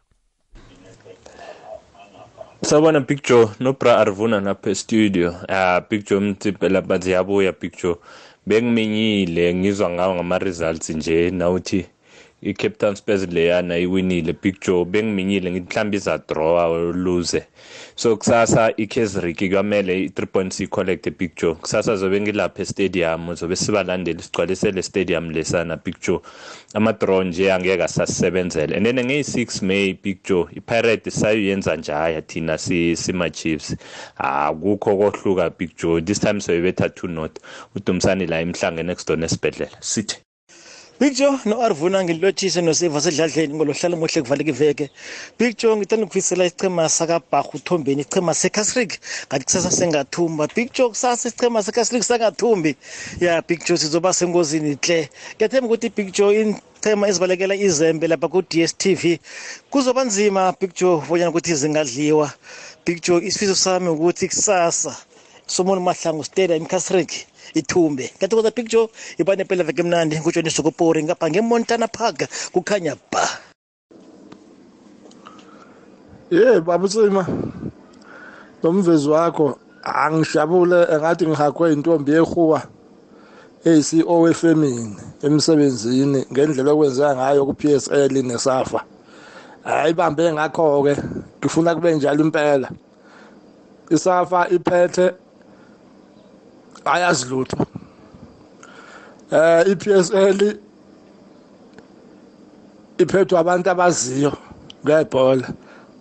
Sabona 2.61 3.01
picture 3.01 3.49
no 3.59 3.73
bra 3.73 3.97
Arvuna 3.97 4.41
napha 4.41 4.75
studio 4.75 5.35
ah 5.49 5.81
picture 5.81 6.17
umtsipela 6.17 6.81
bathi 6.81 7.11
yabuya 7.11 7.53
picture 7.53 7.95
bengiminyile 8.45 9.55
ngizwa 9.55 9.89
ngawo 9.89 10.15
ngama 10.15 10.39
results 10.39 10.89
nje 10.89 11.31
nawuthi 11.31 11.85
iCape 12.45 12.77
Town 12.77 12.95
Spurs 12.95 13.27
leyana 13.27 13.77
iwinile 13.77 14.33
picture 14.33 14.85
bengiminyile 14.85 15.51
ngithi 15.51 15.67
mhlawumbe 15.67 15.97
iza 15.97 16.17
draw 16.17 16.93
lose 16.93 17.43
so 17.95 18.17
kusasa 18.17 18.73
iKaizersburg 18.77 19.53
kwamele 19.53 20.07
i3 20.07 20.25
points 20.25 20.69
collect 20.69 21.11
picture 21.17 21.53
kusasa 21.55 21.95
zobe 21.95 22.21
ngilapha 22.21 22.61
estadium 22.61 23.35
zobe 23.35 23.55
sibalandeli 23.55 24.23
sigcwalisele 24.23 24.81
stadium 24.83 25.31
lesana 25.31 25.77
picture 25.77 26.19
ama 26.73 26.93
draw 26.93 27.23
nje 27.23 27.53
angeke 27.53 27.83
asasebenzele 27.83 28.75
and 28.75 28.85
then 28.85 28.99
ngeyi6 28.99 29.65
May 29.65 29.93
picture 29.93 30.45
iPirate 30.51 31.11
sayenza 31.11 31.75
njaya 31.75 32.21
thina 32.21 32.57
si 32.57 32.95
sima 32.95 33.29
Chiefs 33.29 33.75
akukho 34.17 34.97
kohluka 34.97 35.49
picture 35.49 36.01
this 36.01 36.19
time 36.19 36.41
soyibetha 36.41 36.87
2 36.87 37.07
not. 37.07 37.39
Udumsani 37.75 38.27
la 38.27 38.41
emhlange 38.41 38.83
next 38.83 39.07
door 39.07 39.17
nesibedlela 39.17 39.77
sithi 39.79 40.24
Picture 40.97 41.37
no 41.45 41.61
Arvuna 41.61 42.03
ngilotshise 42.03 42.61
noSeva 42.61 43.01
sedladleni 43.01 43.53
ngolohlala 43.53 43.95
muhle 43.99 44.21
kuvaleka 44.23 44.51
iveke 44.55 44.89
Picture 45.37 45.75
ngithanda 45.75 46.05
ukufisela 46.05 46.45
isichema 46.45 46.89
saka 46.89 47.19
Bhagu 47.31 47.59
Thombeni 47.59 48.01
isichema 48.01 48.33
seCasric 48.33 48.91
ngathi 49.27 49.45
kusasa 49.45 49.71
sengathumba. 49.71 50.47
Picture 50.47 50.89
kusasa 50.89 51.27
isichema 51.27 51.63
seCasric 51.63 52.03
sangathumbi 52.03 52.75
ya 53.19 53.41
Picture 53.41 53.77
sizoba 53.77 54.13
sengozini 54.13 54.77
hle 54.83 55.09
ngiyathemba 55.35 55.67
ukuthi 55.67 55.89
Picture 55.89 56.31
ichema 56.79 57.07
ezibalekela 57.07 57.55
izembe 57.55 58.07
lapha 58.07 58.27
ku 58.27 58.41
DStv 58.41 59.19
kuzoba 59.69 60.03
nzima 60.03 60.53
Picture 60.53 61.03
bonyana 61.09 61.29
ukuthi 61.29 61.55
zingadliwa. 61.55 62.31
Picture 62.85 63.25
isifiso 63.27 63.55
sami 63.55 63.89
ukuthi 63.89 64.27
kusasa. 64.27 64.95
Somoni 65.47 65.81
mahlangu 65.81 66.23
stadium 66.23 66.65
Casric 66.65 67.27
ithumbe. 67.55 68.11
Kanti 68.19 68.35
kodwa 68.35 68.51
picture 68.51 68.87
ibane 69.17 69.43
phela 69.45 69.63
veke 69.63 69.83
mnandi 69.83 70.19
kutshoni 70.19 70.51
sokopori 70.51 71.03
ngapha 71.03 71.29
ngemontana 71.29 71.87
park 71.87 72.27
kukhanya 72.53 72.95
ba. 73.11 73.23
Ye 76.31 76.59
babusima 76.61 77.25
nomvezi 78.63 79.09
wakho 79.09 79.59
angishabule 79.83 80.87
engathi 80.93 81.27
ngihakwe 81.27 81.73
intombi 81.73 82.11
yehuwa 82.11 82.61
eyi-CEO 83.65 84.21
wefemini 84.21 84.95
emsebenzini 85.25 86.25
ngendlela 86.31 86.71
okwenzeka 86.73 87.15
ngayo 87.15 87.45
ku-PSL 87.45 88.13
nesafa. 88.25 88.79
Ayibambe 89.65 90.33
ngakho-ke 90.33 90.93
ngifuna 91.39 91.75
kube 91.75 91.95
njalo 91.95 92.21
impela. 92.25 92.69
Isafa 93.89 94.49
iphethe 94.49 95.13
ayazi 96.85 97.25
lutho 97.29 97.57
eh 99.31 99.63
iPSL 99.71 100.39
iphethwe 102.97 103.39
abantu 103.39 103.69
abaziyo 103.69 104.31
ngebhola. 104.85 105.47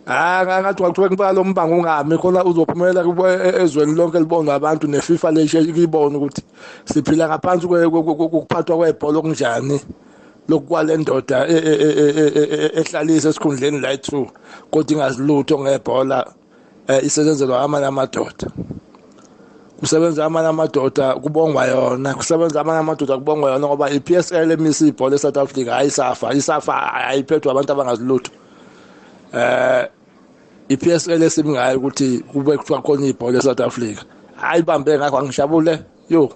Ah 0.06 0.44
ngathi 0.44 0.82
kwathiwa 0.82 1.08
kuba 1.08 1.32
lo 1.32 1.44
mbango 1.44 1.74
ungami 1.80 2.18
khona 2.18 2.44
uzophumelela 2.44 3.02
kube- 3.04 3.62
ezweni 3.62 3.94
lonke 3.96 4.18
libonwa 4.20 4.54
abantu 4.54 4.86
neFIFA 4.86 5.30
leshe 5.32 5.60
ikibona 5.60 6.18
ukuthi 6.18 6.42
siphila 6.84 7.28
ngaphansi 7.28 7.66
kokuphathwa 7.66 8.76
kwebhola 8.76 9.18
okunjani 9.18 9.80
lokukwale 10.48 10.96
ndoda 10.96 11.48
e- 11.48 11.56
e- 11.56 11.78
e- 11.86 11.96
e- 12.04 12.32
e- 12.36 12.48
e- 12.56 12.72
ehlalisa 12.80 13.28
esikhundleni 13.28 13.80
la 13.80 13.92
ethu 13.92 14.28
kodwa 14.70 14.92
ingazilutho 14.92 15.58
ngebhola 15.58 16.18
eh, 16.88 17.00
isetshenzelwa 17.04 17.62
amanye 17.64 17.86
amadoda. 17.86 18.46
Kusebenza 19.80 20.24
amanye 20.24 20.48
amadoda 20.48 21.14
kubongwa 21.14 21.66
yona 21.66 22.14
kusebenza 22.14 22.60
amanye 22.60 22.80
amadoda 22.80 23.16
kubongwa 23.16 23.50
yona 23.50 23.66
ngoba 23.66 23.90
i-PSL 23.90 24.50
emisa 24.50 24.86
ibhola 24.86 25.16
eSouth 25.16 25.36
Africa 25.36 25.68
ayisafa 25.68 26.34
isafa 26.34 26.92
ayiphethwe 26.94 27.50
abantu 27.50 27.72
abangazilutho 27.72 28.30
eh 29.34 29.88
i-PSL 30.68 31.22
esimngayo 31.22 31.78
ukuthi 31.78 32.18
kube 32.18 32.56
kuthiwa 32.56 32.82
khona 32.82 33.06
ibhola 33.06 33.38
eSouth 33.38 33.60
Africa. 33.60 34.02
Ayibambe 34.42 34.98
ngakho 34.98 35.18
angishabule 35.18 35.82
yo 36.08 36.32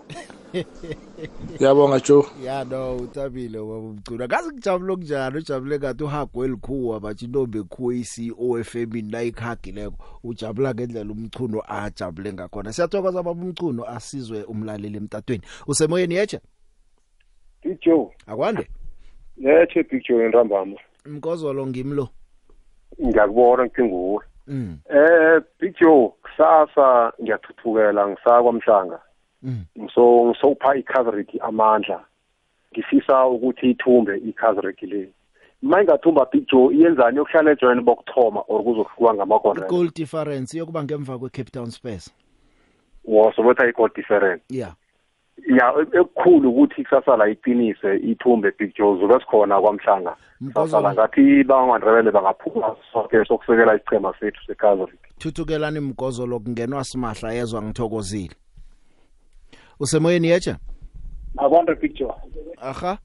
Ngiyabonga 1.54 2.00
Joe. 2.00 2.24
ya 2.44 2.64
no 2.64 2.96
uthabile 2.96 3.58
wabumcula 3.58 4.28
kazi 4.28 4.50
kujabule 4.50 4.94
kunjani 4.96 5.36
ujabule 5.38 5.78
ngathi 5.78 6.04
uhago 6.04 6.44
elikhuwa 6.44 7.00
bathi 7.00 7.24
intombi 7.24 7.58
ekhuwa 7.58 7.94
i-CEO 7.94 8.58
efemini 8.58 9.10
la 9.10 9.22
ikhagileko 9.22 9.96
ujabula 10.24 10.74
ngendlela 10.74 11.12
umchuno 11.12 11.62
ajabule 11.68 12.32
ngakhona 12.32 12.72
siyathokoza 12.72 13.22
baba 13.22 13.30
umchuno 13.42 13.84
asizwe 13.84 14.42
umlaleli 14.44 14.96
emtatweni 14.96 15.42
usemoyeni 15.66 16.14
yeche 16.14 16.40
Big 17.62 17.78
Joe. 17.80 18.10
akwande 18.26 18.68
Lethe 19.36 19.82
Big 19.82 20.02
Joe 20.08 20.24
entambama. 20.26 20.76
mkozolo 21.06 21.66
ngimlo 21.66 22.08
Ngiyakubona 23.06 23.64
ngithi 23.64 23.82
nguwe. 23.82 24.24
mm. 24.46 24.78
Eh 24.90 25.42
Big 25.60 25.74
Joe 25.80 26.08
kusasa 26.22 27.12
ngiyathuthukela 27.22 28.08
ngisakwamhlanga. 28.08 28.94
Mm. 28.94 29.07
So 29.94 30.24
ngisopha 30.26 30.76
iCavalry 30.76 31.26
amandla. 31.40 32.04
Ngifisa 32.72 33.26
ukuthi 33.26 33.70
ithumbe 33.70 34.16
iCavalry 34.18 34.76
le. 34.86 35.08
Mayingathumba 35.62 36.26
Big 36.32 36.46
Joe 36.50 36.74
iyenzani 36.74 37.16
yokuhlala 37.16 37.50
ejoin 37.52 37.80
bokuthoma 37.80 38.40
or 38.48 38.62
kuzokuhluka 38.64 39.14
ngamakhona. 39.14 39.66
goal 39.68 39.88
difference 39.94 40.58
yokuba 40.58 40.84
ngemva 40.84 41.18
kwe-cape 41.18 41.50
town 41.50 41.70
space 41.70 42.10
Wasobetha 43.04 43.66
i-goal 43.68 43.90
different. 43.94 44.42
yeah 44.50 44.74
Ya 45.48 45.74
ekukhulu 45.92 46.50
ukuthi 46.50 46.84
kusasa 46.84 47.16
la 47.16 47.28
iqinise 47.28 47.96
ithumbe 47.96 48.52
Big 48.58 48.74
Joe 48.76 48.98
zobe 49.00 49.14
sikhona 49.20 49.60
kwamhlanga. 49.60 50.16
Mkozo- 50.40 50.66
Sasa 50.70 50.80
la 50.80 50.92
ngathi 50.94 51.44
bangandrebele 51.44 52.10
bangaphuma 52.10 52.76
sonke 52.92 53.24
sokusekela 53.24 53.76
isicema 53.76 54.14
sethu 54.20 54.40
seCavalry. 54.46 54.98
thuthukelani 55.18 55.80
mgozolo 55.80 56.40
kungenwa 56.40 56.84
simahla 56.84 57.32
yezwa 57.32 57.62
ngithokozile 57.62 58.34
usemoyeni 59.80 60.28
yeche 60.28 60.54
akwanda 61.36 61.74
picture. 61.74 62.12
Aha. 62.60 62.98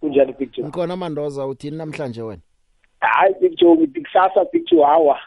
Kunjani 0.00 0.32
picture? 0.32 0.64
Ngikhona 0.66 0.96
mandoza 0.96 1.46
uthini 1.46 1.76
namhlanje 1.76 2.22
wena? 2.22 2.42
Hayi 3.00 3.34
picture 3.34 3.74
ngithi 3.74 4.00
kusasa 4.00 4.44
picture 4.44 4.84
hawa. 4.84 5.18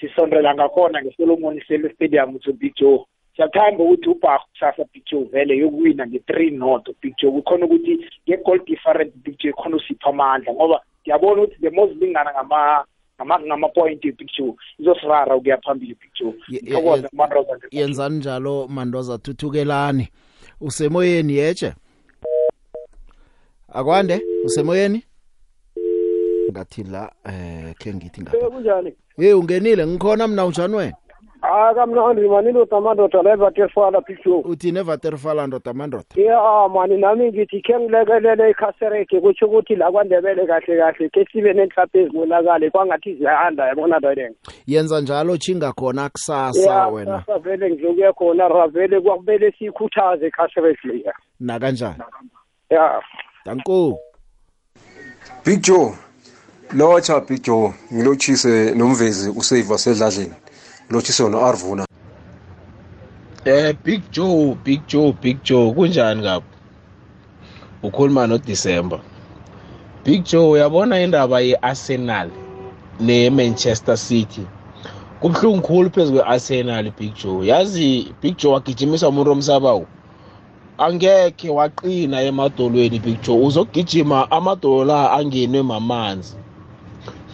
Sisondela 0.00 0.54
ngakhona 0.54 1.02
ngesolomon 1.02 1.60
sele 1.68 1.94
stadium 1.94 2.38
to 2.38 2.52
picture. 2.52 2.98
Siyathanda 3.36 3.84
ukuthi 3.84 4.08
ubhaku 4.08 4.48
kusasa 4.52 4.84
picture 4.84 5.24
vele 5.24 5.56
yokuwina 5.58 6.06
nge-three 6.06 6.50
not 6.50 6.84
picture. 7.00 7.32
Kukhona 7.32 7.66
ukuthi 7.66 7.98
nge-goal 8.28 8.58
different 8.66 9.14
picture 9.24 9.52
khona 9.52 9.76
usipha 9.76 10.10
amandla 10.10 10.52
ngoba 10.54 10.80
ngiyabona 11.02 11.42
ukuthi 11.42 11.60
the 11.60 11.70
most 11.70 11.96
lingana 11.96 12.30
ngama 12.32 12.56
ngama- 12.56 12.84
ngama-point 13.24 14.00
picture 14.00 14.52
izosirara 14.78 15.36
ukuya 15.36 15.58
phambili 15.58 15.94
picture. 15.94 16.34
Thokoze 16.72 17.08
kumanroza 17.08 17.58
yenzani 17.70 18.18
njalo 18.18 18.68
mandoza? 18.68 19.18
Thuthukelani 19.18 20.08
usemoyeni 20.60 21.34
yeche 21.34 21.74
akwande? 23.68 24.20
Usemoyeni? 24.44 25.02
Ngathi 26.50 26.84
la 26.84 27.12
eh 27.24 27.74
khe 27.78 27.94
ngithi 27.94 28.20
ngapha. 28.22 28.50
Kunjani? 28.50 28.94
Hey 29.16 29.32
ungenile. 29.32 29.86
Ngikhona 29.86 30.28
mina 30.28 30.46
unjani 30.46 30.76
wena? 30.76 30.96
Hayi 31.42 31.74
kamnandi 31.74 32.28
mani 32.28 32.50
ndoda 32.50 32.80
madoda 32.80 33.22
la 33.22 33.32
evaterfala 33.32 34.00
picture. 34.00 34.42
Uthini 34.44 34.78
evaterfala 34.78 35.46
ndoda 35.46 35.72
mandoda 35.72 36.04
ya 36.16 36.68
mani 36.68 36.96
nami 36.96 37.28
ngithi 37.28 37.60
khe 37.62 37.78
ngilekelele 37.78 38.50
ikhasereke 38.50 39.20
kutsho 39.20 39.46
ukuthi 39.46 39.76
la 39.76 39.90
kwandebele 39.90 40.46
kahle 40.46 40.76
kahle 40.78 41.08
ke 41.08 41.26
sibe 41.32 41.52
nenhlapho 41.52 41.98
ezibonakale 41.98 42.70
kwangathi 42.70 43.14
ziyahanda 43.14 43.66
yabona 43.66 44.00
doyeng 44.00 44.34
yenza 44.66 45.00
njalo 45.00 45.36
chinga 45.36 45.72
khona 45.72 46.08
kusasa 46.08 46.88
wena. 46.88 47.20
sasa 47.26 47.38
vele 47.38 47.70
ngizokuya 47.70 48.12
khona 48.12 48.48
ra 48.48 48.66
vele 48.66 49.00
kwakumele 49.00 49.52
siyikhuthaze 49.58 50.26
ikhasereke 50.28 50.88
leya. 50.88 51.12
Na 51.40 51.58
kanjani 51.58 52.02
ya. 52.70 53.02
Danko 53.46 53.98
Big 55.44 55.62
Joe 55.62 55.94
lotsha 56.72 57.20
Big 57.20 57.42
Joe 57.42 57.72
ngilotshise 57.92 58.74
nomvezi 58.74 59.30
usave 59.30 59.72
wasedladleni 59.72 60.34
ngilotshise 60.90 61.28
no 61.28 61.38
Arvuna 61.46 61.84
Eh 63.44 63.74
Big 63.84 64.02
Joe, 64.10 64.54
Big 64.64 64.80
Joe, 64.88 65.12
Big 65.22 65.38
Joe 65.44 65.72
kunjani 65.72 66.22
kapho? 66.22 66.44
Ukhuluma 67.82 68.26
no 68.26 68.38
December. 68.38 69.00
Big 70.04 70.24
Joe 70.24 70.50
uyabona 70.50 71.00
indaba 71.00 71.40
yeArsenal 71.40 72.30
neManchester 73.00 73.96
City. 73.96 74.46
Kubhlungu 75.20 75.62
khulu 75.62 75.90
phezulu 75.90 76.18
kweArsenal 76.20 76.92
Big 76.98 77.14
Joe. 77.14 77.46
Yazi 77.46 78.14
Big 78.22 78.36
Joe 78.36 78.52
wagijimisa 78.52 79.08
umuntu 79.08 79.30
omsabawu. 79.32 79.86
Angeke 80.78 81.50
waqina 81.50 82.22
emadolweni 82.22 82.98
Big 82.98 83.22
Joe. 83.22 83.46
Uzogijima 83.46 84.30
amadolo 84.30 84.84
la 84.84 85.12
angenwe 85.12 85.62
mamanzi. 85.62 86.36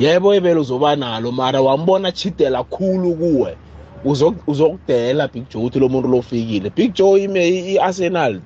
Yebo 0.00 0.34
ebele 0.34 0.60
uzoba 0.60 0.96
nalo 0.96 1.32
mara 1.32 1.60
wambona 1.60 2.12
chidela 2.12 2.64
khulu 2.64 3.14
kuwe. 3.16 3.56
Uzo- 4.04 4.36
uzokudela 4.46 5.28
Big 5.28 5.48
Joe 5.50 5.64
uthi 5.64 5.78
lo 5.80 5.88
muntu 5.88 6.08
lofikile. 6.08 6.70
Big 6.70 6.94
Joe 6.94 7.24
ime 7.24 7.48
iArsenal 7.74 8.40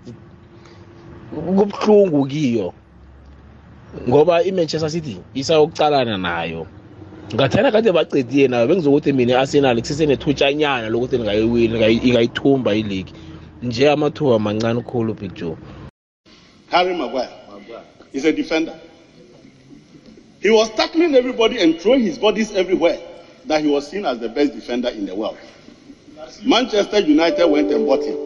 kubhlungu 1.31 2.27
kiyo. 2.27 2.75
Ngoba 4.09 4.43
iManchester 4.45 4.91
City 4.91 5.19
isayokucalana 5.35 6.19
nayo. 6.19 6.67
ngathana 7.35 7.73
kade 7.73 7.93
bacedile 7.93 8.49
nayo 8.49 8.67
bengizokuthi 8.67 9.13
mina 9.13 9.33
i-arsenal 9.33 9.81
kusesenethutshanyana 9.81 10.89
lokuthi 10.89 11.19
ningayiwini 11.19 11.75
ingayithumba 12.09 12.75
iligi 12.75 13.13
nje 13.63 13.91
amathuba 13.91 14.39
mancane 14.39 14.83
khulu 14.83 15.15
big 15.15 15.35
joe 15.35 15.57
Harry 16.71 16.95
Maguire 16.95 17.29
is 18.13 18.25
a 18.25 18.33
defender. 18.33 18.75
He 20.41 20.49
was 20.51 20.71
tackling 20.71 21.15
everybody 21.15 21.61
and 21.61 21.79
throwing 21.81 22.01
his 22.01 22.19
bodies 22.19 22.55
everywhere 22.55 22.99
that 23.47 23.63
he 23.63 23.69
was 23.69 23.89
seen 23.89 24.07
as 24.07 24.19
the 24.19 24.29
best 24.29 24.55
defender 24.55 24.89
in 24.89 25.05
the 25.07 25.15
world. 25.15 25.39
Manchester 26.45 27.01
United 27.01 27.47
went 27.47 27.71
and 27.71 27.87
bought 27.87 28.03
him. 28.05 28.17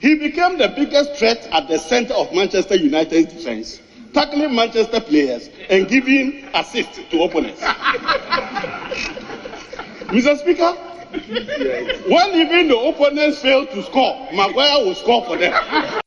He 0.00 0.14
became 0.16 0.58
the 0.58 0.68
biggest 0.68 1.14
threat 1.16 1.48
at 1.52 1.68
the 1.68 1.78
center 1.78 2.12
of 2.14 2.32
Manchester 2.34 2.76
United's 2.76 3.32
defense, 3.32 3.80
tackling 4.12 4.54
Manchester 4.54 5.00
players 5.00 5.48
and 5.70 5.88
giving 5.88 6.44
assists 6.54 7.00
to 7.10 7.22
opponents. 7.22 7.60
Mr. 10.06 10.38
Speaker, 10.38 10.72
when 12.08 12.34
even 12.34 12.68
the 12.68 12.78
opponents 12.78 13.40
failed 13.40 13.70
to 13.70 13.82
score, 13.82 14.28
Maguire 14.32 14.84
will 14.84 14.94
score 14.94 15.24
for 15.24 15.38
them. 15.38 16.02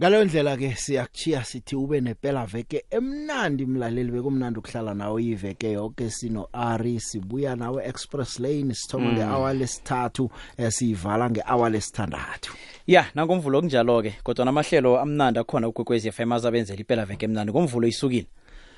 Ngaleyo 0.00 0.24
ndlela 0.24 0.56
ke 0.56 0.74
siyakuchiya 0.74 1.44
sithi 1.44 1.76
ube 1.76 2.00
nepela 2.00 2.46
veke 2.46 2.84
emnandi 2.90 3.66
mlaleli 3.66 4.12
bekumnandi 4.12 4.58
ukuhlala 4.58 4.94
nawe 4.94 5.24
iveke 5.24 5.72
yonke 5.72 6.10
sino 6.10 6.48
Ari 6.52 7.00
sibuya 7.00 7.56
nawe 7.56 7.84
Express 7.86 8.40
Lane 8.40 8.74
sithoma 8.74 9.06
Mm. 9.08 9.14
ngehour 9.14 9.54
lesithathu 9.54 10.30
eh, 10.58 10.70
siyivala 10.72 11.30
ngehour 11.30 11.70
lesithandathu. 11.70 12.52
Ya 12.86 13.06
nangomvulo 13.14 13.60
kunjalo-ke 13.60 14.14
kodwa 14.22 14.44
namahlelo 14.44 15.00
amnandi 15.00 15.38
akhona 15.38 15.68
ukwekwezi 15.68 16.12
FM 16.12 16.32
azabenzela 16.32 16.78
impela 16.80 17.04
veke 17.04 17.24
emnandi. 17.24 17.52
Ngomvulo 17.52 17.86
isukile. 17.88 18.26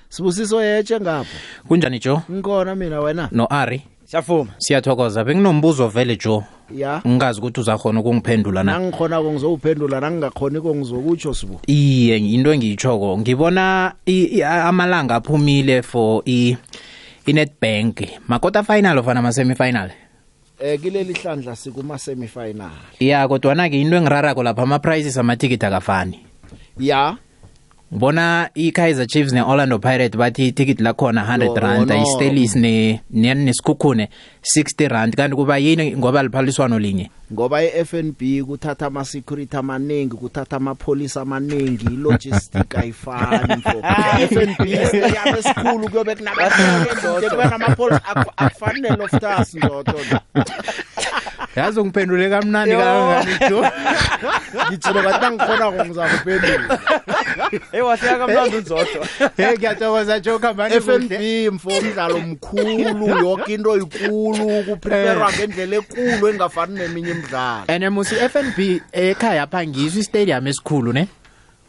Sibusiso 0.09 0.63
yeche 0.65 1.01
ngapho? 1.01 1.37
Kunjani 1.69 1.99
jo? 1.99 2.23
Ngikhona 2.31 2.75
mina 2.75 3.01
wena. 3.01 3.29
No 3.33 3.47
ari. 3.51 3.83
Siyavuma. 4.11 4.51
Siyathokoza. 4.59 5.25
Benginombuzo 5.25 5.89
vele 5.89 6.17
jo 6.17 6.45
ya. 6.77 7.03
Ngingazi 7.07 7.41
ukuthi 7.41 7.61
uzakhona 7.61 8.01
ukungiphendula 8.01 8.63
na? 8.65 8.73
Nangikhona 8.79 9.21
ngizowuphendula 9.23 10.01
nangingakhoni 10.01 10.61
kongizokutsho 10.61 11.35
sibu. 11.35 11.61
Iye 11.67 12.17
into 12.19 12.53
engiyitshoko 12.53 13.19
ngibona 13.19 13.93
i- 14.07 14.25
i- 14.39 14.43
amalanga 14.43 15.15
aphumile 15.15 15.83
for 15.83 16.23
i 16.27 16.57
i-netbank 17.27 18.01
makota 18.29 18.63
final 18.63 18.99
ofana 18.99 19.21
ama-semifinal 19.21 19.91
eh 20.61 20.81
kileli 20.81 21.13
hlandla 21.15 21.57
sikuma 21.57 21.99
semifinal 21.99 22.71
ya 23.01 23.29
kodwana-ke 23.29 23.81
into 23.81 23.97
engirarako 23.97 24.43
lapha 24.43 24.63
ama-prices 24.63 25.17
amatikiti 25.19 25.67
akafani. 25.67 26.19
Ya. 26.79 27.17
Ngibona 27.93 28.51
i-Kaizer 28.55 29.07
Chiefs 29.07 29.33
ne-Orlando 29.33 29.79
Pirates 29.79 30.17
bathi 30.17 30.47
iticket 30.49 30.81
lakhona 30.81 31.25
100 31.25 31.61
rand 31.61 31.89
no. 31.91 32.03
i-Stelis 32.03 32.57
ne 32.57 33.01
ne- 33.11 33.35
nesikhukhune 33.35 34.09
60 34.43 34.89
rand. 34.89 35.17
Kanti 35.17 35.37
kuba 35.37 35.59
yini? 35.59 35.97
Ngoba 35.97 36.23
liphaliswano 36.23 36.79
linye. 36.79 37.11
Ngoba 37.33 37.63
i-FNB 37.65 38.43
kuthatha 38.47 38.87
ama 38.87 39.05
security 39.05 39.57
amaningi 39.57 40.17
kuthatha 40.17 40.57
amapholisa 40.57 41.21
amaningi 41.21 41.89
logistic 41.89 42.75
ayifani 42.79 43.55
mfo. 43.57 43.83
FNB 44.29 44.67
stadium 44.89 45.37
esikhulu 45.39 45.89
kuyobe 45.91 46.15
kunabantu 46.15 47.31
kube 47.31 47.45
namapholisa 47.45 48.01
akuf- 48.15 48.33
akufani 48.37 48.81
neloftus 48.81 49.55
ndodo 49.55 49.95
yazi 51.57 51.81
ungiphendule 51.81 52.31
kamnandi 52.31 52.77
kangangani 52.77 53.51
jo? 53.51 53.67
Ngithilo 54.71 55.03
kathi 55.03 55.21
nangikhona 55.21 55.73
ngizakuphendula 55.73 56.79
hey 57.73 57.81
wahleka 57.81 58.19
kamnandi 58.19 58.57
unzodo 58.57 59.07
hey 59.37 59.57
ngiyathokoza 59.57 60.21
jo? 60.21 60.39
Kambani 60.39 60.81
FNB 60.81 61.13
mfo. 61.53 61.71
Umdlalo 61.71 62.19
mkhulu 62.19 63.09
yonke 63.09 63.55
into 63.55 63.77
ikulu 63.77 64.65
kuprepare 64.65 65.39
ngendlela 65.39 65.77
ekulu 65.77 66.29
engafani 66.29 66.79
neminye 66.79 67.11
imidlalo. 67.11 67.65
Ene 67.69 67.89
musi 67.89 68.15
FNB 68.15 68.81
ekhaya 68.93 69.43
apha 69.43 69.67
ngizwe 69.67 70.01
istadium 70.01 70.47
esikhulu 70.47 70.93
ne? 70.93 71.09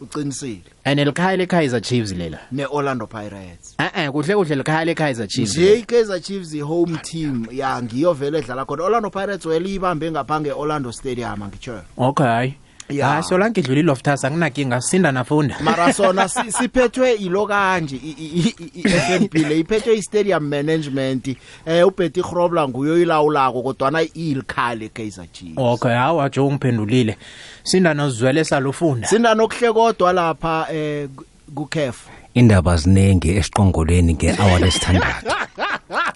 Uqinisile. 0.01 0.70
Ene 0.85 1.05
likhaya 1.05 1.37
leKaizer 1.37 1.81
Chiefs 1.81 2.11
lela. 2.11 2.39
ne-Orlando 2.51 3.07
Pirates. 3.07 3.75
Eh 3.79 3.91
eh 3.95 4.11
kuhle 4.11 4.35
kuhle 4.35 4.55
likhaya 4.55 4.85
leKaizer 4.85 5.27
Chiefs 5.27 5.57
nje 5.57 5.79
i-Kaizer 5.79 6.21
Chiefs 6.21 6.53
i-home 6.53 6.97
team 6.97 7.47
ya 7.51 7.81
ngiyo 7.81 8.13
vele 8.13 8.39
edlala 8.39 8.65
khona. 8.65 8.83
Orlando 8.83 9.09
Pirates 9.09 9.45
welibambe 9.45 10.11
ngapha 10.11 10.39
nge-Orlando 10.41 10.91
Stadium 10.91 11.41
angitsho 11.43 11.81
okay 11.97 12.53
Ya. 12.91 13.15
ya 13.15 13.23
so 13.23 13.37
lanke 13.37 13.59
idlula 13.61 13.79
iloftas 13.79 14.25
anginakinga 14.25 14.81
sinda 14.81 15.11
nafunda. 15.11 15.55
Mara 15.63 15.93
sona 15.93 16.27
si- 16.29 16.51
siphethwe 16.51 17.13
ilo 17.13 17.47
kanje 17.47 17.95
i- 17.95 18.15
i- 18.19 18.55
i- 18.65 18.71
i-FNB 18.79 19.33
le 19.33 19.59
iphethwe 19.59 19.95
i-stadium 19.97 20.43
management. 20.47 21.27
Eh 21.65 21.87
uBetty 21.87 22.21
Grobler 22.21 22.67
nguyo 22.69 22.97
ilawulako 23.01 23.61
kodwa 23.63 24.01
ilikhale 24.13 24.89
Kaizer 24.89 25.25
Chiefs. 25.31 25.57
Okay 25.57 25.91
hawa 25.91 26.29
jo 26.29 26.47
ungiphendulile 26.47 27.17
sinda 27.63 27.93
nozwele 27.93 28.43
salufunda 28.43 29.07
sinda 29.07 29.35
nokuhle 29.35 29.73
kodwa 29.73 30.13
lapha 30.13 30.67
eh 30.73 31.07
ku- 31.15 31.25
ku 31.55 31.65
CAF 31.65 31.97
indaba 32.33 32.77
ziningi 32.77 33.29
esiqongolweni 33.37 34.13
nge-hour 34.13 34.59
lesithandathu. 34.59 35.27